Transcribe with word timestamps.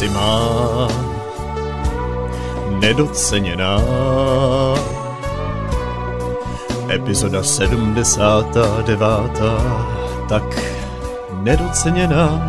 si 0.00 0.08
má 0.08 0.88
nedoceněná. 2.80 3.76
Epizoda 6.88 7.42
79. 7.42 9.40
Tak 10.28 10.42
nedoceněná. 11.42 12.48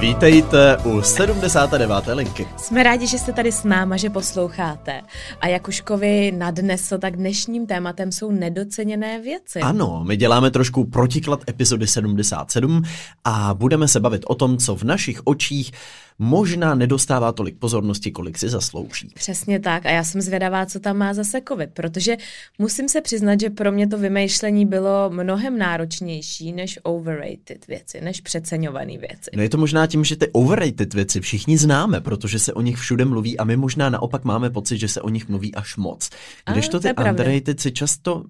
Vítejte 0.00 0.76
u 0.76 1.02
79. 1.02 1.94
linky. 2.14 2.48
Jsme 2.56 2.82
rádi, 2.82 3.06
že 3.06 3.18
jste 3.18 3.32
tady 3.32 3.52
s 3.52 3.64
náma, 3.64 3.96
že 3.96 4.10
posloucháte. 4.10 5.00
A 5.40 5.46
jak 5.46 5.68
už 5.68 5.80
Kovy 5.80 6.32
nadnesl, 6.32 6.98
tak 6.98 7.16
dnešním 7.16 7.66
tématem 7.66 8.12
jsou 8.12 8.30
nedoceněné 8.30 9.20
věci. 9.20 9.60
Ano, 9.60 10.04
my 10.06 10.16
děláme 10.16 10.50
trošku 10.50 10.84
protiklad 10.84 11.40
epizody 11.48 11.86
77 11.86 12.82
a 13.24 13.54
budeme 13.54 13.88
se 13.88 14.00
bavit 14.00 14.22
o 14.26 14.34
tom, 14.34 14.58
co 14.58 14.76
v 14.76 14.82
našich 14.82 15.20
očích 15.24 15.72
možná 16.18 16.74
nedostává 16.74 17.32
tolik 17.32 17.58
pozornosti, 17.58 18.10
kolik 18.10 18.38
si 18.38 18.48
zaslouží. 18.48 19.10
Přesně 19.14 19.60
tak 19.60 19.86
a 19.86 19.90
já 19.90 20.04
jsem 20.04 20.20
zvědavá, 20.20 20.66
co 20.66 20.80
tam 20.80 20.96
má 20.96 21.14
zase 21.14 21.40
covid, 21.48 21.70
protože 21.74 22.16
musím 22.58 22.88
se 22.88 23.00
přiznat, 23.00 23.40
že 23.40 23.50
pro 23.50 23.72
mě 23.72 23.86
to 23.86 23.98
vymýšlení 23.98 24.66
bylo 24.66 25.10
mnohem 25.10 25.58
náročnější 25.58 26.52
než 26.52 26.78
overrated 26.82 27.66
věci, 27.68 28.00
než 28.00 28.20
přeceňované 28.20 28.98
věci. 28.98 29.30
No 29.36 29.42
je 29.42 29.48
to 29.48 29.58
možná 29.58 29.86
tím, 29.86 30.04
že 30.04 30.16
ty 30.16 30.28
overrated 30.32 30.94
věci 30.94 31.20
všichni 31.20 31.58
známe, 31.58 32.00
protože 32.00 32.38
se 32.38 32.52
o 32.52 32.60
nich 32.60 32.76
všude 32.76 33.04
mluví 33.04 33.38
a 33.38 33.44
my 33.44 33.56
možná 33.56 33.90
naopak 33.90 34.24
máme 34.24 34.50
pocit, 34.50 34.78
že 34.78 34.88
se 34.88 35.00
o 35.00 35.08
nich 35.08 35.28
mluví 35.28 35.54
až 35.54 35.76
moc. 35.76 36.10
Když 36.52 36.68
to 36.68 36.80
ty 36.80 36.88
underrated 37.10 37.60
si 37.60 37.72
často, 37.72 38.24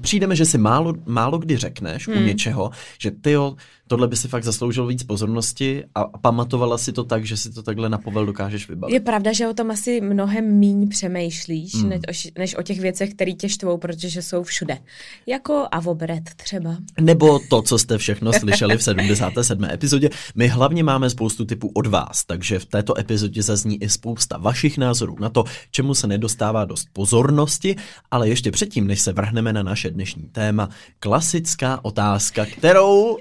přijdeme, 0.00 0.36
že 0.36 0.44
si 0.44 0.58
málo, 0.58 0.94
málo 1.06 1.38
kdy 1.38 1.56
řekneš 1.56 2.08
hmm. 2.08 2.18
u 2.18 2.20
něčeho, 2.20 2.70
že 2.98 3.10
ty 3.10 3.36
tohle 3.90 4.08
by 4.08 4.16
si 4.16 4.28
fakt 4.28 4.44
zasloužil 4.44 4.86
víc 4.86 5.02
pozornosti 5.02 5.84
a, 5.94 6.04
pamatovala 6.18 6.78
si 6.78 6.92
to 6.92 7.04
tak, 7.04 7.24
že 7.24 7.36
si 7.36 7.52
to 7.52 7.62
takhle 7.62 7.88
na 7.88 7.98
povel 7.98 8.26
dokážeš 8.26 8.68
vybavit. 8.68 8.94
Je 8.94 9.00
pravda, 9.00 9.32
že 9.32 9.48
o 9.48 9.54
tom 9.54 9.70
asi 9.70 10.00
mnohem 10.00 10.58
míň 10.58 10.88
přemýšlíš, 10.88 11.74
mm. 11.74 11.88
než, 11.88 12.00
o, 12.08 12.30
než 12.38 12.56
o 12.56 12.62
těch 12.62 12.80
věcech, 12.80 13.14
které 13.14 13.32
tě 13.32 13.48
štvou, 13.48 13.78
protože 13.78 14.22
jsou 14.22 14.42
všude. 14.42 14.78
Jako 15.26 15.66
avobret 15.72 16.22
třeba. 16.36 16.76
Nebo 17.00 17.38
to, 17.50 17.62
co 17.62 17.78
jste 17.78 17.98
všechno 17.98 18.32
slyšeli 18.32 18.78
v 18.78 18.82
77. 18.82 19.64
epizodě. 19.64 20.10
My 20.34 20.48
hlavně 20.48 20.84
máme 20.84 21.10
spoustu 21.10 21.44
typů 21.44 21.70
od 21.74 21.86
vás, 21.86 22.24
takže 22.24 22.58
v 22.58 22.64
této 22.66 22.98
epizodě 22.98 23.42
zazní 23.42 23.82
i 23.82 23.88
spousta 23.88 24.38
vašich 24.38 24.78
názorů 24.78 25.16
na 25.20 25.28
to, 25.28 25.44
čemu 25.70 25.94
se 25.94 26.06
nedostává 26.06 26.64
dost 26.64 26.88
pozornosti, 26.92 27.76
ale 28.10 28.28
ještě 28.28 28.50
předtím, 28.50 28.86
než 28.86 29.00
se 29.00 29.12
vrhneme 29.12 29.52
na 29.52 29.62
naše 29.62 29.90
dnešní 29.90 30.22
téma, 30.22 30.68
klasická 31.00 31.84
otázka, 31.84 32.46
kterou... 32.46 33.18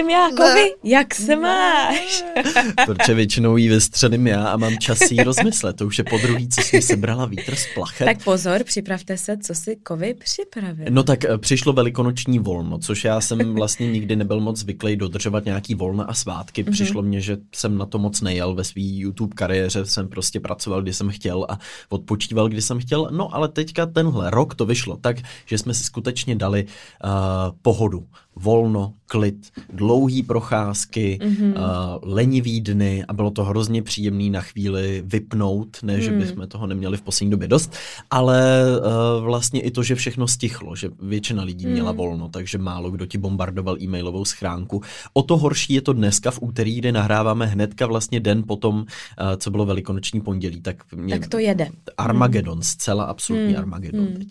Střílím 0.00 0.16
já, 0.16 0.28
Kovi, 0.36 0.74
jak 0.84 1.14
se 1.14 1.36
máš? 1.36 2.24
Protože 2.86 3.14
většinou 3.14 3.56
jí 3.56 3.68
vystřelím 3.68 4.26
já 4.26 4.48
a 4.48 4.56
mám 4.56 4.78
čas 4.78 5.10
jí 5.10 5.22
rozmyslet. 5.22 5.76
To 5.76 5.86
už 5.86 5.98
je 5.98 6.04
po 6.04 6.18
druhý, 6.18 6.48
co 6.48 6.60
jsem 6.60 6.82
sebrala 6.82 7.26
vítr 7.26 7.54
z 7.56 7.66
plachet. 7.74 8.04
Tak 8.04 8.24
pozor, 8.24 8.64
připravte 8.64 9.16
se, 9.16 9.36
co 9.38 9.54
si 9.54 9.76
kovy 9.76 10.14
připravil. 10.14 10.86
No 10.90 11.02
tak 11.02 11.24
eh, 11.24 11.38
přišlo 11.38 11.72
velikonoční 11.72 12.38
volno, 12.38 12.78
což 12.78 13.04
já 13.04 13.20
jsem 13.20 13.54
vlastně 13.54 13.92
nikdy 13.92 14.16
nebyl 14.16 14.40
moc 14.40 14.58
zvyklý 14.58 14.96
dodržovat 14.96 15.44
nějaký 15.44 15.74
volna 15.74 16.04
a 16.04 16.14
svátky. 16.14 16.62
Mhm. 16.62 16.72
Přišlo 16.72 17.02
mně, 17.02 17.20
že 17.20 17.36
jsem 17.54 17.78
na 17.78 17.86
to 17.86 17.98
moc 17.98 18.20
nejel 18.20 18.54
ve 18.54 18.64
své 18.64 18.82
YouTube 18.82 19.34
kariéře, 19.34 19.86
jsem 19.86 20.08
prostě 20.08 20.40
pracoval, 20.40 20.82
kdy 20.82 20.92
jsem 20.92 21.10
chtěl 21.10 21.46
a 21.48 21.58
odpočíval, 21.88 22.48
kdy 22.48 22.62
jsem 22.62 22.80
chtěl. 22.80 23.08
No 23.10 23.34
ale 23.34 23.48
teďka 23.48 23.86
tenhle 23.86 24.30
rok 24.30 24.54
to 24.54 24.66
vyšlo 24.66 24.96
tak, 24.96 25.16
že 25.46 25.58
jsme 25.58 25.74
si 25.74 25.84
skutečně 25.84 26.36
dali 26.36 26.64
uh, 26.64 27.10
pohodu 27.62 28.06
volno, 28.42 28.94
klid, 29.06 29.50
dlouhý 29.72 30.22
procházky, 30.22 31.18
mm-hmm. 31.22 31.52
uh, 31.52 32.14
lenivý 32.14 32.60
dny 32.60 33.04
a 33.08 33.12
bylo 33.12 33.30
to 33.30 33.44
hrozně 33.44 33.82
příjemný 33.82 34.30
na 34.30 34.40
chvíli 34.40 35.02
vypnout, 35.06 35.78
ne, 35.82 35.94
mm. 35.94 36.00
že 36.00 36.10
bychom 36.10 36.48
toho 36.48 36.66
neměli 36.66 36.96
v 36.96 37.02
poslední 37.02 37.30
době 37.30 37.48
dost, 37.48 37.72
ale 38.10 38.64
uh, 38.78 39.24
vlastně 39.24 39.60
i 39.60 39.70
to, 39.70 39.82
že 39.82 39.94
všechno 39.94 40.28
stichlo, 40.28 40.76
že 40.76 40.90
většina 41.02 41.42
lidí 41.42 41.66
mm. 41.66 41.72
měla 41.72 41.92
volno, 41.92 42.28
takže 42.28 42.58
málo 42.58 42.90
kdo 42.90 43.06
ti 43.06 43.18
bombardoval 43.18 43.82
e-mailovou 43.82 44.24
schránku. 44.24 44.82
O 45.12 45.22
to 45.22 45.36
horší 45.36 45.74
je 45.74 45.82
to 45.82 45.92
dneska 45.92 46.30
v 46.30 46.38
úterý, 46.42 46.78
kdy 46.78 46.92
nahráváme 46.92 47.46
hnedka 47.46 47.86
vlastně 47.86 48.20
den 48.20 48.42
potom, 48.46 48.76
uh, 48.76 48.84
co 49.36 49.50
bylo 49.50 49.66
velikonoční 49.66 50.20
pondělí. 50.20 50.60
Tak, 50.60 50.92
mě, 50.94 51.18
tak 51.18 51.28
to 51.28 51.38
jede. 51.38 51.68
Armagedon, 51.96 52.56
mm. 52.56 52.62
zcela 52.62 53.04
absolutní 53.04 53.52
mm. 53.52 53.58
Armagedon 53.58 54.04
mm. 54.04 54.16
teď. 54.16 54.28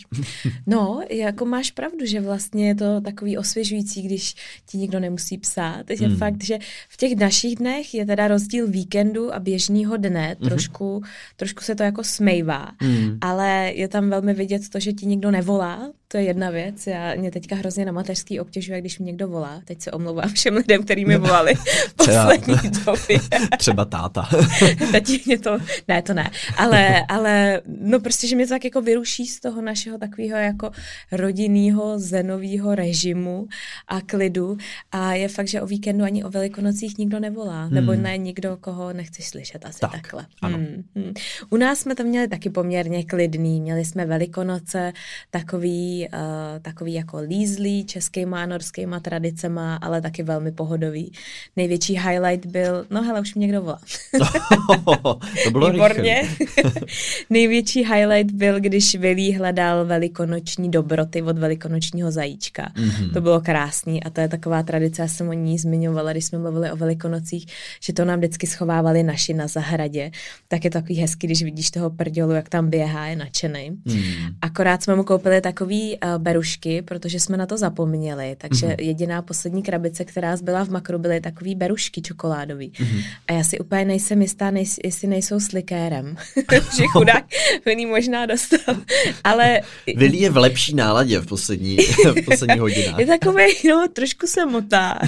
no, 0.67 1.01
jako 1.09 1.45
máš 1.45 1.71
pravdu, 1.71 2.05
že 2.05 2.21
vlastně 2.21 2.67
je 2.67 2.75
to 2.75 3.01
takový 3.01 3.37
osvěžující 3.37 3.98
věcí, 3.99 4.07
když 4.07 4.35
ti 4.65 4.77
nikdo 4.77 4.99
nemusí 4.99 5.37
psát. 5.37 5.89
Je 5.89 6.07
hmm. 6.07 6.17
fakt, 6.17 6.43
že 6.43 6.59
v 6.89 6.97
těch 6.97 7.15
našich 7.15 7.55
dnech 7.55 7.93
je 7.93 8.05
teda 8.05 8.27
rozdíl 8.27 8.67
víkendu 8.67 9.33
a 9.33 9.39
běžného 9.39 9.97
dne. 9.97 10.35
Hmm. 10.39 10.49
Trošku, 10.49 11.03
trošku 11.35 11.63
se 11.63 11.75
to 11.75 11.83
jako 11.83 12.03
smejvá, 12.03 12.71
hmm. 12.77 13.17
ale 13.21 13.71
je 13.75 13.88
tam 13.88 14.09
velmi 14.09 14.33
vidět 14.33 14.69
to, 14.69 14.79
že 14.79 14.93
ti 14.93 15.05
nikdo 15.05 15.31
nevolá, 15.31 15.91
to 16.11 16.17
je 16.17 16.23
jedna 16.23 16.49
věc. 16.49 16.87
Já 16.87 17.15
mě 17.15 17.31
teďka 17.31 17.55
hrozně 17.55 17.85
na 17.85 17.91
mateřský 17.91 18.39
obtěžuje, 18.39 18.81
když 18.81 18.99
mě 18.99 19.05
někdo 19.05 19.27
volá. 19.27 19.61
Teď 19.65 19.81
se 19.81 19.91
omlouvám 19.91 20.29
všem 20.29 20.55
lidem, 20.55 20.83
který 20.83 21.05
mi 21.05 21.17
volali 21.17 21.53
poslední 21.95 22.55
době. 22.85 23.19
Třeba 23.57 23.85
táta. 23.85 24.29
Teď 24.91 25.25
mě 25.25 25.39
to, 25.39 25.57
ne, 25.87 26.01
to 26.01 26.13
ne. 26.13 26.31
Ale, 26.57 27.05
ale 27.09 27.61
no 27.67 27.99
prostě, 27.99 28.27
že 28.27 28.35
mě 28.35 28.47
to 28.47 28.53
tak 28.53 28.65
jako 28.65 28.81
vyruší 28.81 29.27
z 29.27 29.39
toho 29.39 29.61
našeho 29.61 29.97
takového 29.97 30.37
jako 30.37 30.71
rodinného 31.11 31.99
zenového 31.99 32.75
režimu 32.75 33.47
a 33.87 34.01
klidu. 34.01 34.57
A 34.91 35.13
je 35.13 35.27
fakt, 35.27 35.47
že 35.47 35.61
o 35.61 35.65
víkendu 35.65 36.03
ani 36.03 36.23
o 36.23 36.29
velikonocích 36.29 36.97
nikdo 36.97 37.19
nevolá. 37.19 37.63
Hmm. 37.63 37.75
Nebo 37.75 37.93
ne 37.93 38.17
nikdo, 38.17 38.57
koho 38.61 38.93
nechceš 38.93 39.27
slyšet 39.27 39.65
asi 39.65 39.79
tak, 39.79 39.91
takhle. 39.91 40.25
Ano. 40.41 40.57
Hmm, 40.57 40.83
hmm. 40.95 41.13
U 41.49 41.57
nás 41.57 41.79
jsme 41.79 41.95
to 41.95 42.03
měli 42.03 42.27
taky 42.27 42.49
poměrně 42.49 43.03
klidný. 43.03 43.61
Měli 43.61 43.85
jsme 43.85 44.05
velikonoce, 44.05 44.93
takový 45.31 45.98
uh, 46.07 46.19
takový 46.61 46.93
jako 46.93 47.19
lízlý 47.19 47.85
českýma 47.85 48.43
a 48.43 48.45
norskýma 48.45 48.99
tradicema, 48.99 49.75
ale 49.75 50.01
taky 50.01 50.23
velmi 50.23 50.51
pohodový. 50.51 51.11
Největší 51.55 51.99
highlight 51.99 52.45
byl, 52.45 52.85
no 52.89 53.03
hele, 53.03 53.21
už 53.21 53.35
mě 53.35 53.41
někdo 53.41 53.61
volá. 53.61 53.79
to 55.43 55.51
bylo 55.51 55.71
Výborně. 55.71 56.29
Největší 57.29 57.79
highlight 57.83 58.31
byl, 58.31 58.59
když 58.59 58.95
Vilí 58.95 59.33
hledal 59.33 59.85
velikonoční 59.85 60.71
dobroty 60.71 61.21
od 61.21 61.38
velikonočního 61.38 62.11
zajíčka. 62.11 62.71
Mm-hmm. 62.75 63.13
To 63.13 63.21
bylo 63.21 63.41
krásný 63.41 64.03
a 64.03 64.09
to 64.09 64.21
je 64.21 64.27
taková 64.27 64.63
tradice, 64.63 65.01
já 65.01 65.07
jsem 65.07 65.29
o 65.29 65.33
ní 65.33 65.57
zmiňovala, 65.57 66.11
když 66.11 66.25
jsme 66.25 66.39
mluvili 66.39 66.71
o 66.71 66.75
velikonocích, 66.75 67.45
že 67.83 67.93
to 67.93 68.05
nám 68.05 68.19
vždycky 68.19 68.47
schovávali 68.47 69.03
naši 69.03 69.33
na 69.33 69.47
zahradě. 69.47 70.11
Tak 70.47 70.63
je 70.63 70.71
takový 70.71 70.95
hezký, 70.95 71.27
když 71.27 71.43
vidíš 71.43 71.71
toho 71.71 71.89
prdělu, 71.89 72.31
jak 72.31 72.49
tam 72.49 72.69
běhá, 72.69 73.07
je 73.07 73.15
nadšený. 73.15 73.71
Mm. 73.85 74.01
Akorát 74.41 74.83
jsme 74.83 74.95
mu 74.95 75.03
koupili 75.03 75.41
takový 75.41 75.88
uh, 75.97 76.17
berušky, 76.17 76.81
protože 76.81 77.19
jsme 77.19 77.38
na 77.38 77.45
to 77.45 77.57
zapomněli. 77.57 78.35
Takže 78.38 78.67
mm-hmm. 78.67 78.83
jediná 78.83 79.22
poslední 79.22 79.63
krabice, 79.63 80.05
která 80.05 80.35
zbyla 80.35 80.66
v 80.66 80.69
makru, 80.69 81.00
byly 81.00 81.22
takový 81.22 81.55
berušky 81.55 82.01
čokoládový. 82.01 82.72
Mm-hmm. 82.72 83.03
A 83.27 83.33
já 83.33 83.44
si 83.44 83.59
úplně 83.59 83.85
nejsem 83.85 84.22
jistá, 84.22 84.51
nej, 84.51 84.66
jestli 84.83 85.07
nejsou 85.07 85.39
s 85.39 85.51
likérem. 85.51 86.16
že 86.77 86.83
chudák 86.91 87.25
Vili 87.66 87.85
možná 87.85 88.25
dostal. 88.25 88.75
Ale... 89.23 89.61
Vili 89.95 90.17
je 90.17 90.29
v 90.29 90.38
lepší 90.38 90.75
náladě 90.75 91.19
v 91.19 91.25
poslední, 91.25 91.77
v 91.77 92.25
poslední 92.25 92.59
hodinách. 92.59 93.00
je 93.00 93.06
takový, 93.06 93.44
no, 93.69 93.88
trošku 93.94 94.27
se 94.27 94.45
motá. 94.45 95.00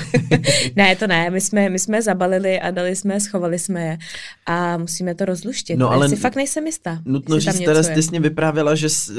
ne, 0.75 0.95
to 0.95 1.07
ne, 1.07 1.29
my 1.29 1.41
jsme, 1.41 1.69
my 1.69 1.79
jsme 1.79 2.01
zabalili 2.01 2.59
a 2.59 2.71
dali 2.71 2.95
jsme, 2.95 3.19
schovali 3.19 3.59
jsme 3.59 3.85
je 3.85 3.97
a 4.45 4.77
musíme 4.77 5.15
to 5.15 5.25
rozluštit. 5.25 5.79
No, 5.79 5.91
ale 5.91 6.09
si 6.09 6.15
fakt 6.15 6.35
nejsem 6.35 6.65
jistá. 6.65 6.99
Nutno 7.05 7.39
říct, 7.39 7.59
teda 7.59 7.83
jsi 7.83 8.19
vyprávěla, 8.19 8.75
že 8.75 8.89
jsi, 8.89 9.11
uh, 9.11 9.17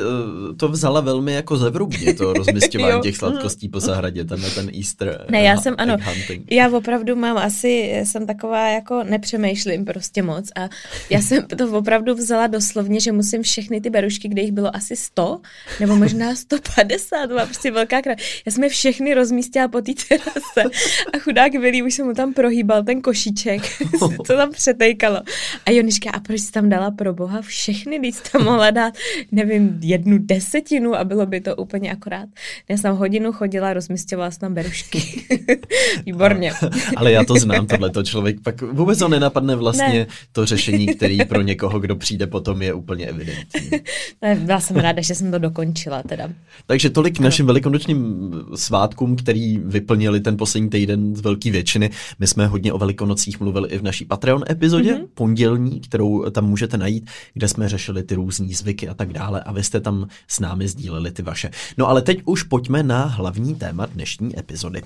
to 0.56 0.68
vzala 0.68 1.00
velmi 1.00 1.32
jako 1.32 1.51
zevrubně, 1.56 2.14
to 2.14 2.32
rozmistěvání 2.32 3.00
těch 3.00 3.16
sladkostí 3.16 3.68
po 3.68 3.80
zahradě, 3.80 4.24
ten, 4.24 4.40
ten 4.54 4.70
Easter 4.78 5.26
Ne, 5.30 5.42
já 5.42 5.56
jsem, 5.56 5.74
ano, 5.78 5.96
hunting. 6.04 6.52
já 6.52 6.70
opravdu 6.70 7.16
mám 7.16 7.36
asi, 7.36 8.00
jsem 8.04 8.26
taková 8.26 8.68
jako 8.68 9.04
nepřemýšlím 9.04 9.84
prostě 9.84 10.22
moc 10.22 10.50
a 10.56 10.68
já 11.10 11.20
jsem 11.22 11.46
to 11.46 11.78
opravdu 11.78 12.14
vzala 12.14 12.46
doslovně, 12.46 13.00
že 13.00 13.12
musím 13.12 13.42
všechny 13.42 13.80
ty 13.80 13.90
berušky, 13.90 14.28
kde 14.28 14.42
jich 14.42 14.52
bylo 14.52 14.76
asi 14.76 14.96
100, 14.96 15.40
nebo 15.80 15.96
možná 15.96 16.34
150, 16.34 17.26
byla 17.26 17.46
prostě 17.46 17.70
velká 17.70 18.02
krát. 18.02 18.18
Já 18.46 18.52
jsem 18.52 18.64
je 18.64 18.70
všechny 18.70 19.14
rozmístila 19.14 19.68
po 19.68 19.80
té 19.80 19.92
terase 20.08 20.62
a 21.14 21.18
chudák 21.18 21.52
Vilí 21.52 21.82
už 21.82 21.94
jsem 21.94 22.06
mu 22.06 22.14
tam 22.14 22.34
prohýbal 22.34 22.82
ten 22.82 23.02
košíček, 23.02 23.62
co 24.26 24.36
tam 24.36 24.50
přetejkalo. 24.50 25.20
A 25.66 25.70
Joniška, 25.70 26.10
a 26.10 26.20
proč 26.20 26.40
jsi 26.40 26.52
tam 26.52 26.68
dala 26.68 26.90
pro 26.90 27.14
boha 27.14 27.42
všechny, 27.42 27.98
když 27.98 28.16
tam 28.32 28.44
mohla 28.44 28.70
dát, 28.70 28.94
nevím, 29.32 29.78
jednu 29.82 30.18
desetinu 30.18 30.94
a 30.94 31.04
bylo 31.04 31.26
by 31.26 31.40
to 31.42 31.56
úplně 31.56 31.92
akorát. 31.92 32.28
Já 32.68 32.76
jsem 32.76 32.96
hodinu 32.96 33.32
chodila, 33.32 33.72
rozmístěvala 33.72 34.30
jsem 34.30 34.40
tam 34.40 34.54
berušky. 34.54 35.02
Výborně. 36.06 36.52
Ale 36.96 37.12
já 37.12 37.24
to 37.24 37.34
znám, 37.34 37.66
tohleto 37.66 38.02
člověk 38.02 38.40
pak 38.40 38.62
vůbec 38.62 39.00
ho 39.00 39.08
nenapadne 39.08 39.56
vlastně 39.56 39.98
ne. 39.98 40.06
to 40.32 40.46
řešení, 40.46 40.86
který 40.86 41.24
pro 41.24 41.40
někoho, 41.42 41.80
kdo 41.80 41.96
přijde 41.96 42.26
potom, 42.26 42.62
je 42.62 42.74
úplně 42.74 43.06
evidentní. 43.06 43.70
Ne, 44.22 44.34
byla 44.34 44.60
jsem 44.60 44.76
ráda, 44.76 45.02
že 45.02 45.14
jsem 45.14 45.30
to 45.30 45.38
dokončila 45.38 46.02
teda. 46.02 46.28
Takže 46.66 46.90
tolik 46.90 47.16
k 47.16 47.20
našim 47.20 47.46
velikonočním 47.46 48.32
svátkům, 48.54 49.16
který 49.16 49.58
vyplnili 49.58 50.20
ten 50.20 50.36
poslední 50.36 50.70
týden 50.70 51.16
z 51.16 51.20
velké 51.20 51.50
většiny. 51.50 51.90
My 52.18 52.26
jsme 52.26 52.46
hodně 52.46 52.72
o 52.72 52.78
velikonocích 52.78 53.40
mluvili 53.40 53.68
i 53.68 53.78
v 53.78 53.82
naší 53.82 54.04
Patreon 54.04 54.44
epizodě, 54.50 54.94
mm-hmm. 54.94 55.06
pondělní, 55.14 55.80
kterou 55.80 56.30
tam 56.30 56.46
můžete 56.46 56.76
najít, 56.76 57.10
kde 57.34 57.48
jsme 57.48 57.68
řešili 57.68 58.02
ty 58.02 58.14
různé 58.14 58.48
zvyky 58.54 58.88
a 58.88 58.94
tak 58.94 59.12
dále 59.12 59.42
a 59.42 59.52
vy 59.52 59.62
jste 59.62 59.80
tam 59.80 60.08
s 60.28 60.40
námi 60.40 60.68
sdíleli 60.68 61.10
ty 61.10 61.22
vaše. 61.32 61.50
No 61.78 61.88
ale 61.88 62.02
teď 62.02 62.22
už 62.24 62.42
pojďme 62.42 62.82
na 62.82 63.04
hlavní 63.04 63.54
téma 63.54 63.86
dnešní 63.86 64.38
epizody. 64.38 64.82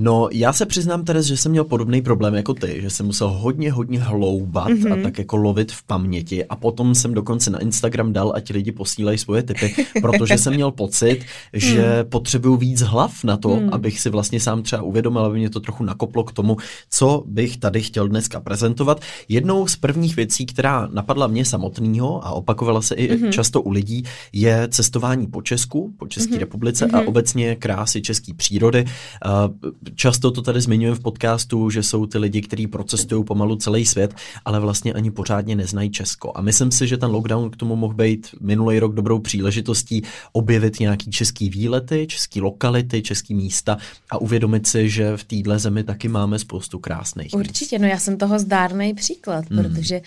No, 0.00 0.28
já 0.32 0.52
se 0.52 0.66
přiznám, 0.66 1.04
Teres, 1.04 1.26
že 1.26 1.36
jsem 1.36 1.52
měl 1.52 1.64
podobný 1.64 2.02
problém 2.02 2.34
jako 2.34 2.54
ty, 2.54 2.78
že 2.82 2.90
jsem 2.90 3.06
musel 3.06 3.28
hodně, 3.28 3.72
hodně 3.72 4.00
hloubat 4.00 4.68
mm-hmm. 4.68 4.92
a 4.92 4.94
mhm. 4.94 5.02
tak 5.02 5.18
jako 5.18 5.36
lovit 5.36 5.72
v 5.72 5.82
paměti 5.82 6.44
a 6.44 6.56
potom 6.56 6.94
jsem 6.94 7.14
dokonce 7.14 7.50
na 7.50 7.58
Instagram 7.58 8.12
dal, 8.12 8.32
ať 8.34 8.50
lidi 8.50 8.72
posílají 8.72 9.18
svoje 9.18 9.42
typy, 9.42 9.74
protože 10.00 10.38
jsem 10.38 10.54
měl 10.54 10.70
pocit, 10.70 11.20
že 11.52 12.02
mm. 12.02 12.10
potřebuju 12.10 12.56
víc 12.56 12.80
hlav 12.80 13.24
na 13.24 13.36
to, 13.36 13.56
mm. 13.56 13.68
abych 13.72 14.00
si 14.00 14.10
vlastně 14.10 14.40
sám 14.40 14.62
třeba 14.62 14.82
uvědomil, 14.82 15.24
aby 15.24 15.38
mě 15.38 15.50
to 15.50 15.60
trochu 15.60 15.84
nakoplo 15.84 16.24
k 16.24 16.32
tomu, 16.32 16.56
co 16.90 17.22
bych 17.26 17.56
tady 17.56 17.82
chtěl 17.82 18.08
dneska 18.08 18.40
prezentovat. 18.40 19.00
Jednou 19.28 19.66
z 19.66 19.76
prvních 19.76 20.16
věcí, 20.16 20.46
která 20.46 20.88
napadla 20.92 21.26
mě 21.26 21.44
samotného 21.44 22.26
a 22.26 22.30
opakovala 22.30 22.82
se 22.82 22.94
i 22.94 23.12
mm-hmm. 23.12 23.30
často 23.30 23.62
u 23.62 23.70
lidí, 23.70 24.04
je 24.32 24.68
cestování 24.70 25.26
po 25.26 25.42
Česku, 25.42 25.94
po 25.98 26.06
České 26.06 26.34
mm-hmm. 26.34 26.40
republice 26.40 26.86
mm-hmm. 26.86 26.96
a 26.96 26.98
mhm. 26.98 27.08
obecně 27.08 27.56
krásy 27.56 28.02
české 28.02 28.34
přírody. 28.34 28.84
Uh, 29.26 29.70
Často 29.94 30.30
to 30.30 30.42
tady 30.42 30.60
zmiňujeme 30.60 30.96
v 30.96 31.00
podcastu, 31.00 31.70
že 31.70 31.82
jsou 31.82 32.06
ty 32.06 32.18
lidi, 32.18 32.42
kteří 32.42 32.66
procestují 32.66 33.24
pomalu 33.24 33.56
celý 33.56 33.86
svět, 33.86 34.14
ale 34.44 34.60
vlastně 34.60 34.92
ani 34.92 35.10
pořádně 35.10 35.56
neznají 35.56 35.90
Česko. 35.90 36.32
A 36.34 36.40
myslím 36.40 36.70
si, 36.70 36.86
že 36.86 36.96
ten 36.96 37.10
lockdown 37.10 37.50
k 37.50 37.56
tomu 37.56 37.76
mohl 37.76 37.94
být 37.94 38.28
minulý 38.40 38.78
rok 38.78 38.94
dobrou 38.94 39.18
příležitostí 39.18 40.02
objevit 40.32 40.80
nějaký 40.80 41.10
český 41.10 41.50
výlety, 41.50 42.06
český 42.06 42.40
lokality, 42.40 43.02
český 43.02 43.34
místa 43.34 43.76
a 44.10 44.18
uvědomit 44.18 44.66
si, 44.66 44.90
že 44.90 45.16
v 45.16 45.24
téhle 45.24 45.58
zemi 45.58 45.84
taky 45.84 46.08
máme 46.08 46.38
spoustu 46.38 46.78
krásných. 46.78 47.32
Určitě, 47.34 47.76
míst. 47.76 47.82
no 47.82 47.88
já 47.88 47.98
jsem 47.98 48.16
toho 48.16 48.38
zdárný 48.38 48.94
příklad, 48.94 49.50
mm. 49.50 49.62
protože 49.62 50.00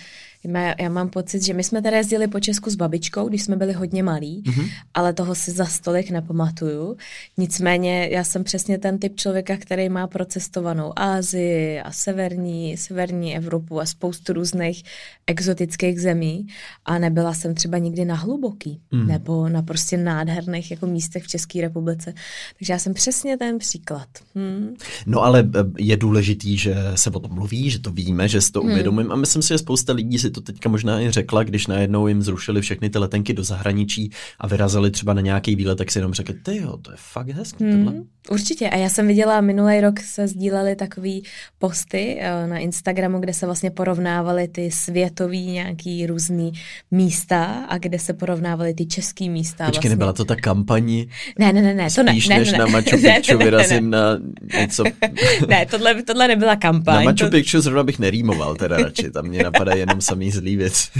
já 0.79 0.89
mám 0.89 1.09
pocit, 1.09 1.43
že 1.43 1.53
my 1.53 1.63
jsme 1.63 1.81
tady 1.81 1.95
jezdili 1.95 2.27
po 2.27 2.39
Česku 2.39 2.69
s 2.69 2.75
babičkou, 2.75 3.29
když 3.29 3.43
jsme 3.43 3.55
byli 3.55 3.73
hodně 3.73 4.03
malí, 4.03 4.43
mm-hmm. 4.45 4.69
ale 4.93 5.13
toho 5.13 5.35
si 5.35 5.51
za 5.51 5.65
stolik 5.65 6.09
nepamatuju. 6.09 6.97
Nicméně 7.37 8.09
já 8.11 8.23
jsem 8.23 8.43
přesně 8.43 8.77
ten 8.77 8.99
typ 8.99 9.15
člověka, 9.15 9.57
který 9.57 9.89
má 9.89 10.07
procestovanou 10.07 10.93
Ázii 10.95 11.79
a 11.79 11.91
severní, 11.91 12.77
severní 12.77 13.35
Evropu 13.35 13.79
a 13.79 13.85
spoustu 13.85 14.33
různých 14.33 14.83
exotických 15.27 16.01
zemí 16.01 16.47
a 16.85 16.99
nebyla 16.99 17.33
jsem 17.33 17.55
třeba 17.55 17.77
nikdy 17.77 18.05
na 18.05 18.15
hluboký 18.15 18.81
mm. 18.91 19.07
nebo 19.07 19.49
na 19.49 19.61
prostě 19.61 19.97
nádherných 19.97 20.71
jako 20.71 20.87
místech 20.87 21.23
v 21.23 21.27
České 21.27 21.61
republice. 21.61 22.13
Takže 22.57 22.73
já 22.73 22.79
jsem 22.79 22.93
přesně 22.93 23.37
ten 23.37 23.57
příklad. 23.57 24.07
Hmm. 24.35 24.75
No 25.05 25.21
ale 25.21 25.49
eh, 25.55 25.63
je 25.77 25.97
důležitý, 25.97 26.57
že 26.57 26.75
se 26.95 27.09
o 27.09 27.19
tom 27.19 27.33
mluví, 27.33 27.69
že 27.69 27.79
to 27.79 27.91
víme, 27.91 28.27
že 28.27 28.41
si 28.41 28.51
to 28.51 28.61
hmm. 28.61 28.71
uvědomím 28.71 29.11
a 29.11 29.15
myslím 29.15 29.41
si, 29.41 29.47
že 29.47 29.57
spousta 29.57 29.93
lidí 29.93 30.19
si 30.19 30.30
to 30.31 30.41
teďka 30.41 30.69
možná 30.69 31.01
i 31.01 31.11
řekla, 31.11 31.43
když 31.43 31.67
najednou 31.67 32.07
jim 32.07 32.21
zrušili 32.21 32.61
všechny 32.61 32.89
ty 32.89 32.99
letenky 32.99 33.33
do 33.33 33.43
zahraničí 33.43 34.11
a 34.39 34.47
vyrazili 34.47 34.91
třeba 34.91 35.13
na 35.13 35.21
nějaký 35.21 35.55
výlet, 35.55 35.77
tak 35.77 35.91
si 35.91 35.99
jenom 35.99 36.13
řekli, 36.13 36.33
ty 36.33 36.57
jo, 36.57 36.77
to 36.77 36.91
je 36.91 36.97
fakt 36.99 37.29
hezký. 37.29 37.63
Hmm, 37.63 38.07
určitě. 38.29 38.69
A 38.69 38.77
já 38.77 38.89
jsem 38.89 39.07
viděla, 39.07 39.41
minulý 39.41 39.81
rok 39.81 39.99
se 39.99 40.27
sdílely 40.27 40.75
takový 40.75 41.23
posty 41.59 42.17
eh, 42.19 42.47
na 42.47 42.57
Instagramu, 42.57 43.19
kde 43.19 43.33
se 43.33 43.45
vlastně 43.45 43.71
porovnávaly 43.71 44.47
ty 44.47 44.71
světový 44.71 45.51
nějaký 45.51 46.07
různý 46.07 46.51
místa 46.91 47.45
a 47.69 47.77
kde 47.77 47.99
se 47.99 48.13
porovnávaly 48.13 48.73
ty 48.73 48.85
český 48.85 49.29
místa. 49.29 49.65
Počkej, 49.65 49.77
vlastně. 49.77 49.89
nebyla 49.89 50.13
to 50.13 50.25
ta 50.25 50.35
kampaní? 50.35 51.09
Ne, 51.39 51.53
ne, 51.53 51.61
ne, 51.61 51.73
ne, 51.73 51.87
to 51.95 52.03
ne. 52.03 52.11
Spíš 52.11 52.27
ne, 52.27 52.39
než 52.39 52.51
ne, 52.51 52.57
na 52.57 52.65
Machu 52.65 52.97
Picchu 53.01 53.37
vyrazím 53.37 53.89
na 53.89 54.17
něco. 54.59 54.83
ne, 55.47 55.65
tohle, 55.65 56.03
tohle 56.03 56.27
nebyla 56.27 56.55
kampaň. 56.55 57.05
Na 57.05 57.11
Machu. 57.11 57.31
Picchu 57.31 57.61
zrovna 57.61 57.83
bych 57.83 57.99
nerýmoval 57.99 58.55
teda 58.55 58.77
radši, 58.77 59.11
tam 59.11 59.25
mě 59.25 59.43
napadá 59.43 59.73
jenom 59.73 60.01
samý 60.01 60.20
zlý 60.29 60.55
věci. 60.55 60.89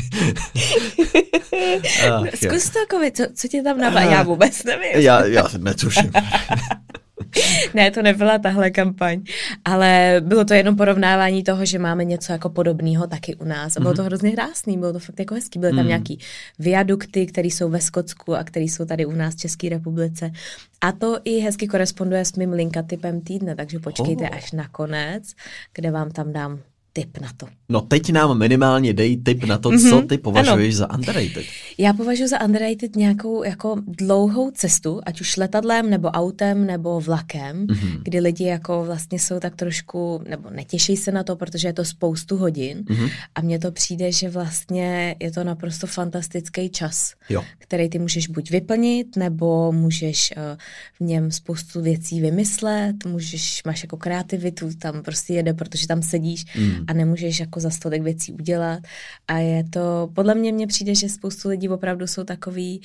Zkus 2.36 2.70
to, 2.70 2.80
Kovi, 2.90 3.12
co, 3.12 3.24
co 3.36 3.48
tě 3.48 3.62
tam 3.62 3.78
napadá? 3.78 4.12
Já 4.12 4.24
vůbec 4.24 4.64
nevím. 4.64 4.92
Já, 4.96 5.26
já 5.26 5.48
netuším. 5.58 6.12
ne, 7.74 7.92
to 7.92 8.02
nebyla 8.02 8.38
tahle 8.38 8.72
kampaň, 8.72 9.24
ale 9.66 10.22
bylo 10.26 10.46
to 10.46 10.54
jenom 10.54 10.76
porovnávání 10.76 11.44
toho, 11.44 11.66
že 11.66 11.80
máme 11.80 12.06
něco 12.06 12.32
jako 12.32 12.50
podobného 12.50 13.08
taky 13.08 13.36
u 13.36 13.46
nás. 13.46 13.78
A 13.78 13.80
bylo 13.80 13.94
mm-hmm. 13.94 13.96
to 13.96 14.04
hrozně 14.04 14.32
krásný, 14.32 14.78
bylo 14.78 14.94
to 14.94 15.00
fakt 15.00 15.20
jako 15.20 15.36
hezký. 15.36 15.60
Byly 15.60 15.72
tam 15.72 15.82
mm. 15.82 15.88
nějaký 15.88 16.20
viadukty, 16.60 17.26
které 17.26 17.48
jsou 17.48 17.70
ve 17.70 17.82
Skotsku 17.82 18.36
a 18.36 18.44
které 18.44 18.66
jsou 18.66 18.86
tady 18.86 19.06
u 19.06 19.12
nás 19.12 19.36
v 19.36 19.38
České 19.38 19.70
republice. 19.70 20.32
A 20.82 20.92
to 20.92 21.20
i 21.24 21.40
hezky 21.40 21.68
koresponduje 21.68 22.26
s 22.26 22.34
mým 22.34 22.52
linka 22.52 22.84
typem 22.84 23.22
týdne, 23.22 23.56
takže 23.56 23.80
počkejte 23.80 24.30
oh. 24.30 24.38
až 24.38 24.52
na 24.52 24.68
konec, 24.68 25.34
kde 25.74 25.92
vám 25.92 26.12
tam 26.12 26.34
dám 26.34 26.60
tip 26.94 27.18
na 27.18 27.30
to. 27.38 27.48
No 27.70 27.82
teď 27.82 28.12
nám 28.12 28.38
minimálně 28.38 28.94
dej 28.94 29.18
tip 29.18 29.44
na 29.44 29.58
to, 29.58 29.70
mm-hmm. 29.70 29.90
co 29.90 30.02
ty 30.02 30.18
považuješ 30.18 30.76
ano. 30.76 30.78
za 30.78 30.94
underrated. 30.94 31.46
Já 31.78 31.94
považuji 31.94 32.28
za 32.28 32.42
underrated 32.42 32.96
nějakou 32.96 33.44
jako 33.44 33.82
dlouhou 33.88 34.52
cestu, 34.52 35.02
ať 35.06 35.22
už 35.22 35.38
letadlem, 35.38 35.90
nebo 35.90 36.08
autem, 36.08 36.66
nebo 36.66 37.02
vlakem, 37.02 37.68
mm-hmm. 37.68 38.02
kdy 38.04 38.20
lidi 38.20 38.44
jako 38.44 38.84
vlastně 38.86 39.20
jsou 39.20 39.40
tak 39.40 39.56
trošku, 39.56 40.24
nebo 40.30 40.50
netěší 40.50 40.98
se 40.98 41.12
na 41.12 41.24
to, 41.24 41.36
protože 41.36 41.68
je 41.68 41.74
to 41.74 41.86
spoustu 41.86 42.38
hodin 42.38 42.84
mm-hmm. 42.84 43.12
a 43.36 43.42
mně 43.42 43.60
to 43.60 43.72
přijde, 43.72 44.12
že 44.12 44.30
vlastně 44.30 45.16
je 45.20 45.32
to 45.32 45.44
naprosto 45.44 45.88
fantastický 45.88 46.70
čas, 46.70 47.14
jo. 47.30 47.44
který 47.58 47.90
ty 47.90 48.00
můžeš 48.00 48.28
buď 48.28 48.52
vyplnit, 48.52 49.16
nebo 49.16 49.72
můžeš 49.72 50.34
uh, 50.38 50.58
v 51.00 51.10
něm 51.10 51.32
spoustu 51.32 51.82
věcí 51.82 52.22
vymyslet, 52.22 53.06
můžeš, 53.06 53.62
máš 53.66 53.84
jako 53.84 53.98
kreativitu, 53.98 54.70
tam 54.80 55.04
prostě 55.04 55.34
jede, 55.34 55.54
protože 55.54 55.88
tam 55.88 56.02
sedíš 56.02 56.46
mm 56.58 56.81
a 56.88 56.94
nemůžeš 56.94 57.40
jako 57.40 57.60
za 57.60 57.70
stolik 57.70 58.04
věcí 58.04 58.34
udělat. 58.34 58.80
A 59.28 59.38
je 59.38 59.64
to, 59.64 60.10
podle 60.14 60.36
mě 60.36 60.52
mně 60.52 60.68
přijde, 60.68 60.96
že 60.96 61.10
spoustu 61.10 61.50
lidí 61.50 61.70
opravdu 61.70 62.08
jsou 62.08 62.24
takový 62.24 62.82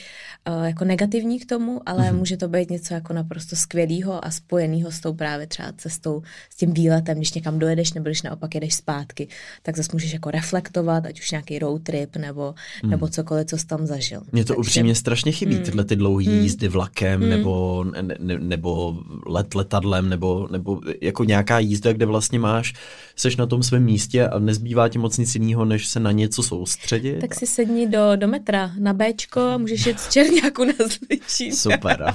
uh, 0.48 0.64
jako 0.64 0.84
negativní 0.84 1.40
k 1.40 1.46
tomu, 1.46 1.80
ale 1.86 2.02
mm-hmm. 2.02 2.18
může 2.18 2.36
to 2.36 2.48
být 2.48 2.70
něco 2.70 2.94
jako 2.94 3.12
naprosto 3.12 3.56
skvělého 3.56 4.24
a 4.24 4.30
spojeného 4.30 4.92
s 4.92 5.00
tou 5.00 5.14
právě 5.14 5.46
třeba 5.46 5.72
cestou, 5.76 6.22
s 6.50 6.56
tím 6.56 6.72
výletem, 6.72 7.16
když 7.16 7.34
někam 7.34 7.58
dojedeš 7.58 7.92
nebo 7.92 8.04
když 8.04 8.22
naopak 8.22 8.54
jedeš 8.54 8.74
zpátky, 8.74 9.28
tak 9.62 9.76
zase 9.76 9.90
můžeš 9.92 10.12
jako 10.12 10.30
reflektovat, 10.30 11.06
ať 11.06 11.20
už 11.20 11.30
nějaký 11.30 11.58
road 11.58 11.82
trip 11.82 12.16
nebo, 12.16 12.54
mm. 12.84 12.90
nebo 12.90 13.08
cokoliv, 13.08 13.46
co 13.46 13.58
jsi 13.58 13.66
tam 13.66 13.86
zažil. 13.86 14.20
Mně 14.32 14.44
to 14.44 14.54
Takže, 14.54 14.60
upřímně 14.60 14.94
strašně 14.94 15.32
chybí, 15.32 15.54
mm. 15.54 15.62
tyhle 15.62 15.84
ty 15.84 15.96
dlouhé 15.96 16.30
mm. 16.30 16.38
jízdy 16.40 16.68
vlakem 16.68 17.20
mm. 17.20 17.28
nebo, 17.28 17.84
ne, 17.84 18.38
nebo 18.38 18.98
let 19.26 19.54
letadlem 19.54 20.08
nebo, 20.08 20.48
nebo 20.50 20.80
jako 21.00 21.24
nějaká 21.24 21.58
jízda, 21.58 21.92
kde 21.92 22.06
vlastně 22.06 22.38
máš, 22.38 22.74
seš 23.16 23.36
na 23.36 23.46
tom 23.46 23.62
svém 23.62 23.85
místě 23.86 24.28
a 24.28 24.38
nezbývá 24.38 24.88
ti 24.88 24.98
moc 24.98 25.18
nic 25.18 25.34
jiného, 25.34 25.64
než 25.64 25.86
se 25.86 26.00
na 26.00 26.12
něco 26.12 26.42
soustředit. 26.42 27.20
Tak 27.20 27.34
si 27.34 27.46
sedni 27.46 27.86
do, 27.86 28.16
do 28.16 28.28
metra 28.28 28.70
na 28.78 28.92
Bčko 28.92 29.40
a 29.40 29.58
můžeš 29.58 29.86
jet 29.86 30.00
z 30.00 30.08
Černáku 30.08 30.64
na 30.64 30.72
Zličín. 30.78 31.56
Super. 31.56 32.14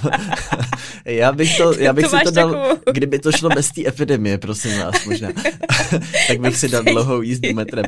já 1.04 1.32
bych 1.32 1.56
to, 1.56 1.72
já 1.78 1.92
bych 1.92 2.04
to 2.04 2.18
si 2.18 2.24
to 2.24 2.30
dal, 2.30 2.50
takovou... 2.50 2.92
kdyby 2.92 3.18
to 3.18 3.32
šlo 3.32 3.48
bez 3.48 3.70
té 3.70 3.88
epidemie, 3.88 4.38
prosím 4.38 4.78
vás, 4.78 5.06
možná. 5.06 5.28
tak 6.28 6.40
bych 6.40 6.56
si 6.56 6.68
dal 6.68 6.82
dlouhou 6.82 7.22
jízdu 7.22 7.54
metrem. 7.54 7.84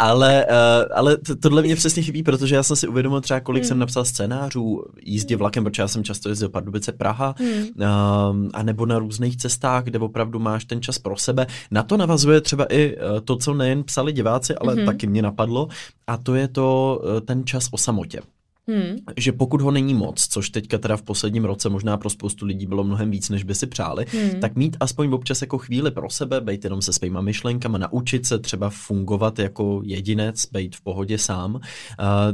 ale, 0.00 0.46
uh, 0.46 0.92
ale 0.94 1.16
tohle 1.40 1.62
mě 1.62 1.76
přesně 1.76 2.02
chybí, 2.02 2.22
protože 2.22 2.54
já 2.54 2.62
jsem 2.62 2.76
si 2.76 2.88
uvědomil 2.88 3.20
třeba, 3.20 3.40
kolik 3.40 3.62
hmm. 3.62 3.68
jsem 3.68 3.78
napsal 3.78 4.04
scénářů 4.04 4.84
jízdě 5.02 5.36
vlakem, 5.36 5.64
protože 5.64 5.82
já 5.82 5.88
jsem 5.88 6.04
často 6.04 6.28
jezdil 6.28 6.48
Pardubice 6.48 6.92
Praha, 6.92 7.34
hmm. 7.38 7.62
uh, 7.62 8.48
a 8.52 8.62
nebo 8.62 8.86
na 8.86 8.98
různých 8.98 9.36
cestách, 9.36 9.84
kde 9.84 9.98
opravdu 9.98 10.38
máš 10.38 10.64
ten 10.64 10.82
čas 10.82 10.98
pro 10.98 11.16
sebe. 11.16 11.46
Na 11.70 11.82
to 11.82 11.96
navazuje 11.96 12.40
třeba 12.40 12.64
i 12.64 12.79
Eh, 12.80 13.20
to, 13.20 13.36
co 13.36 13.54
nejen 13.54 13.84
psali 13.84 14.12
diváci, 14.12 14.54
ale 14.54 14.74
mm-hmm. 14.74 14.86
taky 14.86 15.06
mě 15.06 15.22
napadlo, 15.22 15.68
a 16.06 16.16
to 16.16 16.34
je 16.34 16.48
to 16.48 17.00
eh, 17.02 17.20
ten 17.20 17.44
čas 17.44 17.68
o 17.70 17.78
samotě. 17.78 18.20
Hmm. 18.68 18.96
Že 19.16 19.32
pokud 19.32 19.60
ho 19.60 19.70
není 19.70 19.94
moc, 19.94 20.28
což 20.28 20.50
teďka 20.50 20.78
teda 20.78 20.96
v 20.96 21.02
posledním 21.02 21.44
roce 21.44 21.68
možná 21.68 21.96
pro 21.96 22.10
spoustu 22.10 22.46
lidí 22.46 22.66
bylo 22.66 22.84
mnohem 22.84 23.10
víc, 23.10 23.28
než 23.28 23.44
by 23.44 23.54
si 23.54 23.66
přáli, 23.66 24.06
hmm. 24.08 24.40
tak 24.40 24.56
mít 24.56 24.76
aspoň 24.80 25.12
občas 25.12 25.40
jako 25.40 25.58
chvíli 25.58 25.90
pro 25.90 26.10
sebe, 26.10 26.40
být 26.40 26.64
jenom 26.64 26.82
se 26.82 26.92
svýma 26.92 27.20
myšlenkama, 27.20 27.78
naučit 27.78 28.26
se 28.26 28.38
třeba 28.38 28.70
fungovat 28.70 29.38
jako 29.38 29.82
jedinec, 29.84 30.46
být 30.46 30.76
v 30.76 30.80
pohodě 30.80 31.18
sám, 31.18 31.54
uh, 31.54 31.60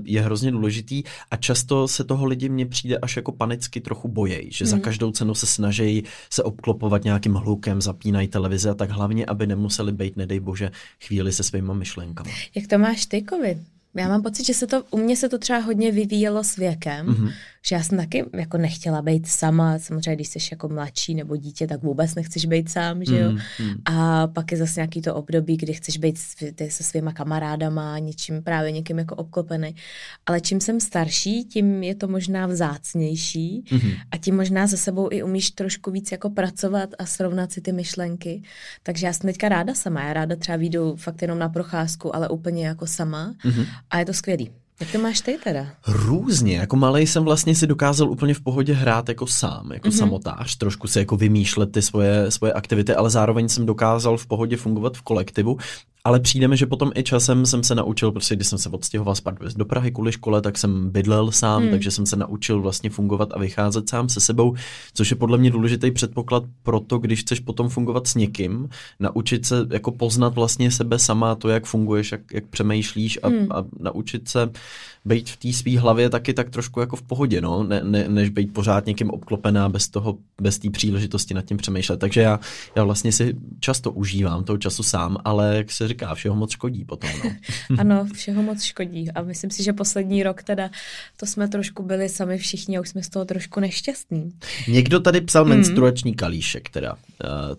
je 0.04 0.20
hrozně 0.20 0.50
důležitý 0.50 1.02
a 1.30 1.36
často 1.36 1.88
se 1.88 2.04
toho 2.04 2.26
lidi 2.26 2.48
mně 2.48 2.66
přijde 2.66 2.98
až 2.98 3.16
jako 3.16 3.32
panicky 3.32 3.80
trochu 3.80 4.08
bojejí, 4.08 4.52
že 4.52 4.64
hmm. 4.64 4.70
za 4.70 4.78
každou 4.78 5.10
cenu 5.10 5.34
se 5.34 5.46
snaží 5.46 6.04
se 6.30 6.42
obklopovat 6.42 7.04
nějakým 7.04 7.34
hlukem, 7.34 7.80
zapínají 7.80 8.28
televize 8.28 8.70
a 8.70 8.74
tak 8.74 8.90
hlavně, 8.90 9.26
aby 9.26 9.46
nemuseli 9.46 9.92
být, 9.92 10.16
nedej 10.16 10.40
bože, 10.40 10.70
chvíli 11.06 11.32
se 11.32 11.42
svýma 11.42 11.74
myšlenkama. 11.74 12.30
Jak 12.54 12.66
to 12.66 12.78
máš 12.78 13.06
ty, 13.06 13.24
COVID? 13.30 13.75
Já 13.96 14.08
mám 14.08 14.22
pocit, 14.22 14.46
že 14.46 14.54
se 14.54 14.66
to, 14.66 14.84
u 14.90 14.98
mě 14.98 15.16
se 15.16 15.28
to 15.28 15.38
třeba 15.38 15.58
hodně 15.58 15.92
vyvíjelo 15.92 16.44
s 16.44 16.56
věkem, 16.56 17.06
mm-hmm. 17.06 17.32
Že 17.68 17.74
já 17.74 17.82
jsem 17.82 17.98
taky 17.98 18.24
jako 18.32 18.58
nechtěla 18.58 19.02
být 19.02 19.26
sama, 19.26 19.78
samozřejmě 19.78 20.14
když 20.14 20.28
jsi 20.28 20.38
jako 20.52 20.68
mladší 20.68 21.14
nebo 21.14 21.36
dítě, 21.36 21.66
tak 21.66 21.82
vůbec 21.82 22.14
nechceš 22.14 22.46
být 22.46 22.70
sám, 22.70 23.04
že 23.04 23.18
jo. 23.18 23.30
Mm-hmm. 23.30 23.76
A 23.84 24.26
pak 24.26 24.52
je 24.52 24.58
zase 24.58 24.80
nějaký 24.80 25.02
to 25.02 25.14
období, 25.14 25.56
kdy 25.56 25.72
chceš 25.72 25.96
být 25.96 26.18
se 26.68 26.84
svýma 26.84 27.12
kamarádama, 27.12 27.98
něčím 27.98 28.42
právě 28.42 28.72
někým 28.72 28.98
jako 28.98 29.14
obklopený. 29.14 29.74
Ale 30.26 30.40
čím 30.40 30.60
jsem 30.60 30.80
starší, 30.80 31.44
tím 31.44 31.82
je 31.82 31.94
to 31.94 32.08
možná 32.08 32.46
vzácnější 32.46 33.64
mm-hmm. 33.66 33.96
a 34.10 34.16
tím 34.16 34.36
možná 34.36 34.66
za 34.66 34.76
sebou 34.76 35.08
i 35.12 35.22
umíš 35.22 35.50
trošku 35.50 35.90
víc 35.90 36.12
jako 36.12 36.30
pracovat 36.30 36.90
a 36.98 37.06
srovnat 37.06 37.52
si 37.52 37.60
ty 37.60 37.72
myšlenky. 37.72 38.42
Takže 38.82 39.06
já 39.06 39.12
jsem 39.12 39.30
teďka 39.30 39.48
ráda 39.48 39.74
sama, 39.74 40.02
já 40.04 40.12
ráda 40.12 40.36
třeba 40.36 40.56
výjdu 40.56 40.96
fakt 40.96 41.22
jenom 41.22 41.38
na 41.38 41.48
procházku, 41.48 42.16
ale 42.16 42.28
úplně 42.28 42.66
jako 42.66 42.86
sama. 42.86 43.34
Mm-hmm 43.44 43.66
a 43.90 43.98
je 43.98 44.04
to 44.04 44.12
skvělý. 44.12 44.50
Jak 44.80 44.92
to 44.92 44.98
máš 44.98 45.20
ty 45.20 45.38
teda? 45.44 45.66
Různě. 45.86 46.56
Jako 46.56 46.76
malý 46.76 47.06
jsem 47.06 47.24
vlastně 47.24 47.54
si 47.54 47.66
dokázal 47.66 48.10
úplně 48.10 48.34
v 48.34 48.40
pohodě 48.40 48.72
hrát 48.72 49.08
jako 49.08 49.26
sám, 49.26 49.72
jako 49.72 49.88
mm-hmm. 49.88 49.98
samotář, 49.98 50.56
trošku 50.56 50.88
si 50.88 50.98
jako 50.98 51.16
vymýšlet 51.16 51.72
ty 51.72 51.82
svoje, 51.82 52.30
svoje 52.30 52.52
aktivity, 52.52 52.94
ale 52.94 53.10
zároveň 53.10 53.48
jsem 53.48 53.66
dokázal 53.66 54.16
v 54.16 54.26
pohodě 54.26 54.56
fungovat 54.56 54.96
v 54.96 55.02
kolektivu 55.02 55.58
ale 56.06 56.20
přijde 56.20 56.48
mi, 56.48 56.56
že 56.56 56.66
potom 56.66 56.90
i 56.94 57.02
časem 57.02 57.46
jsem 57.46 57.62
se 57.62 57.74
naučil, 57.74 58.12
prostě 58.12 58.36
když 58.36 58.48
jsem 58.48 58.58
se 58.58 58.68
odstěhoval 58.68 59.14
z 59.14 59.54
do 59.56 59.64
Prahy 59.64 59.90
kvůli 59.90 60.12
škole, 60.12 60.42
tak 60.42 60.58
jsem 60.58 60.90
bydlel 60.90 61.32
sám, 61.32 61.62
hmm. 61.62 61.70
takže 61.70 61.90
jsem 61.90 62.06
se 62.06 62.16
naučil 62.16 62.60
vlastně 62.60 62.90
fungovat 62.90 63.28
a 63.32 63.38
vycházet 63.38 63.88
sám 63.88 64.08
se 64.08 64.20
sebou, 64.20 64.54
což 64.94 65.10
je 65.10 65.16
podle 65.16 65.38
mě 65.38 65.50
důležitý 65.50 65.90
předpoklad 65.90 66.42
pro 66.62 66.80
to, 66.80 66.98
když 66.98 67.20
chceš 67.20 67.40
potom 67.40 67.68
fungovat 67.68 68.06
s 68.06 68.14
někým, 68.14 68.68
naučit 69.00 69.46
se 69.46 69.66
jako 69.70 69.92
poznat 69.92 70.34
vlastně 70.34 70.70
sebe 70.70 70.98
sama, 70.98 71.34
to, 71.34 71.48
jak 71.48 71.66
funguješ, 71.66 72.12
jak, 72.12 72.20
jak 72.32 72.46
přemýšlíš 72.46 73.18
a, 73.22 73.28
hmm. 73.28 73.46
a 73.50 73.64
naučit 73.80 74.28
se 74.28 74.50
být 75.06 75.30
v 75.30 75.36
té 75.36 75.52
své 75.52 75.78
hlavě 75.78 76.10
taky 76.10 76.34
tak 76.34 76.50
trošku 76.50 76.80
jako 76.80 76.96
v 76.96 77.02
pohodě, 77.02 77.40
no, 77.40 77.62
ne, 77.62 77.80
ne, 77.84 78.08
než 78.08 78.28
být 78.28 78.52
pořád 78.52 78.86
někým 78.86 79.10
obklopená 79.10 79.68
bez 79.68 79.88
toho, 79.88 80.18
bez 80.40 80.58
té 80.58 80.70
příležitosti 80.70 81.34
nad 81.34 81.44
tím 81.44 81.56
přemýšlet. 81.56 82.00
Takže 82.00 82.20
já, 82.20 82.40
já 82.76 82.84
vlastně 82.84 83.12
si 83.12 83.36
často 83.60 83.92
užívám 83.92 84.44
toho 84.44 84.58
času 84.58 84.82
sám, 84.82 85.16
ale 85.24 85.56
jak 85.56 85.72
se 85.72 85.88
říká, 85.88 86.14
všeho 86.14 86.36
moc 86.36 86.50
škodí 86.50 86.84
potom, 86.84 87.10
no. 87.24 87.30
ano, 87.78 88.06
všeho 88.14 88.42
moc 88.42 88.62
škodí 88.62 89.10
a 89.10 89.22
myslím 89.22 89.50
si, 89.50 89.62
že 89.62 89.72
poslední 89.72 90.22
rok 90.22 90.42
teda 90.42 90.70
to 91.16 91.26
jsme 91.26 91.48
trošku 91.48 91.82
byli 91.82 92.08
sami 92.08 92.38
všichni 92.38 92.78
a 92.78 92.80
už 92.80 92.88
jsme 92.88 93.02
z 93.02 93.08
toho 93.08 93.24
trošku 93.24 93.60
nešťastní. 93.60 94.32
Někdo 94.68 95.00
tady 95.00 95.20
psal 95.20 95.44
mm. 95.44 95.50
menstruační 95.50 96.14
kalíšek 96.14 96.68
teda, 96.68 96.92
uh, 96.92 96.98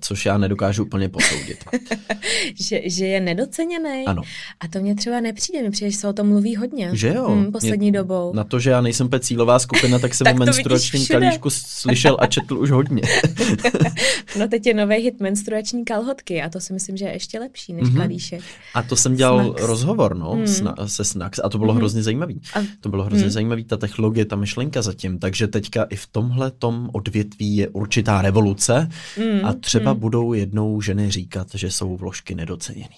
což 0.01 0.25
já 0.25 0.37
nedokážu 0.37 0.83
úplně 0.83 1.09
posoudit. 1.09 1.65
že, 2.55 2.81
že 2.85 3.05
je 3.05 3.19
nedoceněný? 3.21 4.05
Ano. 4.05 4.21
A 4.59 4.67
to 4.67 4.79
mě 4.79 4.95
třeba 4.95 5.19
nepřijde, 5.19 5.63
mi 5.63 5.71
přijde, 5.71 5.91
že 5.91 5.97
se 5.97 6.07
o 6.07 6.13
tom 6.13 6.27
mluví 6.27 6.55
hodně. 6.55 6.89
Že 6.93 7.07
jo? 7.07 7.36
Hmm, 7.41 7.51
poslední 7.51 7.89
mě, 7.89 7.99
dobou. 7.99 8.33
Na 8.33 8.43
to, 8.43 8.59
že 8.59 8.69
já 8.69 8.81
nejsem 8.81 9.09
cílová 9.19 9.59
skupina, 9.59 9.99
tak 9.99 10.13
jsem 10.13 10.27
o 10.33 10.33
menstruačním 10.33 11.07
kalíšku 11.07 11.49
slyšel 11.49 12.17
a 12.19 12.27
četl 12.27 12.57
už 12.57 12.71
hodně. 12.71 13.01
no 14.39 14.47
teď 14.47 14.65
je 14.65 14.73
nový 14.73 14.95
hit 14.95 15.19
menstruační 15.19 15.85
kalhotky 15.85 16.41
a 16.41 16.49
to 16.49 16.59
si 16.59 16.73
myslím, 16.73 16.97
že 16.97 17.05
je 17.05 17.11
ještě 17.11 17.39
lepší 17.39 17.73
než 17.73 17.87
mm-hmm. 17.87 17.97
kalíšek. 17.97 18.41
A 18.73 18.83
to 18.83 18.95
jsem 18.95 19.15
dělal 19.15 19.43
Snacks. 19.43 19.61
rozhovor 19.61 20.17
no, 20.17 20.35
mm. 20.35 20.47
sna, 20.47 20.75
se 20.85 21.03
Snax 21.03 21.39
a 21.43 21.49
to 21.49 21.57
bylo 21.57 21.73
mm-hmm. 21.73 21.77
hrozně 21.77 22.03
zajímavý. 22.03 22.41
A... 22.53 22.59
To 22.81 22.89
bylo 22.89 23.03
hrozně 23.03 23.25
mm. 23.25 23.31
zajímavý, 23.31 23.63
ta 23.63 23.77
technologie, 23.77 24.25
ta 24.25 24.35
myšlenka 24.35 24.81
zatím. 24.81 25.19
Takže 25.19 25.47
teďka 25.47 25.83
i 25.83 25.95
v 25.95 26.07
tomhle 26.07 26.51
tom 26.51 26.89
odvětví 26.93 27.55
je 27.55 27.67
určitá 27.67 28.21
revoluce 28.21 28.89
mm. 29.17 29.45
a 29.45 29.53
třeba 29.53 29.93
mm. 29.93 29.99
budou 29.99 30.33
jednou 30.33 30.81
ženy 30.81 31.11
říkat, 31.11 31.47
že 31.53 31.71
jsou 31.71 31.97
vložky 31.97 32.35
nedoceněný. 32.35 32.97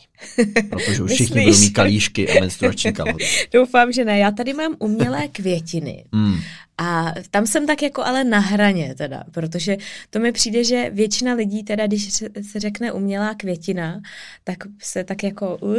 Protože 0.69 1.03
už 1.03 1.11
všichni 1.11 1.45
budou 1.45 1.59
mít 1.59 1.69
kalíšky 1.69 2.29
a 2.29 2.39
menstruační 2.41 2.93
kalhotky. 2.93 3.25
Doufám, 3.53 3.91
že 3.91 4.05
ne. 4.05 4.19
Já 4.19 4.28
tady 4.31 4.53
mám 4.53 4.75
umělé 4.79 5.27
květiny. 5.27 6.05
Mm. 6.11 6.35
A 6.81 7.13
tam 7.31 7.47
jsem 7.47 7.67
tak 7.67 7.81
jako 7.81 8.03
ale 8.03 8.23
na 8.23 8.39
hraně 8.39 8.95
teda, 8.97 9.23
protože 9.31 9.77
to 10.09 10.19
mi 10.19 10.31
přijde, 10.31 10.63
že 10.63 10.89
většina 10.93 11.33
lidí 11.33 11.63
teda, 11.63 11.87
když 11.87 12.11
se 12.41 12.59
řekne 12.59 12.91
umělá 12.91 13.33
květina, 13.33 14.01
tak 14.43 14.57
se 14.81 15.03
tak 15.03 15.23
jako 15.23 15.57
uh, 15.57 15.75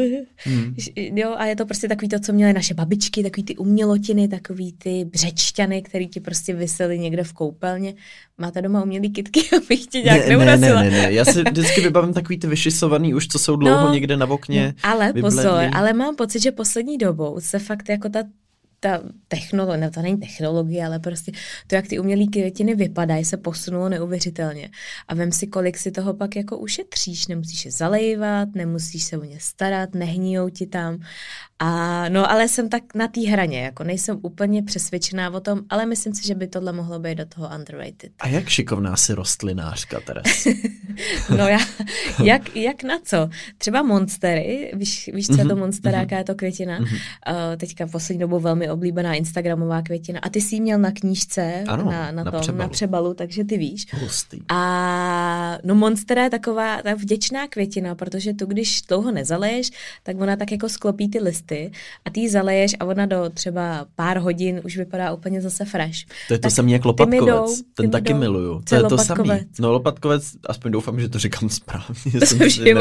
mm. 0.46 0.74
jo, 0.96 1.34
a 1.38 1.46
je 1.46 1.56
to 1.56 1.66
prostě 1.66 1.88
takový 1.88 2.08
to, 2.08 2.20
co 2.20 2.32
měly 2.32 2.52
naše 2.52 2.74
babičky, 2.74 3.22
takový 3.22 3.44
ty 3.44 3.56
umělotiny, 3.56 4.28
takový 4.28 4.72
ty 4.72 5.04
břečťany, 5.04 5.82
který 5.82 6.08
ti 6.08 6.20
prostě 6.20 6.54
vysely 6.54 6.98
někde 6.98 7.24
v 7.24 7.32
koupelně. 7.32 7.94
Máte 8.38 8.62
doma 8.62 8.82
umělý 8.82 9.10
kitky, 9.10 9.40
abych 9.56 9.86
ti 9.86 10.02
nějak 10.02 10.28
ne, 10.28 10.36
ne, 10.36 10.56
ne, 10.56 10.74
ne, 10.74 10.90
ne, 10.90 11.12
já 11.12 11.24
si 11.24 11.42
vždycky 11.42 11.80
vybavím 11.80 12.14
takový 12.14 12.38
ty 12.38 12.46
vyšisovaný 12.46 13.14
už, 13.14 13.26
co 13.26 13.38
jsou 13.38 13.56
dlouho 13.56 13.86
no, 13.86 13.92
někde 13.92 14.16
na 14.16 14.26
okně. 14.26 14.74
No, 14.84 14.90
ale 14.90 15.12
vybledlý. 15.12 15.36
pozor, 15.36 15.70
ale 15.72 15.92
mám 15.92 16.16
pocit, 16.16 16.42
že 16.42 16.52
poslední 16.52 16.98
dobou 16.98 17.40
se 17.40 17.58
fakt 17.58 17.88
jako 17.88 18.08
ta 18.08 18.22
ta 18.80 19.02
technologie, 19.28 19.80
ne, 19.80 19.90
to 19.90 20.02
není 20.02 20.16
technologie, 20.16 20.86
ale 20.86 20.98
prostě 20.98 21.32
to, 21.66 21.74
jak 21.74 21.86
ty 21.86 21.98
umělé 21.98 22.26
květiny 22.26 22.74
vypadají, 22.74 23.24
se 23.24 23.36
posunulo 23.36 23.88
neuvěřitelně. 23.88 24.70
A 25.08 25.14
vem 25.14 25.32
si, 25.32 25.46
kolik 25.46 25.78
si 25.78 25.90
toho 25.90 26.14
pak 26.14 26.36
jako 26.36 26.58
ušetříš. 26.58 27.26
Nemusíš 27.26 27.64
je 27.64 27.70
zalejvat, 27.70 28.48
nemusíš 28.54 29.04
se 29.04 29.18
o 29.18 29.24
ně 29.24 29.40
starat, 29.40 29.94
nehníjou 29.94 30.48
ti 30.48 30.66
tam. 30.66 30.98
A 31.62 32.08
no, 32.08 32.30
ale 32.30 32.48
jsem 32.48 32.68
tak 32.68 32.94
na 32.94 33.08
té 33.08 33.20
hraně, 33.20 33.60
jako 33.60 33.84
nejsem 33.84 34.18
úplně 34.22 34.62
přesvědčená 34.62 35.30
o 35.30 35.40
tom, 35.40 35.60
ale 35.70 35.86
myslím 35.86 36.14
si, 36.14 36.26
že 36.26 36.34
by 36.34 36.46
tohle 36.46 36.72
mohlo 36.72 36.98
být 36.98 37.14
do 37.14 37.26
toho 37.26 37.48
underrated. 37.56 38.12
A 38.18 38.28
jak 38.28 38.48
šikovná 38.48 38.96
si 38.96 39.14
rostlinářka, 39.14 40.00
Teres? 40.00 40.46
no 41.36 41.48
já, 41.48 41.58
jak, 42.24 42.56
jak 42.56 42.82
na 42.82 42.98
co? 43.04 43.28
Třeba 43.58 43.82
monstery, 43.82 44.72
víš, 44.74 45.10
víš 45.14 45.26
co 45.26 45.32
je 45.32 45.44
to 45.44 45.54
mhm, 45.54 45.58
monstera, 45.58 45.98
mm-hmm. 45.98 46.00
jaká 46.00 46.18
je 46.18 46.24
to 46.24 46.34
květina? 46.34 46.78
Uh, 46.78 46.86
teďka 47.56 47.86
v 47.86 47.90
poslední 47.90 48.20
dobou 48.20 48.40
velmi 48.40 48.70
oblíbená 48.70 49.14
instagramová 49.14 49.82
květina. 49.82 50.20
A 50.22 50.28
ty 50.28 50.40
jsi 50.40 50.54
ji 50.54 50.60
měl 50.60 50.78
na 50.78 50.90
knížce, 50.92 51.64
ano, 51.68 51.84
na, 51.84 52.12
na, 52.12 52.24
na, 52.24 52.30
tom, 52.30 52.40
přebalu. 52.40 52.58
na 52.58 52.68
přebalu, 52.68 53.14
takže 53.14 53.44
ty 53.44 53.58
víš. 53.58 53.86
Hustý. 53.92 54.38
A 54.48 55.58
no 55.64 55.74
monstera 55.74 56.24
je 56.24 56.30
taková 56.30 56.82
ta 56.82 56.94
vděčná 56.94 57.48
květina, 57.48 57.94
protože 57.94 58.34
tu, 58.34 58.46
když 58.46 58.82
dlouho 58.82 59.12
nezaleješ, 59.12 59.70
tak 60.02 60.20
ona 60.20 60.36
tak 60.36 60.52
jako 60.52 60.68
sklopí 60.68 61.08
ty 61.08 61.18
listy 61.18 61.49
a 62.04 62.10
ty 62.10 62.20
ji 62.20 62.28
zaleješ 62.28 62.76
a 62.80 62.84
ona 62.84 63.06
do 63.06 63.30
třeba 63.34 63.86
pár 63.96 64.18
hodin 64.18 64.60
už 64.64 64.76
vypadá 64.76 65.12
úplně 65.12 65.40
zase 65.40 65.64
fresh. 65.64 65.98
To 66.28 66.34
je 66.34 66.38
to 66.38 66.50
samé 66.50 66.70
jak 66.70 66.84
lopatkovec, 66.84 67.26
jdou, 67.26 67.46
ten 67.74 67.90
taky 67.90 68.12
jdou. 68.12 68.18
miluju. 68.18 68.62
To 68.68 68.74
je 68.74 68.82
to 68.82 68.98
samé. 68.98 69.44
No 69.60 69.72
lopatkovec, 69.72 70.24
aspoň 70.46 70.72
doufám, 70.72 71.00
že 71.00 71.08
to 71.08 71.18
říkám 71.18 71.48
správně. 71.48 72.20
To 72.20 72.26
jsem 72.26 72.50
si 72.50 72.74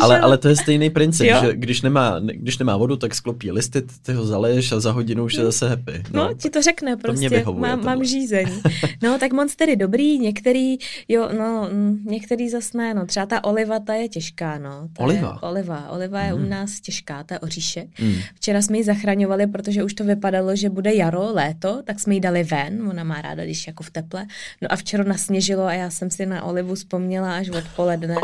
ale, 0.00 0.20
ale 0.20 0.38
to 0.38 0.48
je 0.48 0.56
stejný 0.56 0.90
princip, 0.90 1.26
jo? 1.30 1.38
že 1.40 1.52
když 1.54 1.82
nemá, 1.82 2.20
když 2.20 2.58
nemá 2.58 2.76
vodu, 2.76 2.96
tak 2.96 3.14
sklopí 3.14 3.52
listy, 3.52 3.82
ty 4.02 4.12
ho 4.12 4.26
zaleješ 4.26 4.72
a 4.72 4.80
za 4.80 4.92
hodinu 4.92 5.24
už 5.24 5.34
je 5.34 5.44
zase 5.44 5.68
happy. 5.68 6.02
No, 6.12 6.24
no 6.24 6.34
ti 6.34 6.50
to 6.50 6.62
řekne 6.62 6.96
prostě, 6.96 7.28
to 7.28 7.34
vyhovuje, 7.34 7.70
mám, 7.70 7.84
mám 7.84 8.04
žízeň. 8.04 8.46
No, 9.02 9.18
tak 9.18 9.32
monstery 9.32 9.76
dobrý, 9.76 10.18
některý, 10.18 10.76
jo, 11.08 11.28
no, 11.38 11.68
mm, 11.72 12.04
některý 12.04 12.50
zas 12.50 12.72
ne, 12.72 12.94
no, 12.94 13.06
třeba 13.06 13.26
ta 13.26 13.44
oliva, 13.44 13.78
ta 13.78 13.94
je 13.94 14.08
těžká, 14.08 14.58
no. 14.58 14.88
Ta 14.92 15.04
oliva? 15.04 15.38
Je, 15.42 15.48
oliva, 15.48 15.90
oliva 15.90 16.20
je 16.20 16.34
mm. 16.34 16.44
u 16.44 16.48
nás 16.48 16.80
těžká, 16.80 17.24
ta 17.24 17.34
je 17.34 17.38
oříšek. 17.38 17.88
Mm. 18.00 18.14
Včera 18.34 18.62
jsme 18.62 18.76
ji 18.76 18.84
zachraňovali, 18.84 19.46
protože 19.46 19.84
už 19.84 19.94
to 19.94 20.04
vypadalo, 20.04 20.56
že 20.56 20.70
bude 20.70 20.94
jaro, 20.94 21.32
léto, 21.32 21.82
tak 21.84 22.00
jsme 22.00 22.14
ji 22.14 22.20
dali 22.20 22.44
ven, 22.44 22.88
ona 22.88 23.04
má 23.04 23.22
ráda, 23.22 23.44
když 23.44 23.66
jako 23.66 23.82
v 23.82 23.90
teple. 23.90 24.26
No 24.62 24.72
a 24.72 24.76
včera 24.76 25.04
nasněžilo 25.04 25.64
a 25.64 25.72
já 25.72 25.90
jsem 25.90 26.10
si 26.10 26.26
na 26.26 26.44
olivu 26.44 26.74
vzpomněla 26.74 27.36
až 27.36 27.48
odpoledne, 27.48 28.16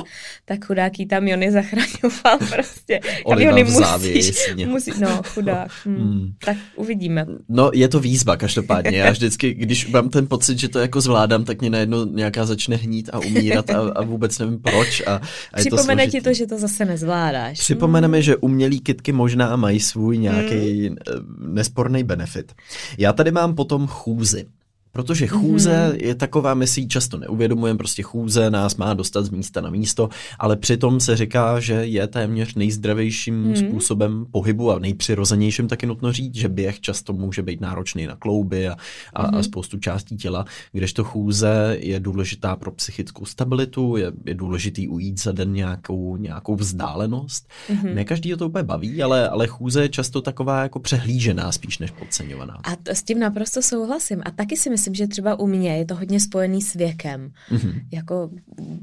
tak 0.44 0.64
chudák 0.64 0.92
tam 1.10 1.28
Jony 1.28 1.52
zachraňoval 1.52 2.38
prostě. 2.54 3.00
Oliva 3.24 3.50
Jony 3.50 3.64
musíš, 3.64 4.54
musí, 4.66 4.90
no, 5.00 5.22
chudák. 5.26 5.70
Mm. 5.84 5.96
Mm. 5.96 6.32
Tak 6.44 6.56
uvidíme. 6.76 7.26
No, 7.48 7.70
je 7.74 7.88
to 7.88 8.00
výzva 8.00 8.36
každopádně. 8.36 8.98
Já 8.98 9.10
vždycky, 9.10 9.54
když 9.54 9.88
mám 9.88 10.08
ten 10.08 10.26
pocit, 10.26 10.58
že 10.58 10.68
to 10.68 10.78
jako 10.78 11.00
zvládám, 11.00 11.44
tak 11.44 11.60
mě 11.60 11.70
najednou 11.70 12.04
nějaká 12.04 12.46
začne 12.46 12.76
hnít 12.76 13.10
a 13.12 13.18
umírat 13.18 13.70
a, 13.70 13.78
a 13.94 14.02
vůbec 14.02 14.38
nevím 14.38 14.58
proč. 14.58 15.02
A, 15.06 15.14
a 15.52 15.56
Připomene 15.56 16.04
to 16.04 16.10
ti 16.10 16.20
to, 16.20 16.34
že 16.34 16.46
to 16.46 16.58
zase 16.58 16.84
nezvládáš. 16.84 17.58
Připomene 17.58 18.08
mi, 18.08 18.22
že 18.22 18.36
umělý 18.36 18.80
kitky 18.80 19.12
možná 19.12 19.55
mají 19.56 19.80
svůj 19.80 20.18
nějaký 20.18 20.90
mm. 20.90 20.96
nesporný 21.54 22.04
benefit. 22.04 22.52
Já 22.98 23.12
tady 23.12 23.30
mám 23.30 23.54
potom 23.54 23.86
chůzy. 23.86 24.46
Protože 24.96 25.26
chůze 25.26 25.70
mm-hmm. 25.70 26.06
je 26.06 26.14
taková, 26.14 26.54
my 26.54 26.66
si 26.66 26.80
ji 26.80 26.88
často 26.88 27.18
neuvědomujeme, 27.18 27.78
prostě 27.78 28.02
chůze 28.02 28.50
nás 28.50 28.76
má 28.76 28.94
dostat 28.94 29.24
z 29.24 29.30
místa 29.30 29.60
na 29.60 29.70
místo, 29.70 30.08
ale 30.38 30.56
přitom 30.56 31.00
se 31.00 31.16
říká, 31.16 31.60
že 31.60 31.72
je 31.72 32.06
téměř 32.06 32.54
nejzdravějším 32.54 33.44
mm-hmm. 33.44 33.68
způsobem 33.68 34.26
pohybu 34.30 34.72
a 34.72 34.78
nejpřirozenějším 34.78 35.68
taky 35.68 35.86
nutno 35.86 36.12
říct, 36.12 36.34
že 36.34 36.48
běh 36.48 36.80
často 36.80 37.12
může 37.12 37.42
být 37.42 37.60
náročný 37.60 38.06
na 38.06 38.16
klouby 38.16 38.68
a, 38.68 38.76
a, 39.12 39.30
mm-hmm. 39.30 39.38
a 39.38 39.42
spoustu 39.42 39.78
částí 39.78 40.16
těla, 40.16 40.44
kdežto 40.72 41.04
chůze 41.04 41.76
je 41.80 42.00
důležitá 42.00 42.56
pro 42.56 42.70
psychickou 42.70 43.24
stabilitu, 43.24 43.96
je, 43.96 44.12
je 44.26 44.34
důležitý 44.34 44.88
ujít 44.88 45.20
za 45.20 45.32
den 45.32 45.52
nějakou, 45.52 46.16
nějakou 46.16 46.56
vzdálenost. 46.56 47.48
Mm-hmm. 47.68 47.94
Ne 47.94 48.04
každý 48.04 48.34
to 48.36 48.48
úplně 48.48 48.64
baví, 48.64 49.02
ale, 49.02 49.28
ale 49.28 49.46
chůze 49.46 49.82
je 49.82 49.88
často 49.88 50.22
taková 50.22 50.62
jako 50.62 50.80
přehlížená 50.80 51.52
spíš 51.52 51.78
než 51.78 51.90
podceňovaná. 51.90 52.60
A 52.64 52.76
to, 52.76 52.92
s 52.92 53.02
tím 53.02 53.18
naprosto 53.18 53.62
souhlasím. 53.62 54.22
A 54.24 54.30
taky 54.30 54.56
si 54.56 54.70
myslím, 54.70 54.85
myslím, 54.90 55.06
že 55.06 55.06
třeba 55.06 55.38
u 55.38 55.46
mě 55.46 55.76
je 55.76 55.84
to 55.84 55.94
hodně 55.94 56.20
spojený 56.20 56.62
s 56.62 56.74
věkem. 56.74 57.32
Mm-hmm. 57.50 57.82
Jako, 57.92 58.30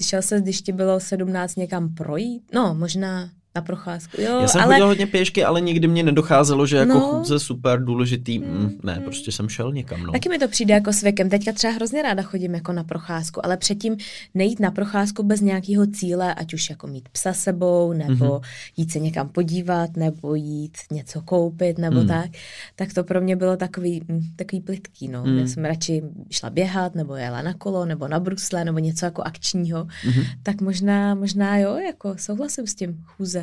šel 0.02 0.22
se, 0.22 0.42
když 0.42 0.62
ti 0.62 0.72
bylo 0.72 1.00
17 1.00 1.56
někam 1.56 1.94
projít? 1.94 2.44
No, 2.54 2.76
možná 2.76 3.30
na 3.56 3.62
procházku. 3.62 4.22
Jo, 4.22 4.40
Já 4.42 4.48
jsem 4.48 4.62
ale... 4.62 4.74
chodil 4.74 4.88
hodně 4.88 5.08
pěšky, 5.08 5.44
ale 5.44 5.62
nikdy 5.62 5.88
mě 5.88 6.04
nedocházelo, 6.04 6.66
že 6.66 6.78
jako 6.78 6.94
no. 6.94 7.00
chůze 7.00 7.40
super 7.40 7.84
důležitý. 7.84 8.40
Mm, 8.40 8.46
mm, 8.46 8.80
ne, 8.84 8.96
mm. 8.96 9.04
prostě 9.04 9.32
jsem 9.32 9.50
šel 9.50 9.74
někam. 9.74 10.04
No. 10.04 10.12
Taky 10.12 10.30
mi 10.30 10.40
to 10.40 10.48
přijde 10.48 10.74
jako 10.74 10.94
s 10.94 11.02
věkem. 11.02 11.30
Teďka 11.30 11.52
třeba 11.52 11.74
hrozně 11.74 12.02
ráda 12.02 12.24
chodím 12.24 12.54
jako 12.54 12.74
na 12.74 12.84
procházku, 12.84 13.46
ale 13.46 13.58
předtím 13.58 13.98
nejít 14.34 14.60
na 14.60 14.72
procházku 14.72 15.24
bez 15.24 15.42
nějakého 15.42 15.88
cíle, 15.88 16.34
ať 16.34 16.54
už 16.54 16.70
jako 16.70 16.88
mít 16.88 17.10
psa 17.10 17.34
sebou, 17.34 17.94
nebo 17.94 18.26
mm-hmm. 18.26 18.42
jít 18.78 18.92
se 18.92 19.00
někam 19.00 19.30
podívat, 19.30 19.98
nebo 19.98 20.36
jít 20.36 20.78
něco 20.92 21.22
koupit, 21.22 21.78
nebo 21.78 22.02
mm. 22.02 22.08
tak, 22.08 22.32
tak 22.76 22.94
to 22.94 23.04
pro 23.04 23.22
mě 23.22 23.36
bylo 23.36 23.58
takový, 23.58 24.02
mm, 24.08 24.22
takový 24.36 24.62
plitký. 24.62 25.08
No. 25.08 25.24
Mm. 25.26 25.38
Já 25.38 25.48
jsem 25.48 25.66
radši 25.66 26.02
šla 26.32 26.50
běhat, 26.50 26.96
nebo 26.96 27.16
jela 27.16 27.42
na 27.42 27.54
kolo, 27.54 27.86
nebo 27.86 28.08
na 28.08 28.20
brusle, 28.20 28.66
nebo 28.66 28.80
něco 28.80 29.06
jako 29.06 29.22
akčního. 29.22 29.86
Mm-hmm. 29.86 30.26
Tak 30.44 30.62
možná, 30.62 31.16
možná 31.16 31.58
jo, 31.58 31.76
jako 31.76 32.16
souhlasím 32.18 32.68
s 32.68 32.76
tím 32.76 33.04
chůze. 33.06 33.43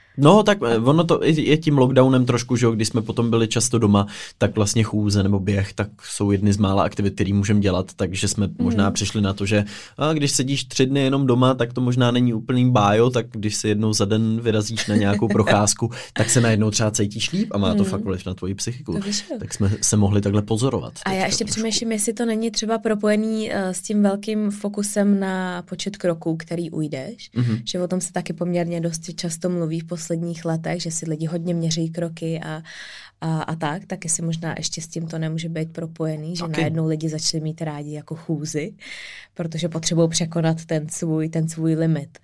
No, 0.17 0.43
tak 0.43 0.57
eh, 0.67 0.77
ono 0.77 1.03
to 1.03 1.19
je 1.23 1.57
tím 1.57 1.77
lockdownem 1.77 2.25
trošku, 2.25 2.55
že 2.55 2.65
jo, 2.65 2.71
když 2.71 2.87
jsme 2.87 3.01
potom 3.01 3.29
byli 3.29 3.47
často 3.47 3.79
doma, 3.79 4.07
tak 4.37 4.55
vlastně 4.55 4.83
chůze 4.83 5.23
nebo 5.23 5.39
běh, 5.39 5.73
tak 5.73 5.89
jsou 6.03 6.31
jedny 6.31 6.53
z 6.53 6.57
mála 6.57 6.83
aktivit, 6.83 7.15
které 7.15 7.33
můžeme 7.33 7.59
dělat, 7.59 7.93
takže 7.95 8.27
jsme 8.27 8.47
mm. 8.47 8.55
možná 8.59 8.91
přišli 8.91 9.21
na 9.21 9.33
to, 9.33 9.45
že 9.45 9.65
a 9.97 10.13
když 10.13 10.31
sedíš 10.31 10.63
tři 10.63 10.85
dny 10.85 10.99
jenom 10.99 11.27
doma, 11.27 11.53
tak 11.53 11.73
to 11.73 11.81
možná 11.81 12.11
není 12.11 12.33
úplný 12.33 12.71
bájo, 12.71 13.09
tak 13.09 13.25
když 13.31 13.55
se 13.55 13.67
jednou 13.67 13.93
za 13.93 14.05
den 14.05 14.39
vyrazíš 14.41 14.87
na 14.87 14.95
nějakou 14.95 15.27
procházku, 15.33 15.91
tak 16.13 16.29
se 16.29 16.41
najednou 16.41 16.71
třeba 16.71 16.91
cítíš 16.91 17.31
líp 17.31 17.47
a 17.51 17.57
má 17.57 17.73
to 17.73 17.83
mm. 17.83 17.89
fakt 17.89 18.03
vliv 18.03 18.25
na 18.25 18.33
tvoji 18.33 18.55
psychiku. 18.55 18.99
Tak 19.39 19.53
jsme 19.53 19.71
se 19.81 19.97
mohli 19.97 20.21
takhle 20.21 20.41
pozorovat. 20.41 20.93
A 21.05 21.11
já 21.11 21.25
ještě 21.25 21.45
přemýšlím, 21.45 21.91
jestli 21.91 22.13
to 22.13 22.25
není 22.25 22.51
třeba 22.51 22.77
propojený 22.77 23.49
uh, 23.49 23.55
s 23.71 23.81
tím 23.81 24.03
velkým 24.03 24.51
fokusem 24.51 25.19
na 25.19 25.61
počet 25.61 25.97
kroků, 25.97 26.37
který 26.37 26.71
ujdeš, 26.71 27.31
mm-hmm. 27.35 27.61
že 27.65 27.79
o 27.79 27.87
tom 27.87 28.01
se 28.01 28.13
taky 28.13 28.33
poměrně 28.33 28.81
dost 28.81 29.15
často 29.15 29.49
mluví 29.49 29.79
v 29.79 29.85
posledních 30.01 30.45
letech, 30.45 30.81
že 30.81 30.91
si 30.91 31.09
lidi 31.09 31.25
hodně 31.25 31.53
měří 31.53 31.89
kroky 31.89 32.39
a, 32.39 32.63
a, 33.21 33.41
a 33.41 33.55
tak, 33.55 33.85
tak 33.85 34.03
jestli 34.03 34.25
možná 34.25 34.55
ještě 34.57 34.81
s 34.81 34.87
tím 34.87 35.07
to 35.07 35.19
nemůže 35.19 35.49
být 35.49 35.73
propojený, 35.73 36.35
že 36.35 36.43
okay. 36.43 36.61
najednou 36.61 36.87
lidi 36.87 37.09
začali 37.09 37.43
mít 37.43 37.61
rádi 37.61 37.93
jako 37.93 38.15
chůzy, 38.15 38.73
protože 39.33 39.69
potřebují 39.69 40.09
překonat 40.09 40.65
ten 40.65 40.89
svůj, 40.89 41.29
ten 41.29 41.49
svůj 41.49 41.75
limit. 41.75 42.19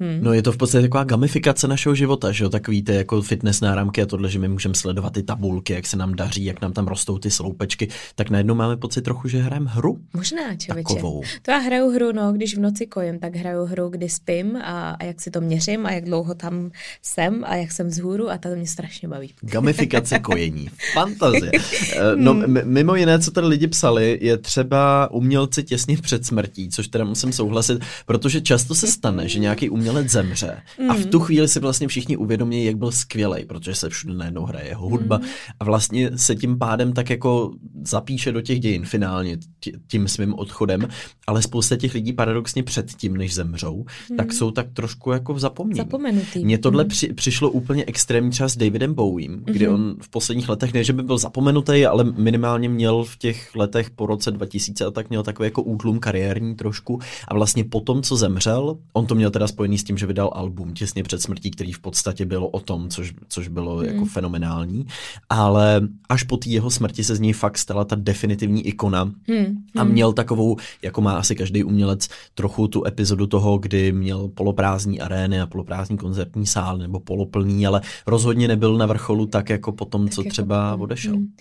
Hmm. 0.00 0.18
No 0.22 0.32
je 0.32 0.42
to 0.42 0.52
v 0.52 0.56
podstatě 0.56 0.82
taková 0.82 1.04
gamifikace 1.04 1.68
našeho 1.68 1.94
života, 1.94 2.32
že 2.32 2.44
jo, 2.44 2.50
tak 2.50 2.68
víte, 2.68 2.94
jako 2.94 3.22
fitness 3.22 3.60
náramky 3.60 4.02
a 4.02 4.06
tohle, 4.06 4.28
že 4.30 4.38
my 4.38 4.48
můžeme 4.48 4.74
sledovat 4.74 5.12
ty 5.12 5.22
tabulky, 5.22 5.72
jak 5.72 5.86
se 5.86 5.96
nám 5.96 6.14
daří, 6.14 6.44
jak 6.44 6.60
nám 6.60 6.72
tam 6.72 6.86
rostou 6.86 7.18
ty 7.18 7.30
sloupečky, 7.30 7.88
tak 8.14 8.30
najednou 8.30 8.54
máme 8.54 8.76
pocit 8.76 9.02
trochu, 9.02 9.28
že 9.28 9.38
hrajeme 9.38 9.70
hru. 9.70 9.98
Možná, 10.14 10.56
člověče. 10.56 10.94
Takovou. 10.94 11.22
To 11.42 11.50
já 11.50 11.58
hraju 11.58 11.90
hru, 11.90 12.12
no, 12.12 12.32
když 12.32 12.56
v 12.56 12.60
noci 12.60 12.86
kojím, 12.86 13.18
tak 13.18 13.36
hraju 13.36 13.64
hru, 13.64 13.88
kdy 13.88 14.08
spím 14.08 14.56
a, 14.56 14.90
a 14.90 15.04
jak 15.04 15.20
si 15.20 15.30
to 15.30 15.40
měřím 15.40 15.86
a 15.86 15.90
jak 15.90 16.04
dlouho 16.04 16.34
tam 16.34 16.70
jsem 17.02 17.44
a 17.46 17.56
jak 17.56 17.72
jsem 17.72 17.88
vzhůru 17.88 18.30
a 18.30 18.38
to 18.38 18.48
mě 18.48 18.66
strašně 18.66 19.08
baví. 19.08 19.34
Gamifikace 19.40 20.18
kojení. 20.18 20.70
Fantazie. 20.92 21.52
Eh, 21.96 22.16
no, 22.16 22.34
hmm. 22.34 22.60
mimo 22.64 22.94
jiné, 22.94 23.18
co 23.18 23.30
tady 23.30 23.46
lidi 23.46 23.66
psali, 23.66 24.18
je 24.22 24.36
třeba 24.36 25.10
umělci 25.10 25.62
těsně 25.62 25.96
před 25.96 26.26
smrtí, 26.26 26.68
což 26.68 26.88
teda 26.88 27.04
musím 27.04 27.32
souhlasit, 27.32 27.78
protože 28.06 28.40
často 28.40 28.74
se 28.74 28.86
stane, 28.86 29.28
že 29.28 29.38
nějaký 29.38 29.70
umělec 29.70 29.89
umělec 29.90 30.12
zemře 30.12 30.62
mm. 30.80 30.90
a 30.90 30.94
v 30.94 31.06
tu 31.06 31.18
mm. 31.18 31.24
chvíli 31.24 31.48
si 31.48 31.60
vlastně 31.60 31.88
všichni 31.88 32.16
uvědomí, 32.16 32.64
jak 32.64 32.76
byl 32.76 32.92
skvělý, 32.92 33.44
protože 33.44 33.74
se 33.74 33.88
všude 33.88 34.14
najednou 34.14 34.44
hraje 34.44 34.68
jeho 34.68 34.88
hudba 34.88 35.18
mm. 35.18 35.24
a 35.60 35.64
vlastně 35.64 36.10
se 36.16 36.36
tím 36.36 36.58
pádem 36.58 36.92
tak 36.92 37.10
jako 37.10 37.52
zapíše 37.84 38.32
do 38.32 38.40
těch 38.40 38.60
dějin 38.60 38.84
finálně 38.84 39.38
tím 39.86 40.08
svým 40.08 40.34
odchodem, 40.34 40.88
ale 41.26 41.42
spousta 41.42 41.76
těch 41.76 41.94
lidí 41.94 42.12
paradoxně 42.12 42.62
před 42.62 42.92
tím, 42.92 43.16
než 43.16 43.34
zemřou, 43.34 43.84
mm. 44.10 44.16
tak 44.16 44.32
jsou 44.32 44.50
tak 44.50 44.66
trošku 44.72 45.10
jako 45.10 45.34
v 45.34 45.40
zapomnění. 45.40 45.78
Zapomenutý. 45.78 46.44
Mně 46.44 46.58
tohle 46.58 46.84
mm. 46.84 46.88
při, 46.88 47.12
přišlo 47.12 47.50
úplně 47.50 47.84
extrémní 47.86 48.32
čas 48.32 48.52
s 48.52 48.56
Davidem 48.56 48.94
Bowiem, 48.94 49.32
mm. 49.32 49.42
kdy 49.44 49.68
on 49.68 49.96
v 50.00 50.08
posledních 50.08 50.48
letech, 50.48 50.74
ne 50.74 50.84
že 50.84 50.92
by 50.92 51.02
byl 51.02 51.18
zapomenutý, 51.18 51.86
ale 51.86 52.04
minimálně 52.04 52.68
měl 52.68 53.04
v 53.04 53.16
těch 53.16 53.56
letech 53.56 53.90
po 53.90 54.06
roce 54.06 54.30
2000 54.30 54.84
a 54.84 54.90
tak 54.90 55.08
měl 55.08 55.22
takový 55.22 55.46
jako 55.46 55.62
útlum 55.62 55.98
kariérní 55.98 56.54
trošku 56.54 57.00
a 57.28 57.34
vlastně 57.34 57.64
potom, 57.64 58.02
co 58.02 58.16
zemřel, 58.16 58.76
on 58.92 59.06
to 59.06 59.14
měl 59.14 59.30
teda 59.30 59.48
spojený 59.48 59.78
s 59.80 59.84
tím, 59.84 59.98
že 59.98 60.06
vydal 60.06 60.30
album 60.34 60.74
těsně 60.74 61.02
před 61.02 61.22
smrtí, 61.22 61.50
který 61.50 61.72
v 61.72 61.78
podstatě 61.78 62.24
bylo 62.24 62.48
o 62.48 62.60
tom, 62.60 62.88
což, 62.88 63.14
což 63.28 63.48
bylo 63.48 63.76
hmm. 63.76 63.86
jako 63.86 64.04
fenomenální, 64.04 64.86
ale 65.28 65.80
až 66.08 66.22
po 66.22 66.36
té 66.36 66.48
jeho 66.48 66.70
smrti 66.70 67.04
se 67.04 67.16
z 67.16 67.20
něj 67.20 67.32
fakt 67.32 67.58
stala 67.58 67.84
ta 67.84 67.96
definitivní 67.96 68.66
ikona 68.66 69.02
hmm. 69.02 69.64
a 69.76 69.82
hmm. 69.82 69.92
měl 69.92 70.12
takovou, 70.12 70.56
jako 70.82 71.00
má 71.00 71.12
asi 71.12 71.36
každý 71.36 71.64
umělec, 71.64 72.08
trochu 72.34 72.68
tu 72.68 72.86
epizodu 72.86 73.26
toho, 73.26 73.58
kdy 73.58 73.92
měl 73.92 74.28
poloprázdní 74.28 75.00
arény 75.00 75.40
a 75.40 75.46
poloprázdní 75.46 75.98
koncertní 75.98 76.46
sál 76.46 76.78
nebo 76.78 77.00
poloplný, 77.00 77.66
ale 77.66 77.80
rozhodně 78.06 78.48
nebyl 78.48 78.76
na 78.76 78.86
vrcholu 78.86 79.26
tak 79.26 79.50
jako 79.50 79.72
potom, 79.72 80.04
tak 80.04 80.14
co 80.14 80.20
jako 80.20 80.30
třeba 80.30 80.76
odešel. 80.76 81.14
Hmm. 81.14 81.32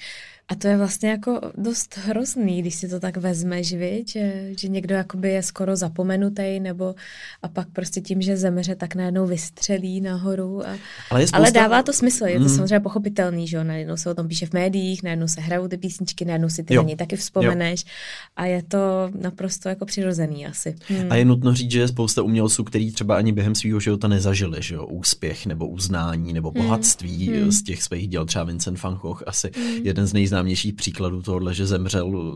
A 0.51 0.55
to 0.55 0.67
je 0.67 0.77
vlastně 0.77 1.09
jako 1.09 1.41
dost 1.57 1.97
hrozný, 1.97 2.61
když 2.61 2.75
si 2.75 2.89
to 2.89 2.99
tak 2.99 3.17
vezmeš, 3.17 3.73
viď? 3.73 4.11
Že, 4.11 4.49
že 4.57 4.67
někdo 4.67 4.95
jakoby 4.95 5.29
je 5.29 5.43
skoro 5.43 5.75
zapomenutý, 5.75 6.59
nebo 6.59 6.95
a 7.41 7.47
pak 7.47 7.67
prostě 7.69 8.01
tím, 8.01 8.21
že 8.21 8.37
zemře, 8.37 8.75
tak 8.75 8.95
najednou 8.95 9.27
vystřelí 9.27 10.01
nahoru. 10.01 10.67
A, 10.67 10.69
ale, 11.09 11.27
spousta... 11.27 11.37
ale 11.37 11.51
dává 11.51 11.83
to 11.83 11.93
smysl, 11.93 12.25
je 12.25 12.37
to 12.37 12.43
mm. 12.43 12.49
samozřejmě 12.49 12.79
pochopitelný, 12.79 13.47
že 13.47 13.57
jo? 13.57 13.63
Najednou 13.63 13.97
se 13.97 14.09
o 14.09 14.13
tom 14.13 14.27
píše 14.27 14.45
v 14.45 14.53
médiích, 14.53 15.03
najednou 15.03 15.27
se 15.27 15.41
hrajou 15.41 15.67
ty 15.67 15.77
písničky, 15.77 16.25
najednou 16.25 16.49
si 16.49 16.63
ty 16.63 16.73
jo. 16.73 16.83
na 16.83 16.95
taky 16.95 17.15
vzpomeneš 17.15 17.81
jo. 17.81 17.91
a 18.35 18.45
je 18.45 18.63
to 18.63 19.11
naprosto 19.21 19.69
jako 19.69 19.85
přirozený 19.85 20.47
asi. 20.47 20.75
Hmm. 20.87 21.11
A 21.11 21.15
je 21.15 21.25
nutno 21.25 21.53
říct, 21.53 21.71
že 21.71 21.79
je 21.79 21.87
spousta 21.87 22.21
umělců, 22.21 22.63
který 22.63 22.91
třeba 22.91 23.17
ani 23.17 23.31
během 23.31 23.55
svého 23.55 23.79
života 23.79 24.07
nezažili, 24.07 24.57
že 24.61 24.75
jo? 24.75 24.85
Úspěch 24.85 25.45
nebo 25.45 25.67
uznání 25.67 26.33
nebo 26.33 26.51
hmm. 26.55 26.63
bohatství 26.63 27.27
hmm. 27.27 27.51
z 27.51 27.63
těch 27.63 27.83
svých 27.83 28.07
děl, 28.07 28.25
třeba 28.25 28.43
Vincent 28.43 28.83
van 28.83 28.95
Gogh, 28.95 29.23
asi 29.25 29.51
hmm. 29.55 29.85
jeden 29.85 30.05
z 30.05 30.13
nejznámějších 30.13 30.38
nejznámějších 30.43 30.73
příkladů 30.73 31.21
tohohle, 31.21 31.53
že 31.53 31.65
zemřel 31.65 32.33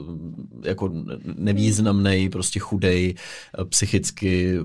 jako 0.63 0.91
nevýznamný, 1.35 2.29
prostě 2.29 2.59
chudej, 2.59 3.15
psychicky 3.69 4.57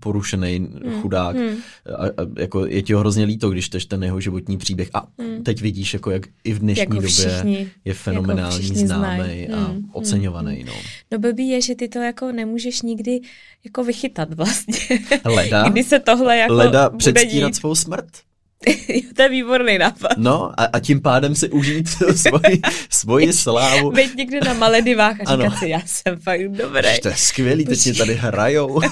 porušený 0.00 0.58
hmm. 0.58 1.00
chudák. 1.00 1.36
Hmm. 1.36 1.56
A, 1.96 2.04
a, 2.06 2.26
jako 2.38 2.66
je 2.66 2.82
ti 2.82 2.92
ho 2.92 3.00
hrozně 3.00 3.24
líto, 3.24 3.50
když 3.50 3.68
tež 3.68 3.86
ten 3.86 4.04
jeho 4.04 4.20
životní 4.20 4.58
příběh. 4.58 4.90
A 4.94 5.06
hmm. 5.18 5.42
teď 5.42 5.62
vidíš, 5.62 5.94
jako 5.94 6.10
jak 6.10 6.26
i 6.44 6.52
v 6.52 6.58
dnešní 6.58 6.80
jako 6.80 7.00
všichni, 7.00 7.56
době 7.58 7.70
je 7.84 7.94
fenomenální, 7.94 8.68
jako 8.68 8.86
známý 8.86 9.48
a 9.48 9.64
hmm. 9.64 9.90
oceňovaný. 9.92 10.64
No. 10.64 10.72
no 11.12 11.18
blbý 11.18 11.48
je, 11.48 11.60
že 11.60 11.74
ty 11.74 11.88
to 11.88 11.98
jako 11.98 12.32
nemůžeš 12.32 12.82
nikdy 12.82 13.20
jako 13.64 13.84
vychytat 13.84 14.34
vlastně. 14.34 14.78
Leda, 15.24 15.68
Kdy 15.68 15.84
se 15.84 15.98
tohle 15.98 16.36
jako 16.36 16.54
leda 16.54 16.90
předstírat 16.90 17.54
svou 17.54 17.74
smrt. 17.74 18.25
to 19.16 19.22
je 19.22 19.28
výborný 19.28 19.78
nápad. 19.78 20.16
No 20.16 20.52
a, 20.60 20.64
a 20.64 20.80
tím 20.80 21.00
pádem 21.00 21.34
si 21.34 21.48
užít 21.48 21.88
svoji, 22.14 22.60
svoji 22.90 23.32
slávu. 23.32 23.90
Být 23.90 24.16
někde 24.16 24.40
na 24.40 24.54
Maledivách 24.54 25.16
a 25.20 25.24
říkat 25.24 25.32
ano. 25.32 25.56
si, 25.58 25.68
já 25.68 25.80
jsem 25.86 26.16
fakt 26.20 26.48
dobrý. 26.48 27.00
To 27.02 27.08
je 27.08 27.16
skvělý, 27.16 27.64
teď 27.64 27.84
mě 27.84 27.94
tady 27.94 28.14
hrajou. 28.14 28.80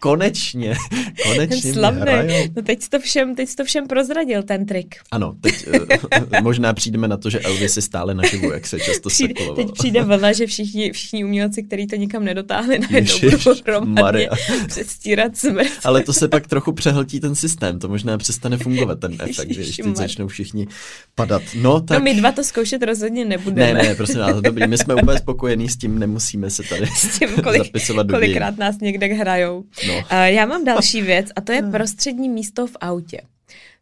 konečně, 0.00 0.74
konečně 1.22 1.72
Slavný. 1.72 2.52
No 2.56 2.62
teď 2.62 2.88
to 2.88 2.98
všem, 2.98 3.34
teď 3.34 3.54
to 3.54 3.64
všem 3.64 3.86
prozradil, 3.86 4.42
ten 4.42 4.66
trik. 4.66 4.94
Ano, 5.10 5.34
teď 5.40 5.66
uh, 5.68 6.40
možná 6.42 6.72
přijdeme 6.72 7.08
na 7.08 7.16
to, 7.16 7.30
že 7.30 7.40
Elvis 7.40 7.76
je 7.76 7.82
stále 7.82 8.14
naživu, 8.14 8.52
jak 8.52 8.66
se 8.66 8.80
často 8.80 9.08
přijde, 9.08 9.34
Teď 9.56 9.72
přijde 9.72 10.02
vlna, 10.02 10.32
že 10.32 10.46
všichni, 10.46 10.92
všichni 10.92 11.24
umělci, 11.24 11.62
kteří 11.62 11.86
to 11.86 11.96
nikam 11.96 12.24
nedotáhli, 12.24 12.78
najednou 12.78 13.14
budou 13.20 13.54
hromadně 13.66 14.28
předstírat 14.66 15.36
smrt. 15.36 15.68
Ale 15.84 16.02
to 16.02 16.12
se 16.12 16.28
pak 16.28 16.46
trochu 16.46 16.72
přehltí 16.72 17.20
ten 17.20 17.34
systém, 17.34 17.78
to 17.78 17.88
možná 17.88 18.18
přestane 18.18 18.56
fungovat 18.56 19.00
ten 19.00 19.16
efekt, 19.18 19.48
když 19.48 19.76
teď 19.76 19.96
začnou 19.96 20.28
všichni 20.28 20.66
padat. 21.14 21.42
No, 21.60 21.80
tak... 21.80 21.98
no 21.98 22.04
my 22.04 22.14
dva 22.14 22.32
to 22.32 22.44
zkoušet 22.44 22.82
rozhodně 22.82 23.24
nebudeme. 23.24 23.74
Ne, 23.74 23.82
ne, 23.82 23.94
prosím 23.94 24.18
vás, 24.18 24.40
dobrý, 24.40 24.66
my 24.66 24.78
jsme 24.78 24.94
úplně 24.94 25.18
spokojení 25.18 25.68
s 25.68 25.76
tím, 25.76 25.98
nemusíme 25.98 26.50
se 26.50 26.62
tady 26.62 26.86
s 26.86 27.18
tím, 27.18 27.28
kolik, 27.42 27.64
zapisovat 27.64 28.06
do 28.06 28.14
Kolikrát 28.14 28.58
nás 28.58 28.78
někde 28.80 29.06
hrajou. 29.06 29.64
No. 29.90 29.96
Uh, 29.98 30.24
já 30.24 30.46
mám 30.46 30.64
další 30.64 31.02
věc 31.02 31.26
a 31.36 31.40
to 31.40 31.52
je 31.52 31.62
hmm. 31.62 31.72
prostřední 31.72 32.28
místo 32.28 32.66
v 32.66 32.76
autě. 32.80 33.20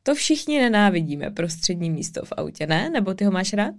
To 0.03 0.15
všichni 0.15 0.61
nenávidíme, 0.61 1.31
prostřední 1.31 1.91
místo 1.91 2.25
v 2.25 2.33
autě, 2.37 2.67
ne? 2.67 2.91
Nebo 2.91 3.15
ty 3.15 3.25
ho 3.25 3.31
máš 3.31 3.53
rád? 3.53 3.75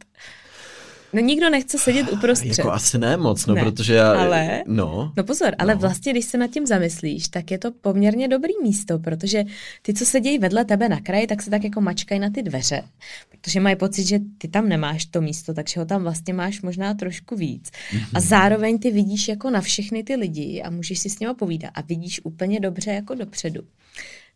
No 1.14 1.22
nikdo 1.22 1.50
nechce 1.50 1.78
sedět 1.78 2.12
uprostřed. 2.12 2.58
Jako 2.58 2.72
asi 2.72 2.98
ne 2.98 3.18
moc, 3.18 3.46
no, 3.46 3.56
ne. 3.56 3.64
protože 3.64 3.94
já... 3.94 4.12
Ale, 4.22 4.64
no, 4.68 5.14
no 5.18 5.24
pozor, 5.24 5.56
ale 5.58 5.74
no. 5.74 5.80
vlastně, 5.80 6.12
když 6.12 6.26
se 6.26 6.38
nad 6.38 6.48
tím 6.48 6.68
zamyslíš, 6.68 7.28
tak 7.28 7.52
je 7.52 7.58
to 7.58 7.72
poměrně 7.72 8.28
dobrý 8.28 8.54
místo, 8.64 9.00
protože 9.00 9.44
ty, 9.82 9.94
co 9.94 10.06
sedějí 10.06 10.40
vedle 10.40 10.66
tebe 10.66 10.90
na 10.90 11.00
kraji, 11.00 11.28
tak 11.28 11.42
se 11.42 11.50
tak 11.50 11.64
jako 11.64 11.82
mačkají 11.82 12.22
na 12.22 12.30
ty 12.30 12.44
dveře, 12.44 12.84
protože 13.30 13.60
mají 13.60 13.76
pocit, 13.76 14.08
že 14.08 14.20
ty 14.38 14.48
tam 14.48 14.70
nemáš 14.70 15.06
to 15.06 15.22
místo, 15.22 15.54
takže 15.54 15.80
ho 15.80 15.86
tam 15.86 16.04
vlastně 16.04 16.34
máš 16.34 16.62
možná 16.62 16.94
trošku 16.94 17.36
víc. 17.36 17.70
Mm-hmm. 17.70 18.06
A 18.14 18.20
zároveň 18.20 18.80
ty 18.80 18.92
vidíš 18.92 19.28
jako 19.28 19.50
na 19.50 19.62
všechny 19.62 20.04
ty 20.04 20.16
lidi 20.16 20.62
a 20.62 20.70
můžeš 20.70 21.00
si 21.00 21.10
s 21.10 21.20
nimi 21.20 21.34
povídat 21.34 21.72
a 21.76 21.82
vidíš 21.82 22.22
úplně 22.24 22.60
dobře 22.60 22.92
jako 22.92 23.16
dopředu. 23.16 23.62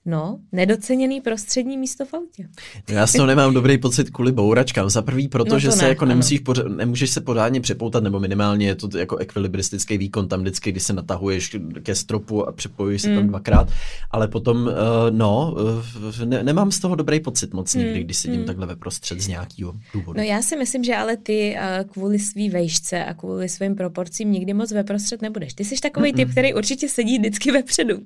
No, 0.05 0.39
nedoceněný 0.51 1.21
prostřední 1.21 1.77
místo 1.77 2.05
v 2.05 2.13
autě. 2.13 2.47
No 2.89 2.95
já 2.95 3.07
z 3.07 3.11
toho 3.11 3.25
nemám 3.25 3.53
dobrý 3.53 3.77
pocit 3.77 4.09
kvůli 4.09 4.31
bouračkám. 4.31 4.89
Za 4.89 5.01
prvý, 5.01 5.27
protože 5.27 5.67
no 5.67 5.73
se 5.73 5.83
ne, 5.83 5.89
jako 5.89 6.05
nemusíš 6.05 6.39
pořád, 6.39 6.67
nemůžeš 6.67 7.09
se 7.09 7.21
pořádně 7.21 7.61
přepoutat, 7.61 8.03
nebo 8.03 8.19
minimálně 8.19 8.67
je 8.67 8.75
to 8.75 8.97
jako 8.97 9.17
ekvilibristický 9.17 9.97
výkon 9.97 10.27
tam 10.27 10.41
vždycky, 10.41 10.71
když 10.71 10.83
se 10.83 10.93
natahuješ 10.93 11.55
ke 11.83 11.95
stropu 11.95 12.47
a 12.47 12.51
přepojíš 12.51 13.01
se 13.01 13.09
mm. 13.09 13.15
tam 13.15 13.27
dvakrát. 13.27 13.69
Ale 14.11 14.27
potom, 14.27 14.57
uh, 14.57 14.71
no, 15.09 15.55
uh, 16.21 16.25
ne, 16.25 16.43
nemám 16.43 16.71
z 16.71 16.79
toho 16.79 16.95
dobrý 16.95 17.19
pocit 17.19 17.53
moc 17.53 17.75
nikdy, 17.75 17.99
mm. 17.99 18.05
když 18.05 18.17
sedím 18.17 18.39
mm. 18.39 18.45
takhle 18.45 18.67
ve 18.67 18.75
prostřed 18.75 19.21
z 19.21 19.27
nějakého 19.27 19.73
důvodu. 19.93 20.17
No 20.17 20.23
já 20.23 20.41
si 20.41 20.57
myslím, 20.57 20.83
že 20.83 20.95
ale 20.95 21.17
ty 21.17 21.55
uh, 21.55 21.91
kvůli 21.91 22.19
svý 22.19 22.49
vejšce 22.49 23.05
a 23.05 23.13
kvůli 23.13 23.49
svým 23.49 23.75
proporcím 23.75 24.31
nikdy 24.31 24.53
moc 24.53 24.71
ve 24.71 24.83
prostřed 24.83 25.21
nebudeš. 25.21 25.53
Ty 25.53 25.65
jsi 25.65 25.75
takový 25.75 26.13
Mm-mm. 26.13 26.15
typ, 26.15 26.31
který 26.31 26.53
určitě 26.53 26.89
sedí 26.89 27.17
vždycky 27.19 27.51
vepředu. 27.51 27.97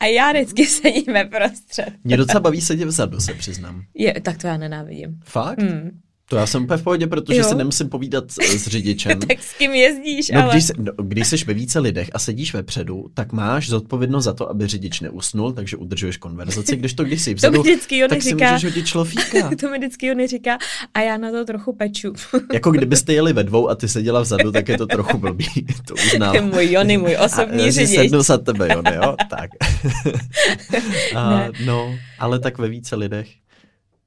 A 0.00 0.06
já 0.06 0.32
vždycky 0.32 0.66
sedím 0.80 1.04
ve 1.12 1.24
prostřed. 1.48 1.94
Mě 2.04 2.16
docela 2.16 2.40
baví 2.40 2.60
sedět 2.60 2.84
vzadu, 2.84 3.20
se 3.20 3.34
přiznám. 3.34 3.84
Je, 3.94 4.20
tak 4.20 4.38
to 4.38 4.46
já 4.46 4.56
nenávidím. 4.56 5.20
Fakt? 5.24 5.62
Hmm. 5.62 6.00
To 6.30 6.36
já 6.36 6.46
jsem 6.46 6.62
úplně 6.62 6.76
v 6.76 6.82
pohodě, 6.82 7.06
protože 7.06 7.38
jo. 7.38 7.44
se 7.44 7.54
nemusím 7.54 7.88
povídat 7.88 8.30
s, 8.30 8.36
s 8.42 8.66
řidičem. 8.66 9.20
tak 9.28 9.42
s 9.42 9.58
kým 9.58 9.74
jezdíš, 9.74 10.30
no, 10.30 10.42
ale... 10.42 10.54
Když, 10.54 10.64
no, 10.78 10.92
když 11.02 11.28
jsi 11.28 11.36
ve 11.36 11.54
více 11.54 11.78
lidech 11.78 12.10
a 12.12 12.18
sedíš 12.18 12.54
vepředu, 12.54 13.06
tak 13.14 13.32
máš 13.32 13.68
zodpovědnost 13.68 14.24
za 14.24 14.32
to, 14.32 14.50
aby 14.50 14.66
řidič 14.66 15.00
neusnul, 15.00 15.52
takže 15.52 15.76
udržuješ 15.76 16.16
konverzaci, 16.16 16.76
když 16.76 16.94
to 16.94 17.04
když 17.04 17.22
jsi 17.22 17.34
vzadu, 17.34 17.56
to 17.56 17.62
vždycky 17.62 18.00
tak 18.08 18.22
říká, 18.22 18.46
si 18.46 18.52
můžeš 18.52 18.64
hodit 18.64 18.86
človíka. 18.86 19.50
to 19.60 19.70
mi 19.70 19.78
vždycky 19.78 20.12
on 20.12 20.26
říká 20.26 20.58
a 20.94 21.00
já 21.00 21.16
na 21.16 21.30
to 21.30 21.44
trochu 21.44 21.72
peču. 21.72 22.12
jako 22.52 22.70
kdybyste 22.70 23.12
jeli 23.12 23.32
ve 23.32 23.44
dvou 23.44 23.68
a 23.68 23.74
ty 23.74 23.88
seděla 23.88 24.20
vzadu, 24.20 24.52
tak 24.52 24.68
je 24.68 24.78
to 24.78 24.86
trochu 24.86 25.18
blbý, 25.18 25.66
to 25.86 25.94
uznám. 25.94 26.50
můj 26.50 26.72
Jony, 26.72 26.98
můj 26.98 27.16
osobní 27.24 27.64
a, 27.64 27.70
řidič. 27.70 27.96
sednu 27.96 28.22
za 28.22 28.38
tebe, 28.38 28.68
Jony, 28.72 28.96
jo? 28.96 29.16
Tak. 29.30 29.50
a, 31.16 31.48
no, 31.64 31.94
ale 32.18 32.38
tak 32.38 32.58
ve 32.58 32.68
více 32.68 32.96
lidech. 32.96 33.39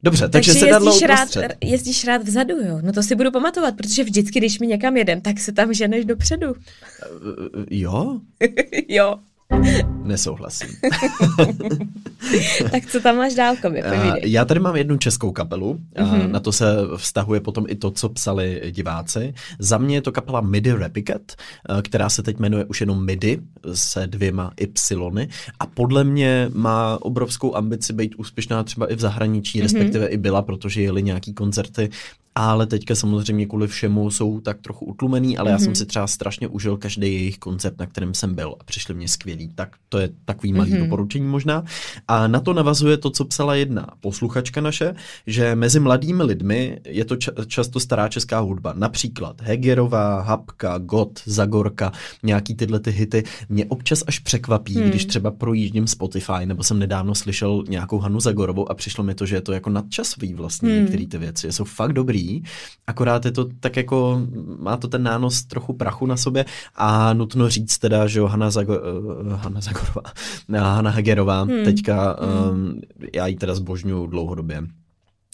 Dobře, 0.03 0.29
takže, 0.29 0.51
takže 0.53 0.65
sedadlo 0.65 0.91
jezdíš 0.91 1.07
rád, 1.07 1.29
jezdíš 1.63 2.05
rád 2.05 2.23
vzadu, 2.23 2.55
jo? 2.55 2.79
No 2.81 2.93
to 2.93 3.03
si 3.03 3.15
budu 3.15 3.31
pamatovat, 3.31 3.77
protože 3.77 4.03
vždycky, 4.03 4.39
když 4.39 4.59
mi 4.59 4.67
někam 4.67 4.97
jedem, 4.97 5.21
tak 5.21 5.39
se 5.39 5.51
tam 5.51 5.73
ženeš 5.73 6.05
dopředu. 6.05 6.47
Uh, 6.51 6.57
jo? 7.69 8.19
jo. 8.87 9.19
Nesouhlasím. 10.03 10.69
tak 12.71 12.85
co 12.85 12.99
tam 12.99 13.17
máš 13.17 13.33
dál, 13.33 13.55
Kobi? 13.61 13.83
Já 14.23 14.45
tady 14.45 14.59
mám 14.59 14.75
jednu 14.75 14.97
českou 14.97 15.31
kapelu. 15.31 15.79
Mm-hmm. 15.95 16.31
Na 16.31 16.39
to 16.39 16.51
se 16.51 16.75
vztahuje 16.97 17.39
potom 17.39 17.65
i 17.67 17.75
to, 17.75 17.91
co 17.91 18.09
psali 18.09 18.61
diváci. 18.71 19.33
Za 19.59 19.77
mě 19.77 19.95
je 19.95 20.01
to 20.01 20.11
kapela 20.11 20.41
Midi 20.41 20.71
Repicat, 20.71 21.21
která 21.81 22.09
se 22.09 22.23
teď 22.23 22.39
jmenuje 22.39 22.65
už 22.65 22.81
jenom 22.81 23.05
Midi 23.05 23.39
se 23.73 24.07
dvěma 24.07 24.51
Y. 24.57 25.27
A 25.59 25.65
podle 25.65 26.03
mě 26.03 26.49
má 26.53 26.97
obrovskou 27.01 27.55
ambici 27.55 27.93
být 27.93 28.15
úspěšná 28.15 28.63
třeba 28.63 28.91
i 28.91 28.95
v 28.95 28.99
zahraničí, 28.99 29.59
mm-hmm. 29.59 29.63
respektive 29.63 30.07
i 30.07 30.17
byla, 30.17 30.41
protože 30.41 30.81
jeli 30.81 31.03
nějaký 31.03 31.33
koncerty 31.33 31.89
ale 32.35 32.67
teďka 32.67 32.95
samozřejmě 32.95 33.45
kvůli 33.45 33.67
všemu 33.67 34.11
jsou 34.11 34.39
tak 34.39 34.61
trochu 34.61 34.85
utlumený, 34.85 35.37
ale 35.37 35.49
mm-hmm. 35.49 35.53
já 35.53 35.59
jsem 35.59 35.67
mhm. 35.67 35.75
si 35.75 35.85
třeba 35.85 36.07
strašně 36.07 36.47
užil 36.47 36.77
každý 36.77 37.13
jejich 37.13 37.37
koncept, 37.37 37.79
na 37.79 37.85
kterém 37.85 38.13
jsem 38.13 38.35
byl 38.35 38.55
a 38.59 38.63
přišli 38.63 38.93
mě 38.93 39.07
skvělý. 39.07 39.49
Tak 39.55 39.75
to 39.89 39.97
je 39.97 40.09
takový 40.25 40.53
malý 40.53 40.71
mm-hmm. 40.71 40.83
doporučení 40.83 41.25
možná. 41.25 41.63
A 42.07 42.27
na 42.27 42.39
to 42.39 42.53
navazuje 42.53 42.97
to, 42.97 43.09
co 43.09 43.25
psala 43.25 43.55
jedna 43.55 43.87
posluchačka 43.99 44.61
naše, 44.61 44.95
že 45.27 45.55
mezi 45.55 45.79
mladými 45.79 46.23
lidmi 46.23 46.79
je 46.85 47.05
to 47.05 47.15
ča- 47.15 47.45
často 47.45 47.79
stará 47.79 48.07
česká 48.07 48.39
hudba. 48.39 48.73
Například 48.77 49.41
Hegerová, 49.41 50.21
Hapka, 50.21 50.77
Got, 50.77 51.19
Zagorka, 51.25 51.91
nějaký 52.23 52.55
tyhle 52.55 52.79
ty 52.79 52.91
hity. 52.91 53.23
Mě 53.49 53.65
občas 53.65 54.03
až 54.07 54.19
překvapí, 54.19 54.77
mm. 54.77 54.89
když 54.89 55.05
třeba 55.05 55.31
projíždím 55.31 55.87
Spotify, 55.87 56.45
nebo 56.45 56.63
jsem 56.63 56.79
nedávno 56.79 57.15
slyšel 57.15 57.63
nějakou 57.69 57.97
Hanu 57.97 58.19
Zagorovou 58.19 58.71
a 58.71 58.73
přišlo 58.73 59.03
mi 59.03 59.15
to, 59.15 59.25
že 59.25 59.35
je 59.35 59.41
to 59.41 59.51
jako 59.51 59.69
nadčasový 59.69 60.33
vlastně 60.33 60.69
mm. 60.69 60.75
některé 60.75 61.07
ty 61.07 61.17
věci. 61.17 61.51
Jsou 61.51 61.63
fakt 61.63 61.93
dobrý 61.93 62.22
akorát 62.87 63.25
je 63.25 63.31
to 63.31 63.45
tak 63.59 63.77
jako, 63.77 64.21
má 64.59 64.77
to 64.77 64.87
ten 64.87 65.03
nános 65.03 65.43
trochu 65.43 65.73
prachu 65.73 66.05
na 66.05 66.17
sobě 66.17 66.45
a 66.75 67.13
nutno 67.13 67.49
říct 67.49 67.77
teda, 67.77 68.07
že 68.07 68.21
Hanna, 68.21 68.51
Zago, 68.51 68.73
uh, 68.79 69.33
Hanna 69.33 69.61
Zagorová, 69.61 70.01
Hanna 70.75 70.91
Hagerová, 70.91 71.41
hmm. 71.41 71.63
teďka 71.63 72.17
hmm. 72.19 72.49
Um, 72.49 72.81
já 73.13 73.27
ji 73.27 73.35
teda 73.35 73.55
zbožňuju 73.55 74.07
dlouhodobě 74.07 74.63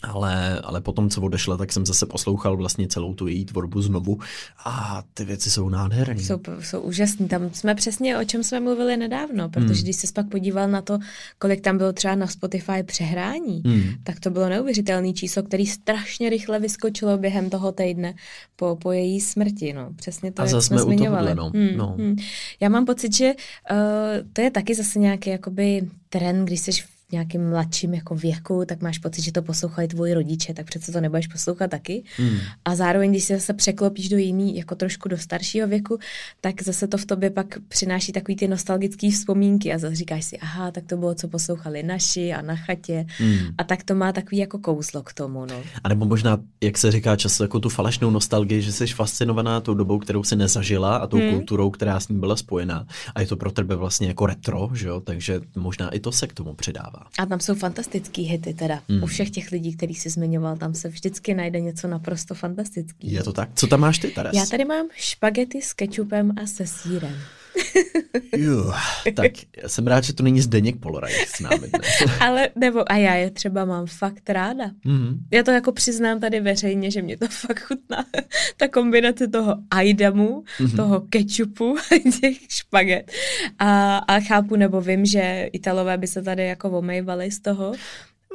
ale, 0.04 0.60
ale 0.60 0.82
potom, 0.82 1.10
co 1.10 1.22
odešla, 1.22 1.58
tak 1.58 1.74
jsem 1.74 1.86
zase 1.86 2.06
poslouchal 2.06 2.58
vlastně 2.58 2.88
celou 2.88 3.14
tu 3.14 3.28
její 3.28 3.46
tvorbu 3.46 3.82
znovu 3.82 4.20
a 4.66 5.04
ty 5.14 5.26
věci 5.26 5.52
jsou 5.52 5.70
nádherné. 5.70 6.24
Jsou, 6.24 6.40
jsou 6.60 6.82
úžasné. 6.82 7.28
Tam 7.28 7.50
jsme 7.54 7.76
přesně 7.76 8.18
o 8.18 8.24
čem 8.24 8.44
jsme 8.44 8.60
mluvili 8.60 8.98
nedávno, 8.98 9.50
protože 9.50 9.74
hmm. 9.74 9.84
když 9.84 9.96
se 9.96 10.08
pak 10.14 10.30
podíval 10.30 10.68
na 10.68 10.82
to, 10.82 11.00
kolik 11.40 11.62
tam 11.62 11.78
bylo 11.78 11.94
třeba 11.94 12.16
na 12.16 12.28
Spotify 12.28 12.84
přehrání, 12.84 13.62
hmm. 13.66 13.84
tak 14.04 14.20
to 14.20 14.30
bylo 14.30 14.50
neuvěřitelné 14.50 15.14
číslo, 15.14 15.44
který 15.44 15.66
strašně 15.66 16.30
rychle 16.30 16.60
vyskočilo 16.60 17.18
během 17.18 17.50
toho 17.50 17.72
týdne 17.72 18.14
po, 18.56 18.76
po 18.76 18.92
její 18.92 19.22
smrti. 19.22 19.74
No. 19.74 19.90
Přesně 19.96 20.32
to, 20.32 20.42
a 20.42 20.46
jak 20.46 20.64
jsme 20.64 20.80
zmiňovali. 20.80 21.36
no. 21.36 21.52
Hmm, 21.56 21.78
no. 21.78 21.96
Hmm. 21.98 22.16
Já 22.60 22.70
mám 22.70 22.86
pocit, 22.86 23.16
že 23.16 23.34
uh, 23.72 23.78
to 24.34 24.42
je 24.42 24.52
taky 24.52 24.76
zase 24.76 25.00
nějaký 25.00 25.30
jakoby 25.30 25.82
trend, 26.10 26.46
když 26.46 26.60
jsi 26.60 26.72
nějakým 27.12 27.50
mladším 27.50 27.94
jako 27.94 28.16
věku, 28.16 28.64
tak 28.66 28.82
máš 28.82 28.98
pocit, 28.98 29.22
že 29.22 29.32
to 29.32 29.42
poslouchají 29.42 29.88
tvoji 29.88 30.14
rodiče, 30.14 30.54
tak 30.54 30.66
přece 30.66 30.92
to 30.92 31.02
nebudeš 31.02 31.28
poslouchat 31.28 31.72
taky. 31.72 32.04
Mm. 32.20 32.38
A 32.66 32.76
zároveň, 32.76 33.12
když 33.12 33.24
se 33.24 33.34
zase 33.34 33.54
překlopíš 33.54 34.10
do 34.10 34.18
jiný, 34.18 34.58
jako 34.58 34.76
trošku 34.76 35.10
do 35.10 35.18
staršího 35.18 35.68
věku, 35.68 36.00
tak 36.42 36.64
zase 36.64 36.88
to 36.88 36.98
v 36.98 37.06
tobě 37.06 37.30
pak 37.30 37.46
přináší 37.68 38.12
takový 38.12 38.36
ty 38.36 38.48
nostalgické 38.48 39.12
vzpomínky 39.12 39.74
a 39.74 39.78
zase 39.78 39.96
říkáš 39.96 40.26
si, 40.26 40.38
aha, 40.38 40.72
tak 40.72 40.86
to 40.86 40.98
bylo, 40.98 41.16
co 41.16 41.28
poslouchali 41.28 41.84
naši 41.84 42.34
a 42.34 42.42
na 42.42 42.56
chatě. 42.56 43.06
Mm. 43.20 43.38
A 43.58 43.64
tak 43.64 43.84
to 43.84 43.96
má 43.96 44.12
takový 44.12 44.38
jako 44.38 44.60
kouzlo 44.60 45.04
k 45.04 45.14
tomu. 45.14 45.46
No. 45.46 45.64
A 45.84 45.90
nebo 45.90 46.06
možná, 46.06 46.38
jak 46.64 46.78
se 46.78 46.92
říká 46.92 47.16
často, 47.16 47.44
jako 47.44 47.60
tu 47.60 47.70
falešnou 47.70 48.10
nostalgii, 48.10 48.62
že 48.62 48.72
jsi 48.72 48.88
fascinovaná 48.88 49.62
tou 49.62 49.74
dobou, 49.74 50.00
kterou 50.00 50.24
si 50.24 50.36
nezažila 50.36 50.98
a 50.98 51.08
tou 51.08 51.18
mm. 51.18 51.30
kulturou, 51.30 51.70
která 51.70 52.00
s 52.00 52.08
ní 52.08 52.20
byla 52.20 52.36
spojená. 52.36 52.88
A 53.16 53.22
je 53.22 53.28
to 53.28 53.38
pro 53.38 53.52
tebe 53.52 53.76
vlastně 53.76 54.08
jako 54.08 54.26
retro, 54.26 54.70
že 54.74 54.88
jo? 54.88 55.00
takže 55.00 55.42
možná 55.56 55.90
i 55.90 56.00
to 56.00 56.12
se 56.12 56.28
k 56.28 56.34
tomu 56.34 56.54
přidává. 56.54 56.99
A 57.20 57.26
tam 57.26 57.40
jsou 57.40 57.56
fantastický 57.56 58.22
hity 58.24 58.54
teda. 58.54 58.82
Mm. 58.88 59.04
U 59.04 59.06
všech 59.06 59.30
těch 59.30 59.52
lidí, 59.52 59.76
který 59.76 59.96
jsi 59.96 60.10
zmiňoval, 60.10 60.58
tam 60.58 60.74
se 60.74 60.90
vždycky 60.90 61.34
najde 61.34 61.60
něco 61.60 61.88
naprosto 61.88 62.36
fantastický. 62.36 63.12
Je 63.12 63.24
to 63.24 63.34
tak? 63.34 63.50
Co 63.56 63.68
tam 63.68 63.80
máš 63.80 64.00
ty, 64.00 64.08
Teres? 64.08 64.34
Já 64.36 64.46
tady 64.46 64.66
mám 64.66 64.88
špagety 64.96 65.62
s 65.62 65.74
kečupem 65.74 66.32
a 66.44 66.48
se 66.48 66.68
sírem. 66.68 67.16
Juh, 68.38 68.76
tak 69.16 69.32
jsem 69.68 69.88
rád, 69.88 70.04
že 70.04 70.14
to 70.14 70.24
není 70.24 70.42
Zdeněk 70.42 70.80
Polorajch 70.80 71.28
s 71.28 71.40
námi. 71.40 71.70
Ale, 72.20 72.50
nebo 72.56 72.92
a 72.92 72.96
já 72.96 73.16
je 73.16 73.32
třeba 73.32 73.66
mám 73.66 73.86
fakt 73.86 74.30
ráda. 74.30 74.66
Mm-hmm. 74.86 75.18
Já 75.32 75.44
to 75.44 75.52
jako 75.52 75.72
přiznám 75.72 76.20
tady 76.20 76.40
veřejně, 76.40 76.92
že 76.92 77.02
mě 77.02 77.18
to 77.18 77.28
fakt 77.30 77.60
chutná. 77.60 78.06
Ta 78.58 78.68
kombinace 78.68 79.28
toho 79.28 79.56
ajdamu, 79.72 80.44
mm-hmm. 80.60 80.76
toho 80.76 81.02
kečupu, 81.02 81.78
těch 82.22 82.38
špaget. 82.50 83.12
A, 83.60 83.98
a 83.98 84.20
chápu 84.20 84.56
nebo 84.56 84.82
vím, 84.82 85.06
že 85.06 85.50
Italové 85.54 85.98
by 85.98 86.08
se 86.08 86.22
tady 86.22 86.48
jako 86.48 86.70
omejvali 86.70 87.32
z 87.32 87.40
toho, 87.40 87.74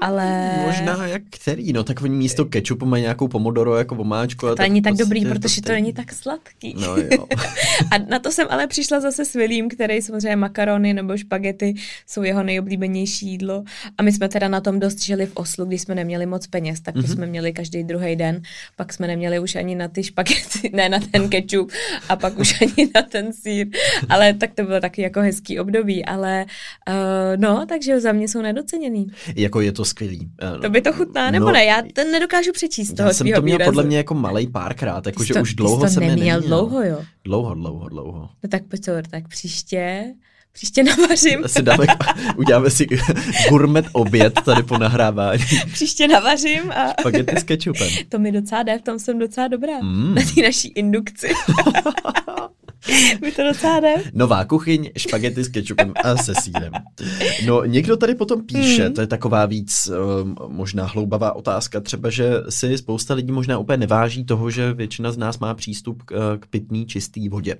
ale... 0.00 0.52
Možná 0.66 1.07
jak 1.07 1.22
který, 1.30 1.72
no 1.72 1.85
tak 1.85 2.02
oni 2.02 2.16
místo 2.16 2.44
kečupu 2.44 2.87
mají 2.87 3.02
nějakou 3.02 3.28
pomodoro 3.28 3.76
jako 3.76 3.94
omáčku. 3.96 4.46
To 4.46 4.62
není 4.62 4.83
tak 4.83 4.90
prostě 4.90 5.04
dobrý, 5.04 5.24
protože 5.24 5.62
to, 5.62 5.66
to 5.66 5.72
není 5.72 5.92
tak 5.92 6.12
sladký. 6.12 6.74
No 6.80 6.96
jo. 6.96 7.26
a 7.90 7.98
na 7.98 8.18
to 8.18 8.33
jsem 8.33 8.46
ale 8.50 8.66
přišla 8.66 9.00
zase 9.00 9.24
s 9.24 9.33
Vilím, 9.33 9.68
který 9.68 10.02
samozřejmě 10.02 10.37
makarony 10.37 10.94
nebo 10.94 11.16
špagety 11.16 11.74
jsou 12.07 12.22
jeho 12.22 12.42
nejoblíbenější 12.42 13.26
jídlo. 13.26 13.64
A 13.98 14.02
my 14.02 14.12
jsme 14.12 14.28
teda 14.28 14.48
na 14.48 14.61
tom 14.61 14.80
dost 14.80 15.02
žili 15.02 15.26
v 15.26 15.33
Oslu, 15.35 15.64
když 15.64 15.83
jsme 15.83 15.94
neměli 15.94 16.26
moc 16.26 16.46
peněz, 16.46 16.80
tak 16.80 16.94
to 16.94 17.00
mm-hmm. 17.00 17.12
jsme 17.12 17.26
měli 17.26 17.52
každý 17.52 17.85
druhý 17.85 18.16
den. 18.16 18.42
Pak 18.76 18.92
jsme 18.92 19.07
neměli 19.07 19.38
už 19.38 19.54
ani 19.57 19.74
na 19.74 19.88
ty 19.88 20.02
špagety, 20.02 20.70
ne 20.72 20.88
na 20.88 20.98
ten 21.11 21.28
kečup 21.28 21.72
a 22.09 22.16
pak 22.16 22.38
už 22.38 22.62
ani 22.62 22.90
na 22.94 23.02
ten 23.02 23.33
sír. 23.33 23.66
Ale 24.09 24.35
tak 24.35 24.54
to 24.54 24.62
bylo 24.62 24.80
taky 24.80 25.02
jako 25.02 25.20
hezký 25.20 25.61
období. 25.61 26.04
Ale 26.04 26.46
uh, 26.88 26.94
no, 27.37 27.66
takže 27.68 28.00
za 28.00 28.12
mě 28.12 28.28
jsou 28.28 28.42
nedoceněný. 28.42 29.07
Jako 29.37 29.61
je 29.61 29.72
to 29.72 29.84
skvělý. 29.85 30.31
Eh, 30.42 30.59
to 30.59 30.70
by 30.70 30.81
to 30.81 30.92
chutná, 30.92 31.31
nebo 31.31 31.47
no, 31.47 31.53
ne? 31.53 31.64
Já 31.64 31.83
ten 31.92 32.11
nedokážu 32.11 32.53
přečíst 32.53 32.92
toho 32.92 33.09
Já 33.09 33.14
jsem 33.14 33.33
to 33.33 33.42
měl 33.42 33.57
výrazu. 33.57 33.70
podle 33.70 33.85
mě 33.85 33.97
jako 33.97 34.14
malej 34.14 34.47
párkrát, 34.47 35.07
jakože 35.07 35.35
už 35.35 35.55
dlouho 35.55 35.81
to 35.83 35.88
jsem 35.88 36.01
neměl. 36.01 36.16
neměl. 36.16 36.40
dlouho, 36.40 36.83
jo? 36.83 37.05
Dlouho, 37.25 37.55
dlouho, 37.55 37.88
dlouho. 37.88 38.29
No 38.42 38.49
tak 38.49 38.62
pozor, 38.64 39.05
tak 39.11 39.29
příště 39.29 40.14
Příště 40.55 40.83
navařím. 40.83 41.42
Si 41.47 41.62
dáme, 41.62 41.87
uděláme 42.37 42.70
si 42.70 42.87
gourmet 43.49 43.87
oběd 43.92 44.33
tady 44.44 44.62
po 44.62 44.79
nahrávání. 44.79 45.44
Příště 45.73 46.09
navařím 46.09 46.73
a... 46.73 46.88
Spaghetti 47.01 47.37
s 47.37 47.42
kečupem. 47.42 47.88
To 48.09 48.18
mi 48.18 48.33
docela 48.33 48.62
jde, 48.62 48.79
v 48.79 48.83
tom 48.83 48.99
jsem 48.99 49.18
docela 49.18 49.49
dobrá. 49.49 49.79
Mm. 49.83 50.14
Na 50.14 50.23
té 50.35 50.42
naší 50.42 50.68
indukci. 50.68 51.29
My 53.23 53.33
to 53.33 53.42
docela. 53.42 53.81
Nová 54.12 54.44
kuchyň, 54.44 54.90
špagety 54.97 55.44
s 55.44 55.49
kečupem 55.49 55.92
a 56.05 56.16
se 56.16 56.35
sírem. 56.35 56.73
No, 57.47 57.64
někdo 57.64 57.97
tady 57.97 58.14
potom 58.14 58.47
píše, 58.47 58.88
mm. 58.88 58.94
to 58.94 59.01
je 59.01 59.07
taková 59.07 59.47
víc 59.47 59.90
um, 60.23 60.37
možná 60.49 60.87
hloubavá 60.87 61.33
otázka, 61.33 61.81
třeba, 61.81 62.11
že 62.11 62.33
si 62.49 62.79
spousta 62.79 63.14
lidí 63.14 63.33
možná 63.33 63.59
úplně 63.59 63.77
neváží 63.77 64.25
toho, 64.25 64.51
že 64.51 64.73
většina 64.73 65.12
z 65.12 65.16
nás 65.16 65.38
má 65.38 65.55
přístup 65.55 66.03
k, 66.03 66.38
k 66.40 66.47
pitný 66.47 66.87
čistý 66.87 67.29
vodě. 67.29 67.57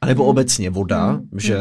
A 0.00 0.06
nebo 0.06 0.22
mm. 0.22 0.28
obecně 0.28 0.70
voda, 0.70 1.12
mm. 1.12 1.40
že 1.40 1.58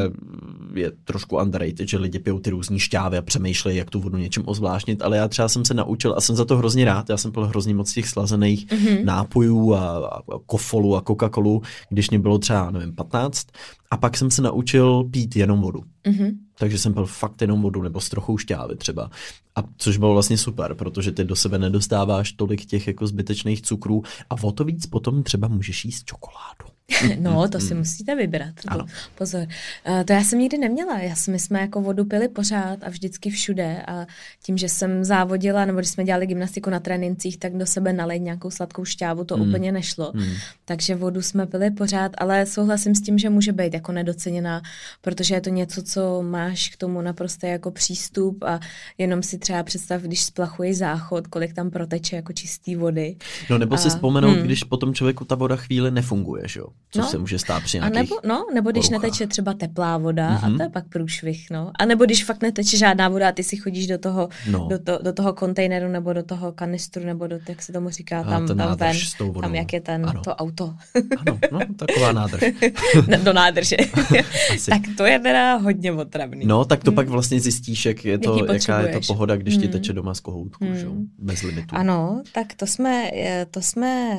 je 0.73 0.91
trošku 1.03 1.37
underrated, 1.37 1.87
že 1.87 1.97
lidi 1.97 2.19
pijou 2.19 2.39
ty 2.39 2.49
různý 2.49 2.79
šťávy 2.79 3.17
a 3.17 3.21
přemýšlejí, 3.21 3.77
jak 3.77 3.89
tu 3.89 3.99
vodu 3.99 4.17
něčem 4.17 4.43
ozvláštnit, 4.45 5.01
ale 5.01 5.17
já 5.17 5.27
třeba 5.27 5.47
jsem 5.47 5.65
se 5.65 5.73
naučil 5.73 6.13
a 6.17 6.21
jsem 6.21 6.35
za 6.35 6.45
to 6.45 6.57
hrozně 6.57 6.85
rád. 6.85 7.09
Já 7.09 7.17
jsem 7.17 7.31
byl 7.31 7.45
hrozně 7.45 7.73
moc 7.73 7.93
těch 7.93 8.07
slazených 8.07 8.67
mm-hmm. 8.67 9.05
nápojů 9.05 9.73
a, 9.73 10.07
a 10.07 10.21
kofolu 10.45 10.95
a 10.95 11.01
Coca-Colu, 11.01 11.61
když 11.89 12.09
mě 12.09 12.19
bylo 12.19 12.37
třeba, 12.37 12.71
nevím, 12.71 12.90
15. 12.91 13.47
A 13.91 13.97
pak 13.97 14.17
jsem 14.17 14.31
se 14.31 14.41
naučil 14.41 15.03
pít 15.03 15.35
jenom 15.35 15.61
vodu. 15.61 15.83
Mm-hmm. 16.05 16.31
Takže 16.59 16.77
jsem 16.77 16.93
pil 16.93 17.05
fakt 17.05 17.41
jenom 17.41 17.61
vodu 17.61 17.81
nebo 17.81 18.01
s 18.01 18.09
trochou 18.09 18.37
šťávy 18.37 18.75
třeba. 18.75 19.09
A 19.55 19.63
což 19.77 19.97
bylo 19.97 20.13
vlastně 20.13 20.37
super, 20.37 20.75
protože 20.75 21.11
ty 21.11 21.23
do 21.23 21.35
sebe 21.35 21.59
nedostáváš 21.59 22.31
tolik 22.31 22.65
těch 22.65 22.87
jako 22.87 23.07
zbytečných 23.07 23.61
cukrů 23.61 24.03
a 24.29 24.43
o 24.43 24.51
to 24.51 24.63
víc 24.63 24.85
potom 24.85 25.23
třeba 25.23 25.47
můžeš 25.47 25.85
jíst 25.85 26.05
čokoládu. 26.05 26.70
No, 27.19 27.47
to 27.49 27.59
si 27.59 27.73
musíte 27.73 28.15
vybrat. 28.15 28.53
To, 28.71 28.85
pozor. 29.15 29.47
Uh, 29.89 30.03
to 30.03 30.13
já 30.13 30.23
jsem 30.23 30.39
nikdy 30.39 30.57
neměla. 30.57 30.99
Já 30.99 31.15
jsme, 31.15 31.31
my 31.31 31.39
jsme 31.39 31.61
jako 31.61 31.81
vodu 31.81 32.05
pili 32.05 32.27
pořád 32.27 32.83
a 32.83 32.89
vždycky 32.89 33.29
všude. 33.29 33.81
A 33.87 34.05
tím, 34.43 34.57
že 34.57 34.69
jsem 34.69 35.03
závodila, 35.03 35.65
nebo 35.65 35.79
když 35.79 35.89
jsme 35.89 36.03
dělali 36.03 36.27
gymnastiku 36.27 36.69
na 36.69 36.79
trénincích, 36.79 37.37
tak 37.37 37.57
do 37.57 37.65
sebe 37.65 37.93
nalej 37.93 38.19
nějakou 38.19 38.51
sladkou 38.51 38.85
šťávu, 38.85 39.23
to 39.23 39.35
hmm. 39.35 39.49
úplně 39.49 39.71
nešlo. 39.71 40.11
Hmm. 40.15 40.33
Takže 40.65 40.95
vodu 40.95 41.21
jsme 41.21 41.47
pili 41.47 41.71
pořád, 41.71 42.11
ale 42.17 42.45
souhlasím 42.45 42.95
s 42.95 43.01
tím, 43.01 43.17
že 43.17 43.29
může 43.29 43.51
být 43.51 43.73
jako 43.73 43.91
nedoceněná, 43.91 44.61
protože 45.01 45.35
je 45.35 45.41
to 45.41 45.49
něco, 45.49 45.83
co 45.83 46.21
máš 46.21 46.69
k 46.69 46.77
tomu 46.77 47.01
naprosto 47.01 47.45
jako 47.45 47.71
přístup 47.71 48.43
a 48.43 48.59
jenom 48.97 49.23
si 49.23 49.37
třeba 49.37 49.63
představ, 49.63 50.01
když 50.01 50.23
splachuješ 50.23 50.77
záchod, 50.77 51.27
kolik 51.27 51.53
tam 51.53 51.69
proteče 51.69 52.15
jako 52.15 52.33
čistý 52.33 52.75
vody. 52.75 53.15
No 53.49 53.57
nebo 53.57 53.75
a, 53.75 53.77
si 53.77 53.89
vzpomenout, 53.89 54.35
hmm. 54.35 54.43
když 54.43 54.63
potom 54.63 54.93
člověku 54.93 55.25
ta 55.25 55.35
voda 55.35 55.55
chvíli 55.55 55.91
nefunguje, 55.91 56.43
že 56.47 56.59
jo? 56.59 56.67
Co 56.93 57.01
no, 57.01 57.07
se 57.07 57.17
může 57.17 57.39
stát 57.39 57.63
při 57.63 57.77
nějakých 57.77 57.97
a 57.97 58.01
nebo, 58.01 58.15
No, 58.23 58.45
nebo 58.53 58.71
když 58.71 58.85
poruchách. 58.85 59.03
neteče 59.03 59.27
třeba 59.27 59.53
teplá 59.53 59.97
voda 59.97 60.29
mm-hmm. 60.29 60.45
a 60.45 60.47
mhm. 60.47 60.57
to 60.57 60.63
je 60.63 60.69
pak 60.69 60.89
průšvih, 60.89 61.47
no. 61.51 61.71
A 61.79 61.85
nebo 61.85 62.05
když 62.05 62.23
fakt 62.23 62.41
neteče 62.41 62.77
žádná 62.77 63.09
voda 63.09 63.29
a 63.29 63.31
ty 63.31 63.43
si 63.43 63.57
chodíš 63.57 63.87
do 63.87 63.97
toho, 63.97 64.29
no. 64.51 64.67
do, 64.69 64.79
to, 64.79 64.99
do 65.03 65.13
toho 65.13 65.33
kontejneru 65.33 65.87
nebo 65.87 66.13
do 66.13 66.23
toho 66.23 66.51
kanistru 66.51 67.05
nebo 67.05 67.27
do, 67.27 67.39
jak 67.49 67.61
se 67.61 67.73
tomu 67.73 67.89
říká, 67.89 68.23
tam, 68.23 68.47
tam 68.47 68.77
ven, 68.77 68.95
tam 69.41 69.55
jak 69.55 69.73
je 69.73 69.81
ten, 69.81 70.09
ano. 70.09 70.21
to 70.21 70.35
auto. 70.35 70.75
ano, 71.17 71.39
no, 71.51 71.59
taková 71.75 72.11
nádrž. 72.11 72.43
do 73.23 73.33
nádrže. 73.33 73.77
tak 74.69 74.81
to 74.97 75.05
je 75.05 75.19
teda 75.19 75.55
hodně 75.55 75.91
otravný. 75.91 76.45
No, 76.45 76.65
tak 76.65 76.83
to 76.83 76.91
hmm. 76.91 76.95
pak 76.95 77.09
vlastně 77.09 77.39
zjistíš, 77.39 77.85
jak 77.85 78.05
je 78.05 78.17
to, 78.17 78.45
jaká 78.53 78.81
je 78.81 78.87
to 78.87 78.99
pohoda, 79.07 79.35
když 79.35 79.53
hmm. 79.53 79.61
ti 79.61 79.67
teče 79.67 79.93
doma 79.93 80.13
z 80.13 80.19
kohoutku, 80.19 80.65
hmm. 80.65 80.75
že? 80.75 80.87
bez 81.17 81.41
limitu. 81.41 81.75
Ano, 81.75 82.21
tak 82.33 82.53
to 82.53 82.67
jsme, 82.67 83.11
to 83.51 83.61
jsme 83.61 84.17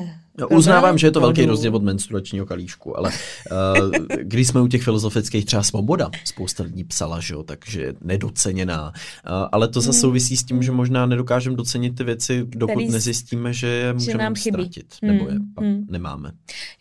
uznávám, 0.49 0.97
že 0.97 1.07
je 1.07 1.11
to 1.11 1.21
velký 1.21 1.45
rozdíl 1.45 1.75
od 1.75 1.83
menstruačního 1.83 2.45
kalíšku, 2.45 2.97
ale 2.97 3.11
uh, 3.11 3.89
když 4.21 4.47
jsme 4.47 4.61
u 4.61 4.67
těch 4.67 4.83
filozofických, 4.83 5.45
třeba 5.45 5.63
svoboda, 5.63 6.09
spousta 6.25 6.63
lidí 6.63 6.83
psala, 6.83 7.19
že 7.19 7.33
jo, 7.33 7.43
takže 7.43 7.93
nedoceněná. 8.01 8.87
Uh, 8.87 9.47
ale 9.51 9.67
to 9.67 9.81
zase 9.81 9.97
hmm. 9.97 10.01
souvisí 10.01 10.37
s 10.37 10.43
tím, 10.43 10.63
že 10.63 10.71
možná 10.71 11.05
nedokážeme 11.05 11.55
docenit 11.55 11.95
ty 11.95 12.03
věci, 12.03 12.45
dokud 12.47 12.73
Který, 12.73 12.91
nezjistíme, 12.91 13.53
že 13.53 13.67
je 13.67 13.93
můžeme 13.93 14.11
že 14.11 14.17
nám 14.17 14.35
chybí. 14.35 14.51
ztratit, 14.51 14.95
hmm. 15.01 15.11
nebo 15.11 15.29
je 15.29 15.35
pak 15.55 15.63
hmm. 15.63 15.85
nemáme. 15.89 16.31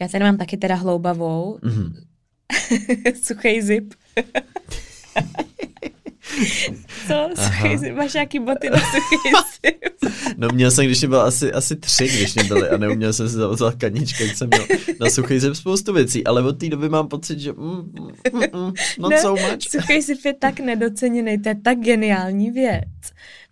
Já 0.01 0.09
tady 0.09 0.25
mám 0.25 0.37
taky 0.37 0.57
teda 0.57 0.75
hloubavou. 0.75 1.59
Mm-hmm. 1.73 1.93
Suchý 3.23 3.63
zip. 3.63 3.95
Co? 7.07 7.29
Suchý 7.35 7.93
Máš 7.93 8.15
nějaký 8.15 8.39
boty 8.39 8.71
na 8.71 8.79
suchý 8.79 9.17
No 10.37 10.49
měl 10.53 10.71
jsem, 10.71 10.87
když 10.87 11.01
mě 11.01 11.09
byl 11.09 11.21
asi, 11.21 11.53
asi 11.53 11.77
tři, 11.77 12.09
když 12.09 12.35
mě 12.35 12.45
byly 12.45 12.69
a 12.69 12.77
neuměl 12.77 13.13
jsem 13.13 13.29
si 13.29 13.35
zavazovat 13.35 13.75
kanička, 13.75 14.25
jsem 14.25 14.49
měl 14.49 14.67
na 15.01 15.11
suchý 15.11 15.41
zip 15.41 15.55
spoustu 15.55 15.93
věcí, 15.93 16.25
ale 16.25 16.43
od 16.43 16.59
té 16.59 16.69
doby 16.69 16.89
mám 16.89 17.09
pocit, 17.09 17.39
že 17.39 17.53
mm, 17.53 17.93
mm, 18.33 18.41
mm, 18.41 18.73
not 18.99 19.11
ne, 19.11 19.21
so 19.21 19.49
much. 19.49 19.63
Suchý 19.69 20.03
zip 20.03 20.25
je 20.25 20.35
tak 20.35 20.61
nedoceněný, 20.61 21.39
to 21.39 21.49
je 21.49 21.55
tak 21.55 21.79
geniální 21.79 22.51
věc. 22.51 22.85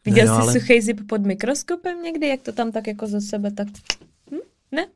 Viděl 0.05 0.27
no, 0.27 0.35
jsi 0.35 0.43
ale... 0.43 0.53
suchý 0.53 0.81
zip 0.81 1.01
pod 1.09 1.21
mikroskopem 1.27 2.03
někdy, 2.03 2.29
jak 2.29 2.41
to 2.43 2.53
tam 2.53 2.73
tak 2.73 2.87
jako 2.87 3.07
ze 3.07 3.21
sebe 3.21 3.51
tak 3.51 3.69
ne. 4.73 4.87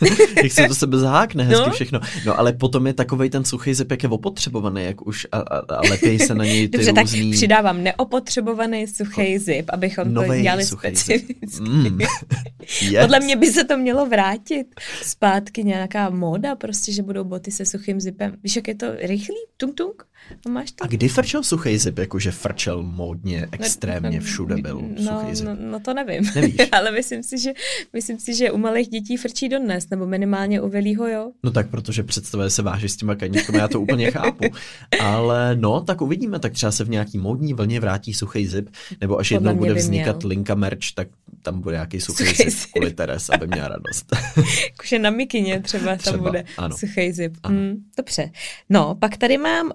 jak 0.42 0.52
se 0.52 0.68
to 0.68 0.74
sebe 0.74 0.98
zahákne 0.98 1.44
hezky 1.44 1.66
no. 1.66 1.72
všechno. 1.72 2.00
No 2.26 2.38
ale 2.38 2.52
potom 2.52 2.86
je 2.86 2.92
takový 2.92 3.30
ten 3.30 3.44
suchý 3.44 3.74
zip, 3.74 3.90
jak 3.90 4.02
je 4.02 4.08
opotřebovaný, 4.08 4.84
jak 4.84 5.06
už 5.06 5.26
a, 5.32 5.38
a, 5.38 5.58
a 5.58 5.80
lepějí 5.90 6.18
se 6.18 6.34
na 6.34 6.44
něj 6.44 6.68
ty 6.68 6.78
Dobře, 6.78 6.92
různý... 6.92 7.30
tak 7.30 7.36
přidávám 7.38 7.82
neopotřebovaný 7.82 8.86
suchý 8.86 9.38
zip, 9.38 9.66
abychom 9.68 10.14
Novej 10.14 10.38
to 10.38 10.42
dělali 10.42 10.64
specificky. 10.64 11.60
Mm. 11.60 11.98
yes. 12.80 13.00
Podle 13.00 13.20
mě 13.20 13.36
by 13.36 13.46
se 13.46 13.64
to 13.64 13.76
mělo 13.76 14.06
vrátit 14.06 14.66
zpátky 15.02 15.64
nějaká 15.64 16.10
móda, 16.10 16.56
prostě, 16.56 16.92
že 16.92 17.02
budou 17.02 17.24
boty 17.24 17.50
se 17.50 17.66
suchým 17.66 18.00
zipem. 18.00 18.36
Víš, 18.42 18.56
jak 18.56 18.68
je 18.68 18.74
to 18.74 18.86
rychlý? 18.96 19.36
Tung 19.56 19.74
tung? 19.74 20.09
A, 20.46 20.48
máš 20.48 20.72
to? 20.72 20.84
a 20.84 20.86
kdy 20.86 21.08
frčel 21.08 21.42
suchý 21.42 21.78
zip, 21.78 21.98
jakože 21.98 22.30
frčel 22.30 22.82
módně, 22.82 23.48
extrémně, 23.52 24.20
no, 24.20 24.24
všude 24.24 24.56
byl 24.56 24.82
no, 25.04 25.20
suchý 25.20 25.34
zip? 25.34 25.46
No, 25.46 25.56
no 25.60 25.80
to 25.80 25.94
nevím. 25.94 26.30
Nevíš? 26.34 26.56
Ale 26.72 26.92
myslím 26.92 27.22
si, 27.22 27.38
že, 27.38 27.52
myslím 27.92 28.18
si, 28.18 28.34
že 28.34 28.50
u 28.50 28.58
malých 28.58 28.88
dětí 28.88 29.16
frčí 29.16 29.48
dodnes, 29.48 29.90
nebo 29.90 30.06
minimálně 30.06 30.60
u 30.60 30.68
velího, 30.68 31.08
jo? 31.08 31.30
No 31.42 31.50
tak, 31.50 31.70
protože 31.70 32.02
představuje 32.02 32.50
se 32.50 32.62
váží 32.62 32.88
s 32.88 32.96
těma 32.96 33.14
kaníčkami, 33.14 33.58
já 33.58 33.68
to 33.68 33.80
úplně 33.80 34.10
chápu. 34.10 34.44
Ale 35.00 35.56
no, 35.56 35.80
tak 35.80 36.00
uvidíme, 36.00 36.38
tak 36.38 36.52
třeba 36.52 36.72
se 36.72 36.84
v 36.84 36.90
nějaký 36.90 37.18
módní 37.18 37.54
vlně 37.54 37.80
vrátí 37.80 38.14
suchý 38.14 38.46
zip, 38.46 38.70
nebo 39.00 39.18
až 39.18 39.28
Podle 39.28 39.50
jednou 39.50 39.58
bude 39.58 39.74
vznikat 39.74 40.16
měl. 40.16 40.28
linka 40.28 40.54
merch, 40.54 40.92
tak 40.94 41.08
tam 41.42 41.60
bude 41.60 41.74
nějaký 41.76 42.00
suchý, 42.00 42.26
suchý 42.26 42.50
zip 42.50 42.70
kvůli 42.72 42.90
Teres, 42.90 43.30
aby 43.30 43.46
měla 43.46 43.68
radost. 43.68 44.06
Jakože 44.70 44.98
na 44.98 45.10
mikině 45.10 45.60
třeba, 45.60 45.96
třeba 45.96 46.16
tam 46.16 46.26
bude 46.26 46.44
ano. 46.58 46.76
suchý 46.78 47.12
zip. 47.12 47.36
Ano. 47.42 47.56
Mm, 47.56 47.76
dobře. 47.96 48.30
No, 48.68 48.94
pak 48.94 49.16
tady 49.16 49.38
mám, 49.38 49.66
uh, 49.66 49.72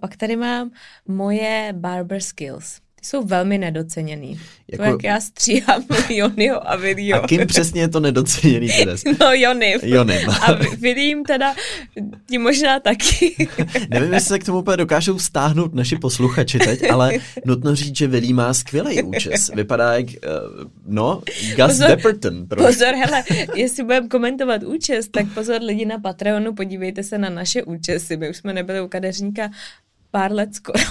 pak 0.00 0.16
tady 0.16 0.36
mám 0.36 0.70
moje 1.08 1.72
barber 1.76 2.20
skills 2.20 2.80
jsou 3.02 3.24
velmi 3.24 3.58
nedoceněný. 3.58 4.40
Jako... 4.72 4.84
To, 4.84 4.90
jak 4.90 5.04
já 5.04 5.20
stříhám 5.20 5.84
Jonyho 6.08 6.70
a 6.70 6.76
Vilího. 6.76 7.24
A 7.24 7.26
kým 7.26 7.46
přesně 7.46 7.80
je 7.80 7.88
to 7.88 8.00
nedoceněný 8.00 8.68
teda? 8.68 8.92
No 9.20 9.32
Jony. 9.32 9.78
Jony. 9.82 10.24
A 10.24 10.52
Vilím 10.78 11.24
teda, 11.24 11.54
ti 12.30 12.38
možná 12.38 12.80
taky. 12.80 13.48
Nevím, 13.88 14.12
jestli 14.12 14.28
se 14.28 14.38
k 14.38 14.44
tomu 14.44 14.58
úplně 14.58 14.76
dokážou 14.76 15.18
stáhnout 15.18 15.74
naši 15.74 15.96
posluchači 15.96 16.58
teď, 16.58 16.90
ale 16.90 17.12
nutno 17.44 17.74
říct, 17.74 17.96
že 17.96 18.06
Vilí 18.06 18.32
má 18.32 18.54
skvělý 18.54 19.02
účes. 19.02 19.50
Vypadá 19.54 19.94
jak, 19.94 20.06
uh, 20.06 20.70
no, 20.86 21.22
Gus 21.56 21.66
pozor, 21.66 21.88
Depperton. 21.88 22.46
Pro... 22.46 22.64
Pozor, 22.64 22.94
hele, 22.94 23.24
jestli 23.54 23.82
budeme 23.84 24.08
komentovat 24.08 24.62
účes, 24.62 25.08
tak 25.08 25.26
pozor 25.34 25.62
lidi 25.62 25.84
na 25.84 25.98
Patreonu, 25.98 26.54
podívejte 26.54 27.02
se 27.02 27.18
na 27.18 27.30
naše 27.30 27.62
účesy. 27.62 28.16
My 28.16 28.30
už 28.30 28.36
jsme 28.36 28.52
nebyli 28.52 28.80
u 28.80 28.88
kadeřníka 28.88 29.50
pár 30.10 30.32
let 30.32 30.54
skoro. 30.54 30.84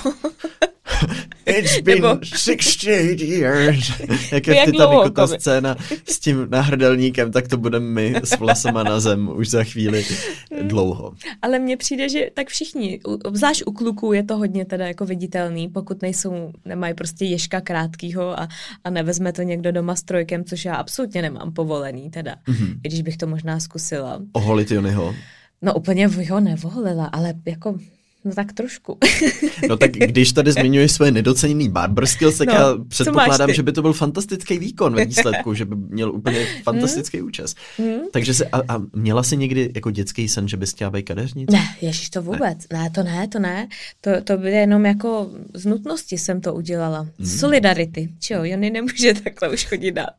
It's 1.45 1.81
been 1.81 2.01
Nebo... 2.01 2.19
68 2.23 3.19
years. 3.19 3.91
Jak 4.31 4.47
je 4.47 4.53
v 4.53 4.65
Titaniku 4.65 5.09
ta 5.09 5.27
scéna 5.27 5.75
s 6.05 6.19
tím 6.19 6.47
nahrdelníkem, 6.49 7.31
tak 7.31 7.47
to 7.47 7.57
budeme 7.57 7.85
my 7.85 8.15
s 8.23 8.39
vlasama 8.39 8.83
na 8.83 8.99
zem 8.99 9.29
už 9.35 9.49
za 9.49 9.63
chvíli 9.63 10.05
dlouho. 10.61 11.13
Ale 11.41 11.59
mně 11.59 11.77
přijde, 11.77 12.09
že 12.09 12.29
tak 12.33 12.47
všichni, 12.47 12.99
obzvlášť 13.03 13.63
u 13.65 13.71
kluků 13.71 14.13
je 14.13 14.23
to 14.23 14.37
hodně 14.37 14.65
teda 14.65 14.87
jako 14.87 15.05
viditelný, 15.05 15.69
pokud 15.69 16.01
nejsou, 16.01 16.51
nemají 16.65 16.93
prostě 16.93 17.25
ježka 17.25 17.61
krátkýho 17.61 18.39
a, 18.39 18.47
a 18.83 18.89
nevezme 18.89 19.33
to 19.33 19.41
někdo 19.41 19.71
doma 19.71 19.95
s 19.95 20.03
trojkem, 20.03 20.43
což 20.43 20.65
já 20.65 20.75
absolutně 20.75 21.21
nemám 21.21 21.53
povolený 21.53 22.09
teda, 22.09 22.35
mm-hmm. 22.47 22.79
i 22.83 22.87
když 22.87 23.01
bych 23.01 23.17
to 23.17 23.27
možná 23.27 23.59
zkusila. 23.59 24.21
Oholit 24.31 24.71
Jonyho? 24.71 25.15
No 25.61 25.73
úplně 25.73 26.07
ho 26.07 26.39
nevolila, 26.39 27.05
ale 27.05 27.33
jako 27.45 27.77
No 28.23 28.33
tak 28.35 28.53
trošku. 28.53 28.97
no 29.69 29.77
tak 29.77 29.91
když 29.91 30.31
tady 30.31 30.51
zmiňuješ 30.61 30.91
svoje 30.91 31.11
nedoceněný 31.11 31.69
barber 31.69 32.05
skills, 32.05 32.37
tak 32.37 32.47
no, 32.47 32.53
já 32.53 32.77
předpokládám, 32.87 33.53
že 33.53 33.63
by 33.63 33.71
to 33.71 33.81
byl 33.81 33.93
fantastický 33.93 34.59
výkon 34.59 34.95
ve 34.95 35.05
výsledku, 35.05 35.53
že 35.61 35.65
by 35.65 35.75
měl 35.75 36.11
úplně 36.11 36.45
fantastický 36.63 37.17
hmm. 37.17 37.27
účes. 37.27 37.55
Hmm. 37.77 37.99
Takže 38.13 38.33
se, 38.33 38.45
a, 38.45 38.57
a 38.75 38.81
měla 38.93 39.23
jsi 39.23 39.37
někdy 39.37 39.71
jako 39.75 39.91
dětský 39.91 40.29
sen, 40.29 40.47
že 40.47 40.57
bys 40.57 40.71
chtěla 40.71 40.91
být 40.91 41.03
kadeřnice? 41.03 41.51
Ne, 41.51 41.63
ježiš, 41.81 42.09
to 42.09 42.21
vůbec. 42.21 42.57
Ne. 42.73 42.79
ne, 42.79 42.89
to 42.89 43.03
ne, 43.03 43.27
to 43.27 43.39
ne. 43.39 43.67
To, 44.01 44.11
to 44.23 44.37
by 44.37 44.51
jenom 44.51 44.85
jako 44.85 45.29
z 45.53 45.65
nutnosti 45.65 46.17
jsem 46.17 46.41
to 46.41 46.53
udělala. 46.53 46.99
Hmm. 46.99 47.27
Solidarity, 47.27 48.09
čo, 48.19 48.33
Jony 48.33 48.69
nemůže 48.69 49.13
takhle 49.13 49.49
už 49.49 49.65
chodit 49.65 49.91
dál. 49.91 50.09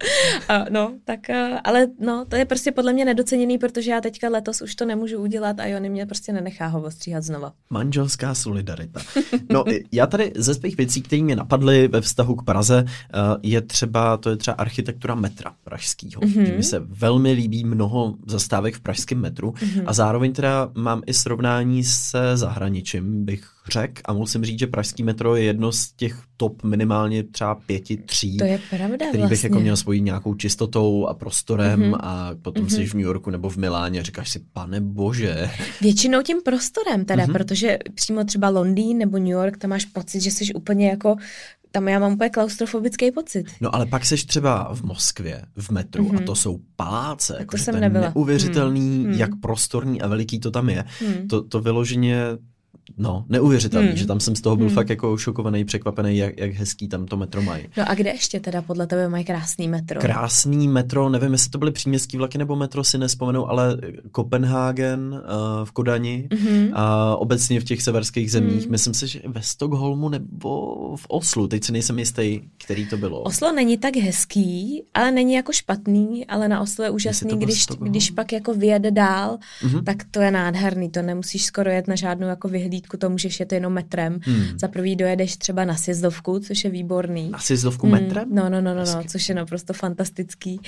A, 0.49 0.65
no, 0.71 0.95
tak, 1.05 1.21
ale 1.65 1.87
no, 2.01 2.25
to 2.29 2.37
je 2.37 2.45
prostě 2.45 2.73
podle 2.73 2.93
mě 2.93 3.05
nedoceněný, 3.05 3.59
protože 3.59 3.91
já 3.91 4.01
teďka 4.01 4.29
letos 4.29 4.63
už 4.63 4.75
to 4.75 4.85
nemůžu 4.85 5.19
udělat 5.19 5.61
a 5.61 5.67
Jony 5.67 5.89
mě 5.89 6.07
prostě 6.07 6.33
nenechá 6.33 6.67
ho 6.67 6.83
ostříhat 6.83 7.23
znova. 7.25 7.53
Man 7.71 7.92
manželská 7.93 8.35
solidarita. 8.35 9.01
No, 9.53 9.65
já 9.93 10.07
tady 10.07 10.33
ze 10.37 10.55
svých 10.55 10.77
věcí, 10.77 11.03
které 11.03 11.23
mě 11.23 11.37
napadly 11.37 11.89
ve 11.89 12.01
vztahu 12.01 12.35
k 12.35 12.45
Praze, 12.45 12.85
eh, 12.87 13.19
je 13.43 13.61
třeba, 13.61 14.17
to 14.17 14.31
je 14.31 14.37
třeba 14.37 14.55
architektura 14.55 15.15
metra 15.15 15.53
pražského. 15.65 16.23
Mm-hmm. 16.23 16.55
Mně 16.55 16.63
se 16.63 16.79
velmi 16.79 17.33
líbí 17.33 17.65
mnoho 17.65 18.15
zastávek 18.27 18.75
v 18.75 18.81
pražském 18.81 19.21
metru 19.21 19.51
mm-hmm. 19.51 19.83
a 19.87 19.93
zároveň 19.93 20.33
teda 20.33 20.71
mám 20.75 21.03
i 21.07 21.15
srovnání 21.15 21.85
se 21.85 22.37
zahraničím, 22.37 23.25
bych 23.25 23.45
řekl 23.71 24.03
a 24.05 24.13
musím 24.13 24.45
říct, 24.45 24.59
že 24.59 24.67
pražský 24.67 25.03
metro 25.03 25.37
je 25.37 25.43
jedno 25.43 25.73
z 25.73 25.93
těch 25.93 26.23
top 26.37 26.63
minimálně 26.63 27.23
třeba 27.23 27.55
pěti, 27.55 27.97
tří. 27.97 28.37
To 28.37 28.45
je 28.45 28.61
pravda 28.71 28.97
který 28.97 29.19
vlastně. 29.19 29.29
bych 29.29 29.45
jako 29.45 29.61
měl 29.61 29.77
svoji 29.77 30.01
nějakou 30.01 30.35
čistotou 30.35 31.07
a 31.07 31.15
prostorem 31.15 31.81
mm-hmm. 31.81 31.99
a 32.01 32.31
potom 32.43 32.67
mm-hmm. 32.67 32.77
jsi 32.77 32.87
v 32.87 32.95
New 32.95 33.05
Yorku 33.05 33.31
nebo 33.31 33.51
v 33.51 33.57
Miláně 33.57 34.03
říkáš 34.03 34.31
si, 34.31 34.41
pane 34.53 34.81
bože. 34.81 35.51
Většinou 35.81 36.23
tím 36.23 36.43
prostorem 36.43 37.05
teda, 37.05 37.25
mm-hmm. 37.25 37.33
protože 37.33 37.79
přímo 37.95 38.25
třeba 38.25 38.49
Londýn 38.49 38.99
nebo 38.99 39.19
New 39.19 39.29
York, 39.29 39.57
tam 39.59 39.71
máš 39.71 39.85
pocit, 39.85 40.21
že 40.21 40.31
jsi 40.31 40.55
úplně 40.55 40.89
jako 40.89 41.17
tam 41.73 41.89
já 41.89 41.99
mám 41.99 42.13
úplně 42.13 42.31
klaustrofobický 42.31 43.11
pocit. 43.11 43.47
No 43.61 43.75
ale 43.75 43.87
pak 43.87 44.07
seš 44.07 44.25
třeba 44.25 44.75
v 44.75 44.83
Moskvě, 44.83 45.43
v 45.57 45.71
metru 45.71 46.05
mm-hmm. 46.05 46.23
a 46.23 46.27
to 46.27 46.35
jsou 46.35 46.59
paláce. 46.77 47.37
Jako, 47.39 47.57
to 47.57 47.63
jsem 47.63 47.73
to 47.73 47.77
je 47.77 47.81
nebyla. 47.81 48.05
neuvěřitelný, 48.05 48.99
mm. 48.99 49.13
jak 49.13 49.31
prostorný 49.41 50.03
a 50.03 50.09
veliký 50.09 50.41
to 50.41 50.51
tam 50.51 50.69
je. 50.69 50.85
Mm. 51.07 51.29
To, 51.29 51.43
to 51.43 51.61
vyloženě 51.61 52.25
No, 52.99 53.25
neuvěřitelný, 53.29 53.89
hmm. 53.89 53.97
že 53.97 54.07
tam 54.07 54.21
jsem 54.21 54.37
z 54.37 54.41
toho 54.41 54.57
byl 54.57 54.67
hmm. 54.67 54.75
fakt 54.75 54.91
jako 54.91 55.17
šokovaný, 55.17 55.65
překvapený, 55.65 56.17
jak, 56.17 56.39
jak 56.39 56.53
hezký 56.53 56.89
tam 56.89 57.07
to 57.07 57.17
metro 57.17 57.43
mají. 57.43 57.69
No 57.77 57.91
a 57.91 57.95
kde 57.95 58.11
ještě 58.11 58.41
teda 58.41 58.63
podle 58.63 58.87
tebe 58.87 59.09
mají 59.09 59.25
krásný 59.25 59.69
metro? 59.69 60.01
Krásný 60.01 60.69
metro, 60.69 61.09
nevím, 61.09 61.33
jestli 61.33 61.51
to 61.51 61.59
byly 61.59 61.73
příměstský 61.73 62.17
vlaky 62.17 62.39
nebo 62.39 62.57
metro, 62.57 62.85
si 62.85 62.99
nespomenu, 62.99 63.51
ale 63.51 63.77
Kopenhagen 64.11 65.01
uh, 65.01 65.65
v 65.65 65.73
Kodani 65.73 66.29
hmm. 66.33 66.71
a 66.73 67.17
obecně 67.17 67.61
v 67.61 67.65
těch 67.65 67.83
severských 67.83 68.33
zemích, 68.33 68.63
hmm. 68.63 68.71
myslím 68.71 68.95
si, 68.95 69.07
že 69.09 69.21
ve 69.27 69.43
Stockholmu 69.43 70.09
nebo 70.09 70.77
v 70.97 71.07
Oslu, 71.09 71.49
teď 71.49 71.65
si 71.65 71.73
nejsem 71.73 71.99
jistý, 71.99 72.41
který 72.65 72.87
to 72.87 72.97
bylo. 72.97 73.21
Oslo 73.21 73.53
není 73.53 73.79
tak 73.79 73.97
hezký, 73.97 74.83
ale 74.95 75.11
není 75.11 75.35
jako 75.35 75.53
špatný, 75.53 76.27
ale 76.27 76.49
na 76.49 76.61
Oslo 76.61 76.85
je 76.85 76.91
úžasný, 76.91 77.39
když, 77.39 77.67
když 77.81 78.11
pak 78.11 78.33
jako 78.33 78.55
vyjede 78.55 78.91
dál, 78.91 79.39
hmm. 79.61 79.85
tak 79.85 79.97
to 80.11 80.21
je 80.21 80.31
nádherný, 80.31 80.91
to 80.91 81.03
nemusíš 81.03 81.45
skoro 81.45 81.71
jet 81.71 81.89
na 81.89 81.95
žádnou 81.95 82.27
jako 82.27 82.49
vyhlídku 82.49 82.62
vyhlídku, 82.63 82.97
to 82.97 83.11
můžeš 83.11 83.41
jet 83.41 83.53
jenom 83.53 83.73
metrem. 83.73 84.21
Hmm. 84.23 84.59
Za 84.59 84.69
prvý 84.69 84.97
dojedeš 84.97 85.37
třeba 85.37 85.65
na 85.65 85.77
sjezdovku, 85.77 86.39
což 86.39 86.65
je 86.65 86.71
výborný. 86.71 87.31
Na 87.31 87.39
sjezdovku 87.39 87.87
hmm. 87.87 88.01
metrem? 88.01 88.29
No, 88.31 88.49
no, 88.49 88.61
no, 88.61 88.75
no, 88.75 88.85
no, 88.85 89.05
což 89.09 89.29
je 89.29 89.35
naprosto 89.35 89.73
fantastický. 89.73 90.61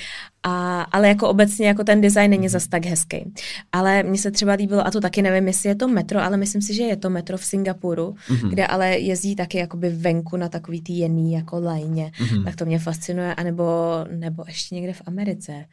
A, 0.43 0.83
ale 0.83 1.09
jako 1.09 1.29
obecně 1.29 1.67
jako 1.67 1.85
ten 1.85 2.01
design 2.01 2.31
není 2.31 2.43
hmm. 2.43 2.49
zas 2.49 2.67
tak 2.67 2.87
hezký. 2.87 3.33
Ale 3.73 4.03
mně 4.03 4.19
se 4.19 4.31
třeba 4.31 4.53
líbilo, 4.53 4.87
a 4.87 4.91
to 4.91 5.01
taky 5.01 5.23
nevím, 5.23 5.47
jestli 5.47 5.69
je 5.69 5.75
to 5.75 5.89
metro, 5.89 6.23
ale 6.23 6.37
myslím 6.37 6.63
si, 6.63 6.75
že 6.75 6.83
je 6.83 6.97
to 6.97 7.11
metro 7.11 7.39
v 7.39 7.45
Singapuru, 7.45 8.15
hmm. 8.27 8.51
kde 8.51 8.67
ale 8.67 8.99
jezdí 8.99 9.37
taky 9.37 9.59
jakoby 9.59 9.91
venku 9.91 10.37
na 10.37 10.49
takový 10.49 10.83
ty 10.83 10.93
jený 10.93 11.33
jako 11.33 11.61
lajně. 11.61 12.13
Hmm. 12.15 12.45
Tak 12.45 12.57
to 12.57 12.65
mě 12.65 12.79
fascinuje. 12.79 13.35
A 13.35 13.43
nebo, 13.43 13.65
nebo 14.11 14.45
ještě 14.47 14.75
někde 14.75 14.93
v 14.93 15.03
Americe 15.07 15.65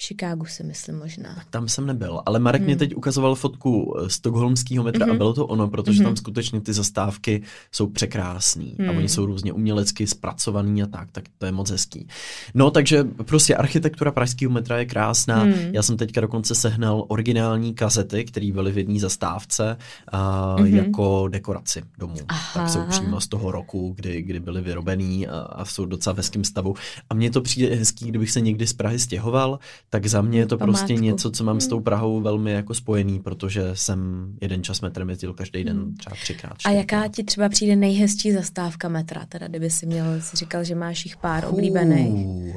v 0.00 0.02
Chicagu 0.02 0.46
si 0.46 0.64
myslím 0.64 0.98
možná. 0.98 1.42
Tam 1.50 1.68
jsem 1.68 1.86
nebyl, 1.86 2.22
ale 2.26 2.38
Marek 2.38 2.60
hmm. 2.60 2.66
mě 2.66 2.76
teď 2.76 2.94
ukazoval 2.94 3.34
fotku 3.34 3.96
eh, 3.98 4.10
stokholmského 4.10 4.84
metra 4.84 5.06
mm-hmm. 5.06 5.14
a 5.14 5.16
bylo 5.16 5.32
to 5.32 5.46
ono, 5.46 5.68
protože 5.68 6.00
mm-hmm. 6.00 6.04
tam 6.04 6.16
skutečně 6.16 6.60
ty 6.60 6.72
zastávky 6.72 7.42
jsou 7.72 7.86
překrásný 7.86 8.76
hmm. 8.78 8.90
a 8.90 8.92
oni 8.92 9.08
jsou 9.08 9.26
různě 9.26 9.52
umělecky 9.52 10.06
zpracovaný 10.06 10.82
a 10.82 10.86
tak, 10.86 11.08
tak 11.12 11.24
to 11.38 11.46
je 11.46 11.52
moc 11.52 11.70
hezký. 11.70 12.08
No 12.54 12.70
takže 12.70 13.04
prostě 13.04 13.56
architektura 13.56 14.12
pražského 14.12 14.52
metra 14.52 14.78
je 14.78 14.86
krásná. 14.86 15.42
Hmm. 15.42 15.54
Já 15.72 15.82
jsem 15.82 15.96
teďka 15.96 16.20
dokonce 16.20 16.54
sehnal 16.54 17.04
originální 17.08 17.74
kazety, 17.74 18.24
které 18.24 18.52
byly 18.52 18.72
v 18.72 18.78
jedné 18.78 19.00
zastávce 19.00 19.76
a, 20.08 20.56
mm-hmm. 20.58 20.76
jako 20.76 21.28
dekoraci 21.28 21.82
domů. 21.98 22.16
Aha. 22.28 22.60
Tak 22.60 22.68
jsou 22.68 22.80
přímo 22.88 23.20
z 23.20 23.28
toho 23.28 23.50
roku, 23.50 23.92
kdy, 23.96 24.22
kdy 24.22 24.40
byly 24.40 24.60
vyrobený 24.62 25.28
a, 25.28 25.38
a 25.38 25.64
jsou 25.64 25.84
docela 25.84 26.14
v 26.14 26.16
hezkém 26.16 26.44
stavu. 26.44 26.74
A 27.10 27.14
mně 27.14 27.30
to 27.30 27.40
přijde 27.40 27.76
hezký, 27.76 28.08
kdybych 28.08 28.30
se 28.30 28.40
někdy 28.40 28.66
z 28.66 28.72
Prahy 28.72 28.98
stěhoval, 28.98 29.58
tak 29.90 30.06
za 30.06 30.22
mě 30.22 30.38
je 30.38 30.46
to 30.46 30.58
Památku. 30.58 30.78
prostě 30.78 30.94
něco, 30.94 31.30
co 31.30 31.44
mám 31.44 31.60
s 31.60 31.66
tou 31.66 31.76
hmm. 31.76 31.84
Prahou 31.84 32.20
velmi 32.20 32.52
jako 32.52 32.74
spojený, 32.74 33.20
protože 33.20 33.70
jsem 33.74 34.32
jeden 34.40 34.62
čas 34.62 34.80
metrem 34.80 35.10
jezdil 35.10 35.34
každý 35.34 35.64
den 35.64 35.76
hmm. 35.76 35.94
třeba 35.94 36.16
třikrát. 36.16 36.56
A 36.64 36.70
jaká 36.70 37.08
ti 37.08 37.24
třeba 37.24 37.48
přijde 37.48 37.76
nejhezčí 37.76 38.32
zastávka 38.32 38.88
metra, 38.88 39.26
teda 39.26 39.48
kdyby 39.48 39.70
si 39.70 39.86
měl, 39.86 40.20
si 40.20 40.36
říkal, 40.36 40.64
že 40.64 40.74
máš 40.74 41.04
jich 41.04 41.16
pár 41.16 41.44
oblíbených? 41.44 42.54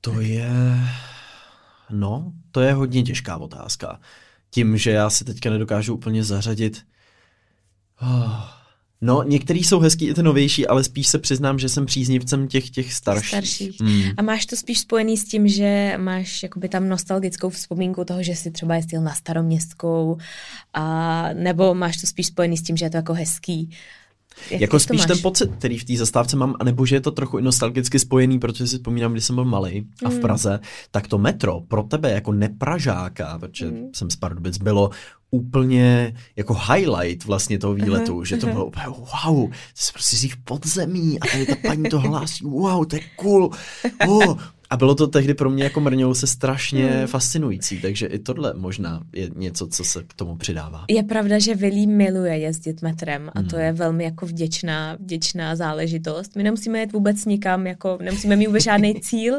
To 0.00 0.20
je, 0.20 0.50
no, 1.90 2.32
to 2.50 2.60
je 2.60 2.72
hodně 2.72 3.02
těžká 3.02 3.36
otázka. 3.36 4.00
Tím, 4.50 4.76
že 4.76 4.90
já 4.90 5.10
si 5.10 5.24
teďka 5.24 5.50
nedokážu 5.50 5.94
úplně 5.94 6.24
zařadit, 6.24 6.82
oh, 8.02 8.40
No, 9.00 9.22
některý 9.22 9.64
jsou 9.64 9.80
hezký 9.80 10.08
i 10.08 10.14
ty 10.14 10.22
novější, 10.22 10.66
ale 10.66 10.84
spíš 10.84 11.08
se 11.08 11.18
přiznám, 11.18 11.58
že 11.58 11.68
jsem 11.68 11.86
příznivcem 11.86 12.48
těch 12.48 12.70
těch 12.70 12.92
starších. 12.92 13.28
starších. 13.28 13.80
Hmm. 13.80 14.02
A 14.16 14.22
máš 14.22 14.46
to 14.46 14.56
spíš 14.56 14.80
spojený 14.80 15.16
s 15.16 15.24
tím, 15.24 15.48
že 15.48 15.94
máš 15.96 16.42
jakoby 16.42 16.68
tam 16.68 16.88
nostalgickou 16.88 17.50
vzpomínku 17.50 18.04
toho, 18.04 18.22
že 18.22 18.36
jsi 18.36 18.50
třeba 18.50 18.74
jezdil 18.74 19.02
na 19.02 19.14
staroměstskou, 19.14 20.18
a, 20.74 21.28
nebo 21.32 21.74
máš 21.74 21.96
to 21.96 22.06
spíš 22.06 22.26
spojený 22.26 22.56
s 22.56 22.62
tím, 22.62 22.76
že 22.76 22.84
je 22.84 22.90
to 22.90 22.96
jako 22.96 23.14
hezký? 23.14 23.70
Jak 24.50 24.60
jako 24.60 24.78
spíš 24.78 25.06
ten 25.06 25.18
pocit, 25.22 25.50
který 25.58 25.78
v 25.78 25.84
té 25.84 25.96
zastávce 25.96 26.36
mám, 26.36 26.54
anebo 26.60 26.86
že 26.86 26.96
je 26.96 27.00
to 27.00 27.10
trochu 27.10 27.38
i 27.38 27.42
nostalgicky 27.42 27.98
spojený, 27.98 28.38
protože 28.38 28.66
si 28.66 28.76
vzpomínám, 28.76 29.12
když 29.12 29.24
jsem 29.24 29.34
byl 29.34 29.44
malý 29.44 29.86
a 30.04 30.08
v 30.08 30.12
hmm. 30.12 30.20
Praze, 30.20 30.60
tak 30.90 31.08
to 31.08 31.18
metro 31.18 31.60
pro 31.60 31.82
tebe 31.82 32.10
jako 32.10 32.32
nepražáka, 32.32 33.38
protože 33.38 33.66
mm. 33.66 33.88
jsem 33.94 34.10
z 34.10 34.16
Pardubic, 34.16 34.58
bylo 34.58 34.90
úplně 35.30 36.14
jako 36.36 36.54
highlight 36.54 37.24
vlastně 37.24 37.58
toho 37.58 37.74
výletu, 37.74 38.20
uh-huh, 38.20 38.24
že 38.24 38.36
to 38.36 38.46
uh-huh. 38.46 38.52
bylo 38.52 38.66
úplně 38.66 38.86
wow, 38.88 39.50
jsi 39.74 39.92
prostě 39.92 40.16
z 40.16 40.24
jich 40.24 40.36
podzemí 40.36 41.20
a 41.20 41.26
tady 41.26 41.46
ta 41.46 41.54
paní 41.66 41.84
to 41.84 42.00
hlásí, 42.00 42.44
wow, 42.44 42.86
to 42.86 42.96
je 42.96 43.02
cool, 43.16 43.50
oh, 44.08 44.38
a 44.70 44.76
bylo 44.76 44.94
to 44.94 45.06
tehdy 45.06 45.34
pro 45.34 45.50
mě 45.50 45.64
jako 45.64 45.80
mrňou 45.80 46.14
se 46.14 46.26
strašně 46.26 46.86
hmm. 46.86 47.06
fascinující, 47.06 47.80
takže 47.80 48.06
i 48.06 48.18
tohle 48.18 48.54
možná 48.54 49.00
je 49.12 49.30
něco, 49.34 49.66
co 49.66 49.84
se 49.84 50.02
k 50.02 50.14
tomu 50.14 50.36
přidává. 50.36 50.84
Je 50.88 51.02
pravda, 51.02 51.38
že 51.38 51.54
Vilí 51.54 51.86
miluje 51.86 52.38
jezdit 52.38 52.82
metrem 52.82 53.30
a 53.34 53.38
hmm. 53.38 53.48
to 53.48 53.56
je 53.56 53.72
velmi 53.72 54.04
jako 54.04 54.26
vděčná, 54.26 54.96
vděčná 55.00 55.56
záležitost. 55.56 56.36
My 56.36 56.42
nemusíme 56.42 56.78
jet 56.78 56.92
vůbec 56.92 57.24
nikam, 57.24 57.66
jako 57.66 57.98
nemusíme 58.02 58.36
mít 58.36 58.46
vůbec 58.46 58.64
žádný 58.64 58.94
cíl 59.00 59.34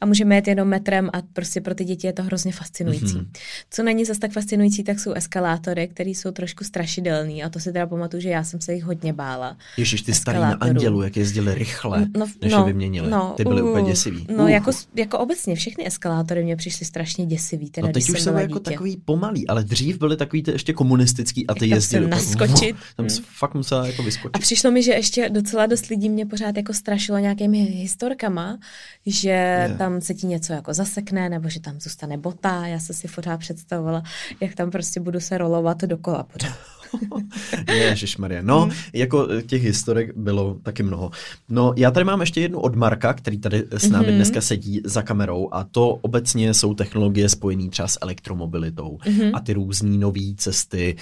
a 0.00 0.06
můžeme 0.06 0.34
jet 0.34 0.48
jenom 0.48 0.68
metrem 0.68 1.10
a 1.12 1.22
prostě 1.32 1.60
pro 1.60 1.74
ty 1.74 1.84
děti 1.84 2.06
je 2.06 2.12
to 2.12 2.22
hrozně 2.22 2.52
fascinující. 2.52 3.14
Hmm. 3.14 3.30
Co 3.70 3.82
není 3.82 4.04
zase 4.04 4.20
tak 4.20 4.32
fascinující, 4.32 4.84
tak 4.84 5.00
jsou 5.00 5.12
eskalátory, 5.12 5.88
které 5.88 6.10
jsou 6.10 6.30
trošku 6.30 6.64
strašidelný 6.64 7.44
a 7.44 7.48
to 7.48 7.60
si 7.60 7.72
teda 7.72 7.86
pamatuju, 7.86 8.20
že 8.20 8.28
já 8.28 8.44
jsem 8.44 8.60
se 8.60 8.74
jich 8.74 8.84
hodně 8.84 9.12
bála. 9.12 9.56
Ježíš, 9.76 10.02
ty 10.02 10.14
starý 10.14 10.38
na 10.38 10.56
Andělu, 10.60 11.02
jak 11.02 11.16
jezdili 11.16 11.54
rychle, 11.54 12.06
no, 12.16 12.26
než 12.42 12.52
no, 12.52 12.58
je 12.58 12.64
vyměnili. 12.64 13.10
No, 13.10 13.34
ty 13.36 13.44
byly 13.44 13.62
uh, 13.62 13.68
úplně 13.68 13.90
děsivý. 13.90 14.26
No, 14.36 14.44
uh. 14.44 14.50
jako 14.50 14.67
jako, 14.68 14.80
jako 14.94 15.18
obecně 15.18 15.54
všechny 15.54 15.86
eskalátory 15.86 16.44
mě 16.44 16.56
přišly 16.56 16.86
strašně 16.86 17.26
děsivý. 17.26 17.70
Teda, 17.70 17.86
no 17.86 17.92
teď 17.92 18.10
už 18.10 18.22
jsou 18.22 18.34
jako 18.34 18.58
dítě. 18.58 18.70
takový 18.70 18.96
pomalý, 18.96 19.48
ale 19.48 19.64
dřív 19.64 19.98
byly 19.98 20.16
takový 20.16 20.42
ty 20.42 20.50
ještě 20.50 20.72
komunistický 20.72 21.46
a 21.46 21.54
ty 21.54 21.66
jezdili. 21.66 22.08
naskočit. 22.08 22.76
Tam, 22.96 23.06
tam 23.06 23.06
hmm. 23.06 23.24
fakt 23.38 23.54
musela 23.54 23.86
jako 23.86 24.02
vyskočit. 24.02 24.36
A 24.36 24.38
přišlo 24.38 24.70
mi, 24.70 24.82
že 24.82 24.92
ještě 24.92 25.28
docela 25.28 25.66
dost 25.66 25.86
lidí 25.86 26.08
mě 26.08 26.26
pořád 26.26 26.56
jako 26.56 26.72
strašilo 26.72 27.18
nějakými 27.18 27.58
historkama, 27.58 28.58
že 29.06 29.28
yeah. 29.28 29.78
tam 29.78 30.00
se 30.00 30.14
ti 30.14 30.26
něco 30.26 30.52
jako 30.52 30.74
zasekne, 30.74 31.28
nebo 31.28 31.48
že 31.48 31.60
tam 31.60 31.80
zůstane 31.80 32.18
bota. 32.18 32.66
Já 32.66 32.78
jsem 32.78 32.96
si 32.96 33.08
pořád 33.08 33.36
představovala, 33.36 34.02
jak 34.40 34.54
tam 34.54 34.70
prostě 34.70 35.00
budu 35.00 35.20
se 35.20 35.38
rolovat 35.38 35.82
dokola 35.82 36.22
pořád. 36.22 36.77
Maria. 38.18 38.42
No, 38.42 38.60
hmm. 38.60 38.72
jako 38.92 39.28
eh, 39.30 39.42
těch 39.42 39.64
historek 39.64 40.16
bylo 40.16 40.56
taky 40.62 40.82
mnoho. 40.82 41.10
No, 41.48 41.72
já 41.76 41.90
tady 41.90 42.04
mám 42.04 42.20
ještě 42.20 42.40
jednu 42.40 42.60
od 42.60 42.76
Marka, 42.76 43.14
který 43.14 43.38
tady 43.38 43.64
s 43.70 43.88
námi 43.88 44.06
mm-hmm. 44.06 44.14
dneska 44.14 44.40
sedí 44.40 44.80
za 44.84 45.02
kamerou 45.02 45.48
a 45.52 45.64
to 45.64 45.88
obecně 45.88 46.54
jsou 46.54 46.74
technologie 46.74 47.28
spojené 47.28 47.70
třeba 47.70 47.88
s 47.88 47.98
elektromobilitou 48.02 48.98
mm-hmm. 49.04 49.30
a 49.34 49.40
ty 49.40 49.52
různé 49.52 49.98
nové 49.98 50.34
cesty, 50.36 50.96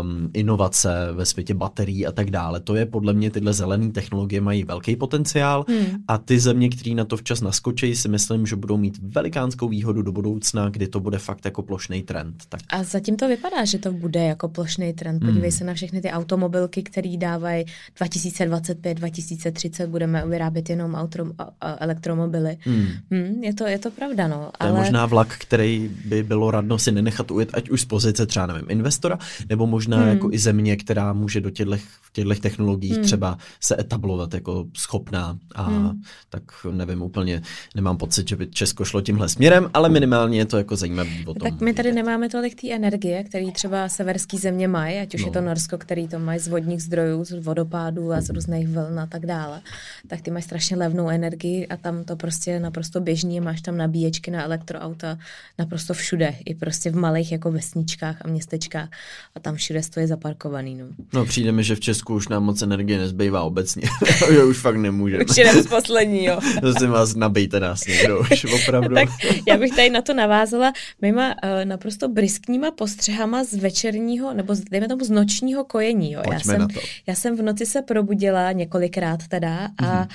um, 0.00 0.30
inovace 0.34 1.08
ve 1.12 1.26
světě 1.26 1.54
baterií 1.54 2.06
a 2.06 2.12
tak 2.12 2.30
dále. 2.30 2.60
To 2.60 2.74
je 2.74 2.86
podle 2.86 3.12
mě 3.12 3.30
tyhle 3.30 3.52
zelené 3.52 3.92
technologie 3.92 4.40
mají 4.40 4.64
velký 4.64 4.96
potenciál 4.96 5.64
mm. 5.68 5.86
a 6.08 6.18
ty 6.18 6.40
země, 6.40 6.68
které 6.68 6.94
na 6.94 7.04
to 7.04 7.16
včas 7.16 7.40
naskočí, 7.40 7.96
si 7.96 8.08
myslím, 8.08 8.46
že 8.46 8.56
budou 8.56 8.76
mít 8.76 8.98
velikánskou 9.02 9.68
výhodu 9.68 10.02
do 10.02 10.12
budoucna, 10.12 10.68
kdy 10.68 10.88
to 10.88 11.00
bude 11.00 11.18
fakt 11.18 11.44
jako 11.44 11.62
plošný 11.62 12.02
trend. 12.02 12.34
Tak. 12.48 12.60
A 12.70 12.82
zatím 12.82 13.16
to 13.16 13.28
vypadá, 13.28 13.64
že 13.64 13.78
to 13.78 13.92
bude 13.92 14.24
jako 14.24 14.48
plošný 14.48 14.92
trend 14.92 15.22
Podívej 15.28 15.50
hmm. 15.50 15.58
se 15.58 15.64
na 15.64 15.74
všechny 15.74 16.00
ty 16.00 16.10
automobilky, 16.10 16.82
které 16.82 17.16
dávají 17.16 17.64
2025, 17.96 18.94
2030 18.94 19.86
budeme 19.86 20.26
vyrábět 20.26 20.70
jenom 20.70 20.94
auto, 20.94 21.32
elektromobily. 21.60 22.56
Hmm. 22.60 22.86
Hmm, 23.10 23.44
je, 23.44 23.54
to, 23.54 23.66
je 23.66 23.78
to 23.78 23.90
pravda, 23.90 24.28
no. 24.28 24.36
To 24.36 24.62
ale... 24.62 24.70
je 24.70 24.76
možná 24.76 25.06
vlak, 25.06 25.36
který 25.38 25.90
by 26.04 26.22
bylo 26.22 26.50
radno 26.50 26.78
si 26.78 26.92
nenechat 26.92 27.30
ujet, 27.30 27.50
ať 27.52 27.70
už 27.70 27.80
z 27.80 27.84
pozice 27.84 28.26
třeba, 28.26 28.46
nevím, 28.46 28.66
investora, 28.68 29.18
nebo 29.48 29.66
možná 29.66 29.98
hmm. 29.98 30.08
jako 30.08 30.30
i 30.32 30.38
země, 30.38 30.76
která 30.76 31.12
může 31.12 31.40
do 31.40 31.50
těchto 31.50 31.76
těchto 32.12 32.42
technologií 32.42 32.92
hmm. 32.92 33.02
třeba 33.02 33.38
se 33.60 33.80
etablovat 33.80 34.34
jako 34.34 34.66
schopná 34.76 35.38
a 35.54 35.62
hmm. 35.62 36.02
tak 36.30 36.42
nevím 36.70 37.02
úplně, 37.02 37.42
nemám 37.74 37.96
pocit, 37.96 38.28
že 38.28 38.36
by 38.36 38.46
Česko 38.46 38.84
šlo 38.84 39.00
tímhle 39.00 39.28
směrem, 39.28 39.70
ale 39.74 39.88
minimálně 39.88 40.38
je 40.38 40.44
to 40.44 40.58
jako 40.58 40.76
zajímavé 40.76 41.10
o 41.26 41.34
tom. 41.34 41.50
Tak 41.50 41.60
my 41.60 41.74
tady 41.74 41.92
nemáme 41.92 42.28
tolik 42.28 42.60
té 42.60 42.70
energie, 42.70 43.24
který 43.24 43.52
třeba 43.52 43.88
severský 43.88 44.38
země 44.38 44.68
mají, 44.68 44.98
ať 44.98 45.14
což 45.18 45.24
no. 45.24 45.28
je 45.28 45.32
to 45.32 45.40
Norsko, 45.40 45.78
který 45.78 46.08
to 46.08 46.18
mají 46.18 46.40
z 46.40 46.48
vodních 46.48 46.82
zdrojů, 46.82 47.24
z 47.24 47.32
vodopádů 47.32 48.12
a 48.12 48.20
z 48.20 48.30
různých 48.30 48.68
vln 48.68 49.00
a 49.00 49.06
tak 49.06 49.26
dále, 49.26 49.60
tak 50.06 50.20
ty 50.20 50.30
mají 50.30 50.42
strašně 50.42 50.76
levnou 50.76 51.08
energii 51.08 51.66
a 51.66 51.76
tam 51.76 52.04
to 52.04 52.16
prostě 52.16 52.50
je 52.50 52.60
naprosto 52.60 53.00
běžný, 53.00 53.40
máš 53.40 53.60
tam 53.60 53.76
nabíječky 53.76 54.30
na 54.30 54.44
elektroauta 54.44 55.18
naprosto 55.58 55.94
všude, 55.94 56.34
i 56.44 56.54
prostě 56.54 56.90
v 56.90 56.96
malých 56.96 57.32
jako 57.32 57.52
vesničkách 57.52 58.16
a 58.24 58.28
městečkách 58.28 58.88
a 59.34 59.40
tam 59.40 59.54
všude 59.54 59.82
stojí 59.82 60.06
zaparkovaný. 60.06 60.74
No, 60.74 60.86
no 61.12 61.24
přijde 61.24 61.52
mi, 61.52 61.64
že 61.64 61.74
v 61.74 61.80
Česku 61.80 62.14
už 62.14 62.28
nám 62.28 62.44
moc 62.44 62.62
energie 62.62 62.98
nezbývá 62.98 63.42
obecně, 63.42 63.82
že 64.32 64.44
už 64.44 64.58
fakt 64.58 64.76
nemůžeme. 64.76 65.24
Už 65.24 65.36
jdem 65.36 65.62
z 65.62 65.66
poslední, 65.66 66.24
jo. 66.24 66.40
Prosím 66.60 66.90
vás, 66.90 67.14
nabijte 67.14 67.60
nás 67.60 67.86
někdo 67.86 68.20
už, 68.20 68.46
opravdu. 68.54 68.94
tak 68.94 69.08
já 69.48 69.56
bych 69.56 69.76
tady 69.76 69.90
na 69.90 70.02
to 70.02 70.14
navázala 70.14 70.72
mýma 71.02 71.28
uh, 71.28 71.64
naprosto 71.64 72.08
briskníma 72.08 72.70
postřehama 72.70 73.44
z 73.44 73.54
večerního, 73.54 74.34
nebo 74.34 74.54
z, 74.54 74.60
dejme 74.60 74.88
tomu 74.88 75.04
z 75.08 75.10
nočního 75.10 75.64
kojení. 75.64 76.12
Jo. 76.12 76.22
já, 76.32 76.40
jsem, 76.40 76.68
já 77.06 77.14
jsem 77.14 77.36
v 77.36 77.42
noci 77.42 77.66
se 77.66 77.82
probudila 77.82 78.52
několikrát 78.52 79.26
teda 79.28 79.68
a 79.78 80.04
mm-hmm. 80.04 80.08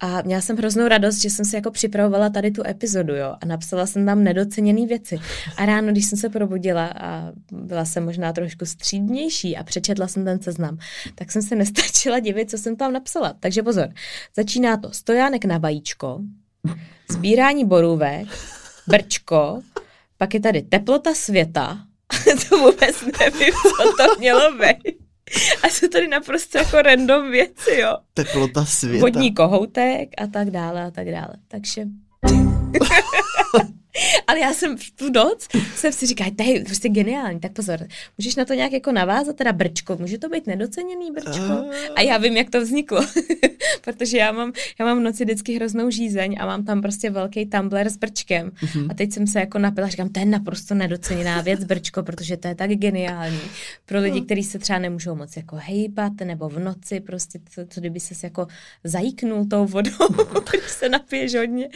A 0.00 0.22
měla 0.22 0.40
jsem 0.40 0.56
hroznou 0.56 0.88
radost, 0.88 1.22
že 1.22 1.30
jsem 1.30 1.44
si 1.44 1.56
jako 1.56 1.70
připravovala 1.70 2.30
tady 2.30 2.50
tu 2.50 2.66
epizodu, 2.66 3.14
jo, 3.14 3.36
a 3.40 3.46
napsala 3.46 3.86
jsem 3.86 4.06
tam 4.06 4.24
nedoceněné 4.24 4.86
věci. 4.86 5.18
A 5.56 5.66
ráno, 5.66 5.92
když 5.92 6.06
jsem 6.06 6.18
se 6.18 6.28
probudila 6.28 6.86
a 6.86 7.32
byla 7.52 7.84
jsem 7.84 8.04
možná 8.04 8.32
trošku 8.32 8.66
střídnější 8.66 9.56
a 9.56 9.64
přečetla 9.64 10.08
jsem 10.08 10.24
ten 10.24 10.42
seznam, 10.42 10.78
tak 11.14 11.32
jsem 11.32 11.42
se 11.42 11.54
nestačila 11.54 12.18
divit, 12.18 12.50
co 12.50 12.58
jsem 12.58 12.76
tam 12.76 12.92
napsala. 12.92 13.34
Takže 13.40 13.62
pozor, 13.62 13.88
začíná 14.36 14.76
to 14.76 14.92
stojánek 14.92 15.44
na 15.44 15.58
vajíčko, 15.58 16.20
sbírání 17.10 17.64
borůvek, 17.64 18.26
brčko, 18.86 19.62
pak 20.18 20.34
je 20.34 20.40
tady 20.40 20.62
teplota 20.62 21.14
světa, 21.14 21.78
to 22.48 22.58
vůbec 22.58 23.04
nevím, 23.20 23.54
co 23.54 23.92
to 23.96 24.18
mělo 24.18 24.52
být. 24.52 24.98
A 25.62 25.68
jsou 25.68 25.88
tady 25.88 26.08
naprosto 26.08 26.58
jako 26.58 26.82
random 26.82 27.30
věci, 27.30 27.80
jo. 27.80 27.96
Teplota 28.14 28.64
světa. 28.64 29.00
Vodní 29.00 29.34
kohoutek 29.34 30.08
a 30.18 30.26
tak 30.26 30.50
dále 30.50 30.84
a 30.84 30.90
tak 30.90 31.10
dále. 31.10 31.34
Takže... 31.48 31.82
Ale 34.26 34.38
já 34.38 34.52
jsem 34.52 34.76
v 34.76 34.90
tu 34.90 35.10
noc 35.10 35.48
jsem 35.74 35.92
si 35.92 36.06
říkal, 36.06 36.26
to 36.36 36.42
je 36.42 36.64
prostě 36.64 36.88
geniální, 36.88 37.40
tak 37.40 37.52
pozor, 37.52 37.86
můžeš 38.18 38.36
na 38.36 38.44
to 38.44 38.54
nějak 38.54 38.72
jako 38.72 38.92
navázat, 38.92 39.36
teda 39.36 39.52
brčko, 39.52 39.96
může 40.00 40.18
to 40.18 40.28
být 40.28 40.46
nedoceněný 40.46 41.10
brčko? 41.10 41.70
A 41.96 42.00
já 42.00 42.18
vím, 42.18 42.36
jak 42.36 42.50
to 42.50 42.60
vzniklo, 42.60 43.06
protože 43.80 44.18
já 44.18 44.32
mám, 44.32 44.52
já 44.78 44.84
mám 44.84 44.98
v 44.98 45.02
noci 45.02 45.24
vždycky 45.24 45.54
hroznou 45.54 45.90
žízeň 45.90 46.36
a 46.40 46.46
mám 46.46 46.64
tam 46.64 46.82
prostě 46.82 47.10
velký 47.10 47.46
tumbler 47.46 47.90
s 47.90 47.96
brčkem. 47.96 48.50
Uh-huh. 48.50 48.90
a 48.90 48.94
teď 48.94 49.12
jsem 49.12 49.26
se 49.26 49.40
jako 49.40 49.58
napila, 49.58 49.88
říkám, 49.88 50.08
to 50.08 50.20
je 50.20 50.26
naprosto 50.26 50.74
nedoceněná 50.74 51.40
věc 51.40 51.64
brčko, 51.64 52.02
protože 52.02 52.36
to 52.36 52.48
je 52.48 52.54
tak 52.54 52.70
geniální. 52.70 53.40
Pro 53.86 54.00
lidi, 54.00 54.20
kteří 54.20 54.42
se 54.42 54.58
třeba 54.58 54.78
nemůžou 54.78 55.14
moc 55.14 55.36
jako 55.36 55.56
hejbat 55.60 56.12
nebo 56.24 56.48
v 56.48 56.58
noci 56.58 57.00
prostě, 57.00 57.38
to, 57.54 57.66
to 57.66 57.80
kdyby 57.80 58.00
se 58.00 58.14
jako 58.22 58.46
zajíknul 58.84 59.44
tou 59.44 59.66
vodou, 59.66 60.08
když 60.50 60.70
se 60.70 60.88
napiješ 60.88 61.34
hodně, 61.34 61.68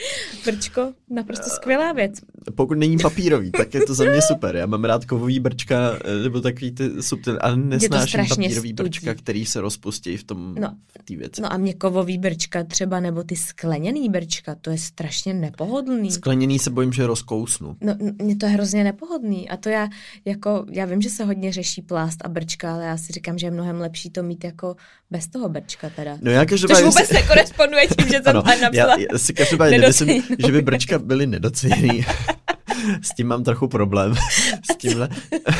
brčko, 0.44 0.92
naprosto 1.10 1.50
skvělá 1.50 1.92
věc 1.92 2.07
věc. 2.08 2.20
Pokud 2.54 2.78
není 2.78 2.98
papírový, 2.98 3.50
tak 3.50 3.74
je 3.74 3.80
to 3.86 3.94
za 3.94 4.04
mě 4.04 4.22
super. 4.22 4.56
Já 4.56 4.66
mám 4.66 4.84
rád 4.84 5.04
kovový 5.04 5.40
brčka, 5.40 5.98
eh, 6.04 6.22
nebo 6.22 6.40
takový 6.40 6.72
ty 6.72 7.02
subtil, 7.02 7.38
ale 7.40 7.56
nesnáším 7.56 8.20
papírový 8.28 8.54
studí. 8.54 8.72
brčka, 8.72 9.14
který 9.14 9.46
se 9.46 9.60
rozpustí 9.60 10.16
v 10.16 10.24
tom 10.24 10.54
no, 10.54 10.74
té 11.04 11.16
věci. 11.16 11.42
No 11.42 11.52
a 11.52 11.56
mě 11.56 11.74
kovový 11.74 12.18
brčka 12.18 12.64
třeba, 12.64 13.00
nebo 13.00 13.22
ty 13.22 13.36
skleněný 13.36 14.08
brčka, 14.08 14.54
to 14.54 14.70
je 14.70 14.78
strašně 14.78 15.34
nepohodlný. 15.34 16.10
Skleněný 16.10 16.58
se 16.58 16.70
bojím, 16.70 16.92
že 16.92 17.06
rozkousnu. 17.06 17.76
No, 17.80 17.96
mě 18.22 18.36
to 18.36 18.46
je 18.46 18.52
hrozně 18.52 18.84
nepohodný. 18.84 19.48
A 19.48 19.56
to 19.56 19.68
já, 19.68 19.88
jako, 20.24 20.66
já 20.70 20.84
vím, 20.84 21.02
že 21.02 21.10
se 21.10 21.24
hodně 21.24 21.52
řeší 21.52 21.82
plást 21.82 22.18
a 22.24 22.28
brčka, 22.28 22.74
ale 22.74 22.84
já 22.84 22.96
si 22.96 23.12
říkám, 23.12 23.38
že 23.38 23.46
je 23.46 23.50
mnohem 23.50 23.80
lepší 23.80 24.10
to 24.10 24.22
mít 24.22 24.44
jako 24.44 24.76
bez 25.10 25.28
toho 25.28 25.48
brčka 25.48 25.90
teda. 25.90 26.18
No 26.20 26.30
já 26.30 26.46
každopádně... 26.46 26.84
Což 26.84 26.94
vůbec 26.94 27.08
si... 27.08 27.14
nekoresponduje 27.14 27.86
tím, 27.86 28.08
že 28.08 28.20
jsem 28.22 28.36
ano, 28.36 28.42
napsala 28.62 28.96
já, 28.98 29.06
já 29.12 29.18
si 29.18 29.34
každopádně 29.34 29.78
nemyslím, 29.78 30.22
že 30.46 30.52
by 30.52 30.62
brčka 30.62 30.98
byly 30.98 31.26
nedoceněný. 31.26 31.97
S 33.02 33.14
tím 33.14 33.26
mám 33.26 33.44
trochu 33.44 33.68
problém. 33.68 34.14
S 34.72 34.76
tímhle. 34.76 35.08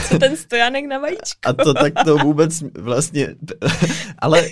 Co 0.09 0.19
ten 0.19 0.37
stojánek 0.37 0.87
na 0.87 0.99
vajíčko? 0.99 1.41
A 1.45 1.53
to 1.53 1.75
tak 1.75 1.93
to 2.05 2.17
vůbec 2.19 2.63
vlastně... 2.79 3.35
Ale 4.19 4.49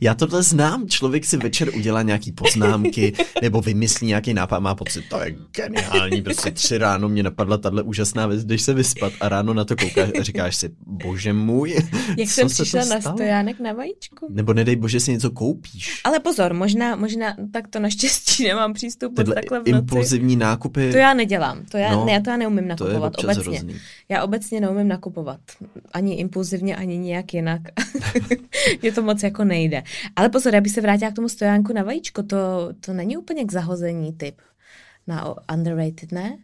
já 0.00 0.14
tohle 0.14 0.42
znám. 0.42 0.88
Člověk 0.88 1.24
si 1.24 1.36
večer 1.36 1.70
udělá 1.76 2.02
nějaký 2.02 2.32
poznámky 2.32 3.12
nebo 3.42 3.60
vymyslí 3.60 4.06
nějaký 4.06 4.34
nápad 4.34 4.60
má 4.60 4.74
pocit, 4.74 5.04
to 5.08 5.20
je 5.24 5.34
geniální. 5.56 6.22
Prostě 6.22 6.50
tři 6.50 6.78
ráno 6.78 7.08
mě 7.08 7.22
napadla 7.22 7.56
tahle 7.58 7.82
úžasná 7.82 8.26
věc, 8.26 8.44
když 8.44 8.62
se 8.62 8.74
vyspat 8.74 9.12
a 9.20 9.28
ráno 9.28 9.54
na 9.54 9.64
to 9.64 9.76
koukáš 9.76 10.08
a 10.20 10.22
říkáš 10.22 10.56
si, 10.56 10.70
bože 10.86 11.32
můj, 11.32 11.76
Jak 12.16 12.28
jsem 12.30 12.48
přišla 12.48 12.84
na 12.84 13.00
stojánek 13.00 13.60
na 13.60 13.72
vajíčku? 13.72 14.26
Nebo 14.30 14.52
nedej 14.52 14.76
bože 14.76 15.00
si 15.00 15.12
něco 15.12 15.30
koupíš. 15.30 16.00
Ale 16.04 16.20
pozor, 16.20 16.54
možná, 16.54 16.96
možná 16.96 17.36
tak 17.52 17.68
to 17.68 17.80
naštěstí 17.80 18.44
nemám 18.44 18.72
přístup 18.72 19.16
Tyhle 19.16 19.34
takhle 19.34 19.58
v 19.58 19.62
noci. 19.62 19.70
impulzivní 19.70 20.36
nákupy. 20.36 20.92
To 20.92 20.98
já 20.98 21.14
nedělám. 21.14 21.64
To 21.70 21.76
já, 21.76 21.92
no, 21.92 22.04
ne, 22.04 22.20
to 22.20 22.30
já 22.30 22.36
neumím 22.36 22.68
nakupovat 22.68 23.12
to 23.12 23.20
je 23.20 23.34
obecně. 23.34 23.58
Hrozný. 23.58 23.74
Já 24.10 24.24
obecně 24.24 24.60
neumím 24.60 24.88
nakupovat. 24.88 25.40
Ani 25.92 26.14
impulzivně, 26.14 26.76
ani 26.76 26.98
nějak 26.98 27.34
jinak. 27.34 27.60
Mě 28.82 28.92
to 28.92 29.02
moc 29.02 29.22
jako 29.22 29.44
nejde. 29.44 29.82
Ale 30.16 30.28
pozor, 30.28 30.60
bych 30.60 30.72
se 30.72 30.80
vrátila 30.80 31.10
k 31.10 31.14
tomu 31.14 31.28
stojánku 31.28 31.72
na 31.72 31.82
vajíčko, 31.82 32.22
to, 32.22 32.68
to 32.80 32.92
není 32.92 33.16
úplně 33.16 33.44
k 33.44 33.52
zahození 33.52 34.12
typ 34.12 34.34
na 35.06 35.34
underrated, 35.54 36.12
ne? 36.12 36.38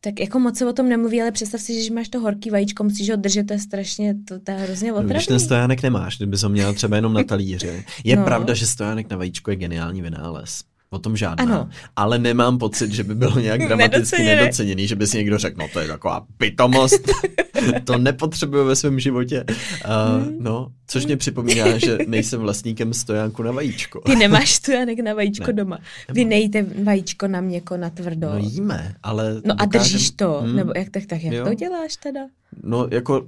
Tak 0.00 0.20
jako 0.20 0.38
moc 0.38 0.58
se 0.58 0.66
o 0.66 0.72
tom 0.72 0.88
nemluví, 0.88 1.22
ale 1.22 1.32
představ 1.32 1.60
si, 1.60 1.84
že 1.84 1.94
máš 1.94 2.08
to 2.08 2.20
horký 2.20 2.50
vajíčko, 2.50 2.84
musíš 2.84 3.10
ho 3.10 3.16
držet, 3.16 3.46
to 3.46 3.52
je 3.52 3.58
strašně, 3.58 4.14
to, 4.28 4.40
to 4.40 4.50
je 4.50 4.56
hrozně 4.56 4.92
otravný. 4.92 5.14
Když 5.14 5.26
ten 5.26 5.40
stojánek 5.40 5.82
nemáš, 5.82 6.16
kdyby 6.16 6.36
ho 6.42 6.48
měla 6.48 6.72
třeba 6.72 6.96
jenom 6.96 7.12
na 7.12 7.24
talíře. 7.24 7.84
Je 8.04 8.16
no. 8.16 8.24
pravda, 8.24 8.54
že 8.54 8.66
stojánek 8.66 9.10
na 9.10 9.16
vajíčko 9.16 9.50
je 9.50 9.56
geniální 9.56 10.02
vynález. 10.02 10.64
O 10.90 10.98
tom 10.98 11.16
žádná. 11.16 11.44
Ano. 11.44 11.68
Ale 11.96 12.18
nemám 12.18 12.58
pocit, 12.58 12.92
že 12.92 13.04
by 13.04 13.14
bylo 13.14 13.40
nějak 13.40 13.60
dramaticky 13.66 14.22
nedoceněný, 14.22 14.88
že 14.88 14.96
by 14.96 15.06
si 15.06 15.16
někdo 15.16 15.38
řekl, 15.38 15.56
no 15.60 15.68
to 15.72 15.80
je 15.80 15.88
taková 15.88 16.26
pitomost, 16.36 17.10
to 17.84 17.98
nepotřebuju 17.98 18.64
ve 18.64 18.76
svém 18.76 19.00
životě. 19.00 19.44
Uh, 19.48 20.32
no, 20.38 20.72
což 20.86 21.06
mě 21.06 21.16
připomíná, 21.16 21.78
že 21.78 21.98
nejsem 22.06 22.40
vlastníkem 22.40 22.94
stojánku 22.94 23.42
na 23.42 23.52
vajíčko. 23.52 24.00
Ty 24.00 24.16
nemáš 24.16 24.54
stojánek 24.54 24.98
na 24.98 25.14
vajíčko 25.14 25.46
ne, 25.46 25.52
doma. 25.52 25.78
Vy 26.08 26.24
nejíte 26.24 26.66
vajíčko 26.84 27.28
na 27.28 27.40
měko, 27.40 27.76
na 27.76 27.90
tvrdo. 27.90 28.28
No 28.28 28.38
jíme, 28.38 28.94
ale... 29.02 29.34
No 29.34 29.40
dokážem... 29.40 29.56
a 29.60 29.66
držíš 29.66 30.10
to, 30.10 30.40
hmm. 30.40 30.56
nebo 30.56 30.72
jak 30.76 30.90
tak, 30.90 31.06
tak 31.06 31.22
jak 31.22 31.34
jo. 31.34 31.44
to 31.44 31.54
děláš 31.54 31.96
teda? 31.96 32.20
No 32.62 32.88
jako, 32.90 33.26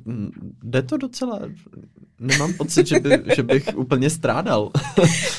jde 0.63 0.83
to 0.83 0.97
docela, 0.97 1.41
nemám 2.19 2.53
pocit, 2.53 2.87
že, 2.87 3.01
by, 3.01 3.23
že 3.37 3.43
bych 3.43 3.69
úplně 3.77 4.11
strádal. 4.11 4.71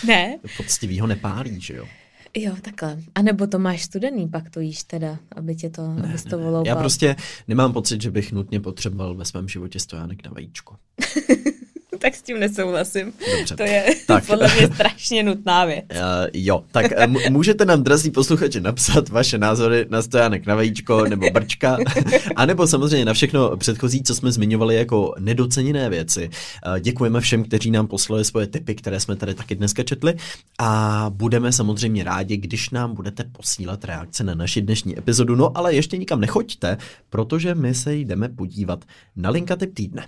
Ne? 0.07 0.37
Poctivý 0.57 0.99
ho 0.99 1.07
nepálí, 1.07 1.61
že 1.61 1.75
jo? 1.75 1.85
Jo, 2.37 2.55
takhle. 2.61 2.97
A 3.15 3.21
nebo 3.21 3.47
to 3.47 3.59
máš 3.59 3.83
studený, 3.83 4.27
pak 4.27 4.49
to 4.49 4.59
jíš 4.59 4.83
teda, 4.83 5.19
aby 5.35 5.55
tě 5.55 5.69
to, 5.69 5.93
ne, 5.93 6.03
abys 6.03 6.23
to 6.23 6.37
voloupal. 6.37 6.67
Já 6.67 6.75
prostě 6.75 7.15
nemám 7.47 7.73
pocit, 7.73 8.01
že 8.01 8.11
bych 8.11 8.31
nutně 8.31 8.59
potřeboval 8.59 9.15
ve 9.15 9.25
svém 9.25 9.47
životě 9.47 9.79
stojánek 9.79 10.25
na 10.25 10.31
vajíčko. 10.31 10.75
tak 12.01 12.15
s 12.15 12.21
tím 12.21 12.39
nesouhlasím. 12.39 13.13
Dobře. 13.37 13.55
To 13.55 13.63
je 13.63 13.85
tak. 14.07 14.25
podle 14.25 14.47
mě 14.55 14.67
strašně 14.67 15.23
nutná 15.23 15.65
věc. 15.65 15.85
Uh, 15.91 15.97
jo, 16.33 16.63
tak 16.71 16.85
uh, 17.07 17.29
můžete 17.29 17.65
nám, 17.65 17.83
drazí 17.83 18.11
posluchači, 18.11 18.61
napsat 18.61 19.09
vaše 19.09 19.37
názory 19.37 19.85
na 19.89 20.01
stojánek 20.01 20.45
na 20.45 20.55
vajíčko 20.55 21.05
nebo 21.05 21.29
brčka, 21.29 21.77
anebo 22.35 22.67
samozřejmě 22.67 23.05
na 23.05 23.13
všechno 23.13 23.57
předchozí, 23.57 24.03
co 24.03 24.15
jsme 24.15 24.31
zmiňovali 24.31 24.75
jako 24.75 25.13
nedoceněné 25.19 25.89
věci. 25.89 26.29
Uh, 26.67 26.79
děkujeme 26.79 27.21
všem, 27.21 27.43
kteří 27.43 27.71
nám 27.71 27.87
poslali 27.87 28.25
svoje 28.25 28.47
tipy, 28.47 28.75
které 28.75 28.99
jsme 28.99 29.15
tady 29.15 29.33
taky 29.33 29.55
dneska 29.55 29.83
četli 29.83 30.13
a 30.59 31.05
budeme 31.09 31.51
samozřejmě 31.51 32.03
rádi, 32.03 32.37
když 32.37 32.69
nám 32.69 32.95
budete 32.95 33.23
posílat 33.23 33.85
reakce 33.85 34.23
na 34.23 34.35
naši 34.35 34.61
dnešní 34.61 34.97
epizodu. 34.97 35.35
No 35.35 35.57
ale 35.57 35.73
ještě 35.73 35.97
nikam 35.97 36.19
nechoďte, 36.21 36.77
protože 37.09 37.55
my 37.55 37.75
se 37.75 37.95
jdeme 37.95 38.29
podívat 38.29 38.85
na 39.15 39.29
linka 39.29 39.55
typ 39.55 39.73
týdne. 39.73 40.05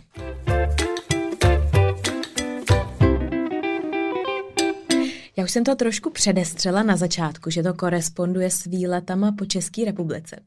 Já 5.37 5.43
už 5.43 5.51
jsem 5.51 5.63
to 5.63 5.75
trošku 5.75 6.09
předestřela 6.09 6.83
na 6.83 6.97
začátku, 6.97 7.49
že 7.49 7.63
to 7.63 7.73
koresponduje 7.73 8.49
s 8.49 8.63
výletama 8.63 9.31
po 9.31 9.45
České 9.45 9.85
republice. 9.85 10.39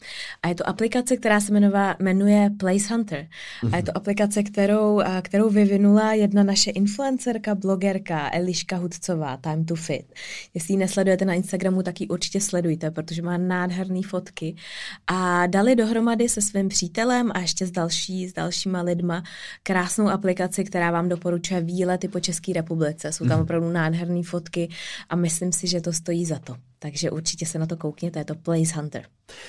A 0.43 0.49
je 0.49 0.55
to 0.55 0.69
aplikace, 0.69 1.17
která 1.17 1.41
se 1.41 1.53
jmenuje, 1.53 1.97
jmenuje 1.99 2.51
Place 2.59 2.95
Hunter. 2.95 3.27
A 3.73 3.77
je 3.77 3.83
to 3.83 3.91
mhm. 3.91 3.97
aplikace, 3.97 4.43
kterou, 4.43 5.03
kterou 5.23 5.51
vyvinula 5.51 6.13
jedna 6.13 6.43
naše 6.43 6.71
influencerka, 6.71 7.55
blogerka 7.55 8.31
Eliška 8.33 8.77
Hudcová, 8.77 9.37
Time 9.37 9.65
to 9.65 9.75
Fit. 9.75 10.15
Jestli 10.55 10.75
ji 10.75 10.79
nesledujete 10.79 11.25
na 11.25 11.35
Instagramu, 11.35 11.83
tak 11.83 12.01
ji 12.01 12.09
určitě 12.09 12.41
sledujte, 12.41 12.91
protože 12.91 13.23
má 13.23 13.37
nádherné 13.37 14.01
fotky. 14.03 14.57
A 15.07 15.47
dali 15.47 15.77
dohromady 15.77 16.29
se 16.29 16.43
svým 16.43 16.69
přítelem 16.69 17.31
a 17.35 17.39
ještě 17.39 17.67
s, 17.67 17.71
další, 17.71 18.29
s 18.29 18.33
dalšíma 18.33 18.83
lidma 18.83 19.23
krásnou 19.63 20.09
aplikaci, 20.09 20.65
která 20.65 20.91
vám 20.91 21.09
doporučuje 21.09 21.61
výlety 21.61 22.09
po 22.09 22.21
České 22.21 22.53
republice. 22.53 23.13
Jsou 23.13 23.25
tam 23.25 23.37
mhm. 23.37 23.43
opravdu 23.43 23.71
nádherné 23.71 24.23
fotky, 24.23 24.69
a 25.09 25.17
myslím 25.17 25.53
si, 25.53 25.67
že 25.67 25.81
to 25.81 25.93
stojí 25.93 26.25
za 26.25 26.39
to. 26.39 26.57
Takže 26.79 27.11
určitě 27.11 27.47
se 27.47 27.59
na 27.59 27.67
to 27.67 27.77
koukněte, 27.77 28.19
je 28.19 28.25
to 28.25 28.35
Place 28.35 28.75
Hunter. 28.75 29.03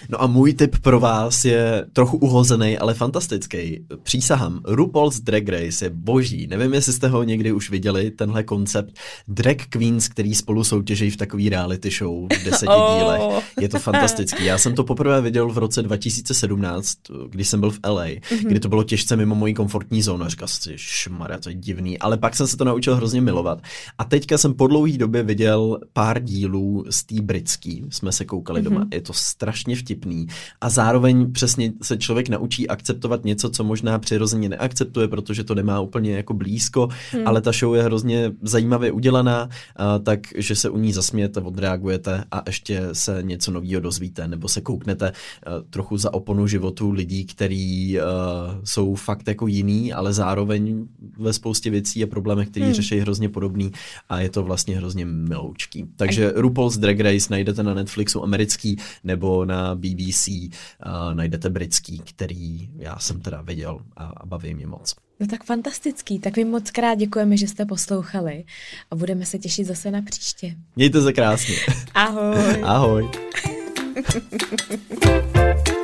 No 0.10 0.22
a 0.22 0.28
můj 0.28 0.54
tip 0.54 0.80
pro 0.80 1.00
vás 1.00 1.46
je 1.46 1.86
trochu 1.94 2.18
uhozený, 2.18 2.78
ale 2.78 2.94
fantastický. 2.94 3.86
Přísahám, 4.04 4.62
RuPaul's 4.66 5.20
Drag 5.20 5.50
Race 5.50 5.86
je 5.86 5.90
boží. 5.90 6.48
Nevím, 6.48 6.74
jestli 6.74 6.94
jste 6.94 7.08
ho 7.08 7.24
někdy 7.24 7.52
už 7.52 7.70
viděli, 7.70 8.12
tenhle 8.12 8.44
koncept 8.44 9.00
drag 9.28 9.58
queens, 9.70 10.08
který 10.08 10.36
spolu 10.36 10.64
soutěží 10.64 11.10
v 11.10 11.18
takový 11.18 11.50
reality 11.50 11.90
show 11.90 12.26
v 12.26 12.44
deseti 12.44 12.68
oh. 12.76 12.98
dílech. 12.98 13.22
Je 13.62 13.70
to 13.70 13.80
fantastický. 13.80 14.46
Já 14.46 14.58
jsem 14.58 14.76
to 14.76 14.84
poprvé 14.84 15.22
viděl 15.22 15.50
v 15.50 15.58
roce 15.58 15.84
2017, 15.84 16.98
když 17.30 17.48
jsem 17.48 17.60
byl 17.60 17.72
v 17.72 17.80
LA, 17.88 18.06
mm-hmm. 18.06 18.48
kdy 18.48 18.60
to 18.60 18.70
bylo 18.70 18.84
těžce 18.84 19.16
mimo 19.16 19.36
mojí 19.36 19.54
komfortní 19.54 20.02
zónu. 20.02 20.26
A 20.26 20.30
říkal 20.30 20.48
si, 20.48 20.74
šmarja, 20.76 21.38
to 21.38 21.50
je 21.50 21.56
divný. 21.56 22.00
Ale 22.00 22.18
pak 22.18 22.36
jsem 22.36 22.48
se 22.48 22.58
to 22.58 22.64
naučil 22.64 22.96
hrozně 22.96 23.22
milovat. 23.22 23.62
A 23.98 24.04
teďka 24.04 24.38
jsem 24.38 24.54
po 24.54 24.68
dlouhé 24.68 24.98
době 24.98 25.24
viděl 25.24 25.80
pár 25.94 26.24
dílů 26.24 26.86
z 26.90 27.04
té 27.04 27.17
britský. 27.22 27.86
Jsme 27.90 28.12
se 28.12 28.26
koukali 28.26 28.62
mm-hmm. 28.62 28.64
doma. 28.64 28.88
Je 28.94 29.02
to 29.02 29.14
strašně 29.14 29.76
vtipný. 29.76 30.28
A 30.62 30.70
zároveň 30.70 31.32
přesně 31.32 31.74
se 31.82 31.98
člověk 31.98 32.30
naučí 32.30 32.68
akceptovat 32.68 33.26
něco, 33.26 33.50
co 33.50 33.64
možná 33.64 34.00
přirozeně 34.00 34.50
neakceptuje, 34.50 35.08
protože 35.08 35.44
to 35.44 35.56
nemá 35.56 35.80
úplně 35.80 36.12
jako 36.12 36.34
blízko, 36.34 36.90
mm. 37.14 37.28
ale 37.28 37.42
ta 37.42 37.52
show 37.52 37.76
je 37.76 37.84
hrozně 37.84 38.32
zajímavě 38.42 38.92
udělaná, 38.92 39.50
takže 40.04 40.56
se 40.56 40.70
u 40.70 40.78
ní 40.78 40.94
zasmějete, 40.94 41.42
odreagujete 41.42 42.24
a 42.32 42.44
ještě 42.48 42.82
se 42.94 43.20
něco 43.22 43.52
nového 43.52 43.82
dozvíte, 43.82 44.28
nebo 44.28 44.48
se 44.48 44.62
kouknete 44.62 45.12
trochu 45.70 45.98
za 45.98 46.14
oponu 46.14 46.48
životu 46.48 46.92
lidí, 46.92 47.26
kteří 47.26 47.98
uh, 48.00 48.06
jsou 48.64 48.96
fakt 48.96 49.28
jako 49.28 49.48
jiný, 49.48 49.94
ale 49.94 50.14
zároveň 50.14 50.88
ve 51.18 51.34
spoustě 51.34 51.70
věcí 51.70 52.04
a 52.04 52.08
problémech, 52.08 52.50
který 52.50 52.66
hmm. 52.66 52.74
řeší 52.74 53.00
hrozně 53.00 53.30
podobný 53.30 53.72
a 54.10 54.20
je 54.20 54.30
to 54.30 54.44
vlastně 54.44 54.78
hrozně 54.78 55.06
miloučký. 55.06 55.86
Takže 55.96 56.34
RuPaul's 56.36 56.78
Drag 56.78 57.00
Race 57.12 57.28
najdete 57.30 57.64
na 57.64 57.74
Netflixu 57.74 58.24
americký 58.24 58.78
nebo 59.04 59.46
na 59.46 59.76
BBC 59.76 60.28
uh, 60.28 61.14
najdete 61.14 61.50
britský, 61.50 62.00
který 62.00 62.70
já 62.78 63.00
jsem 63.00 63.22
teda 63.22 63.42
viděl 63.42 63.80
a, 63.98 64.06
a 64.06 64.26
baví 64.26 64.54
mě 64.54 64.68
moc. 64.68 64.96
No 65.20 65.28
tak 65.28 65.44
fantastický, 65.44 66.20
tak 66.20 66.38
my 66.38 66.46
moc 66.46 66.72
krát 66.72 66.96
děkujeme, 66.96 67.38
že 67.38 67.48
jste 67.48 67.66
poslouchali 67.66 68.44
a 68.92 68.96
budeme 68.96 69.26
se 69.26 69.40
těšit 69.40 69.68
zase 69.68 69.92
na 69.92 70.02
příště. 70.02 70.56
Mějte 70.76 71.02
se 71.02 71.14
krásně. 71.14 71.56
Ahoj. 71.94 72.62
Ahoj. 72.64 73.10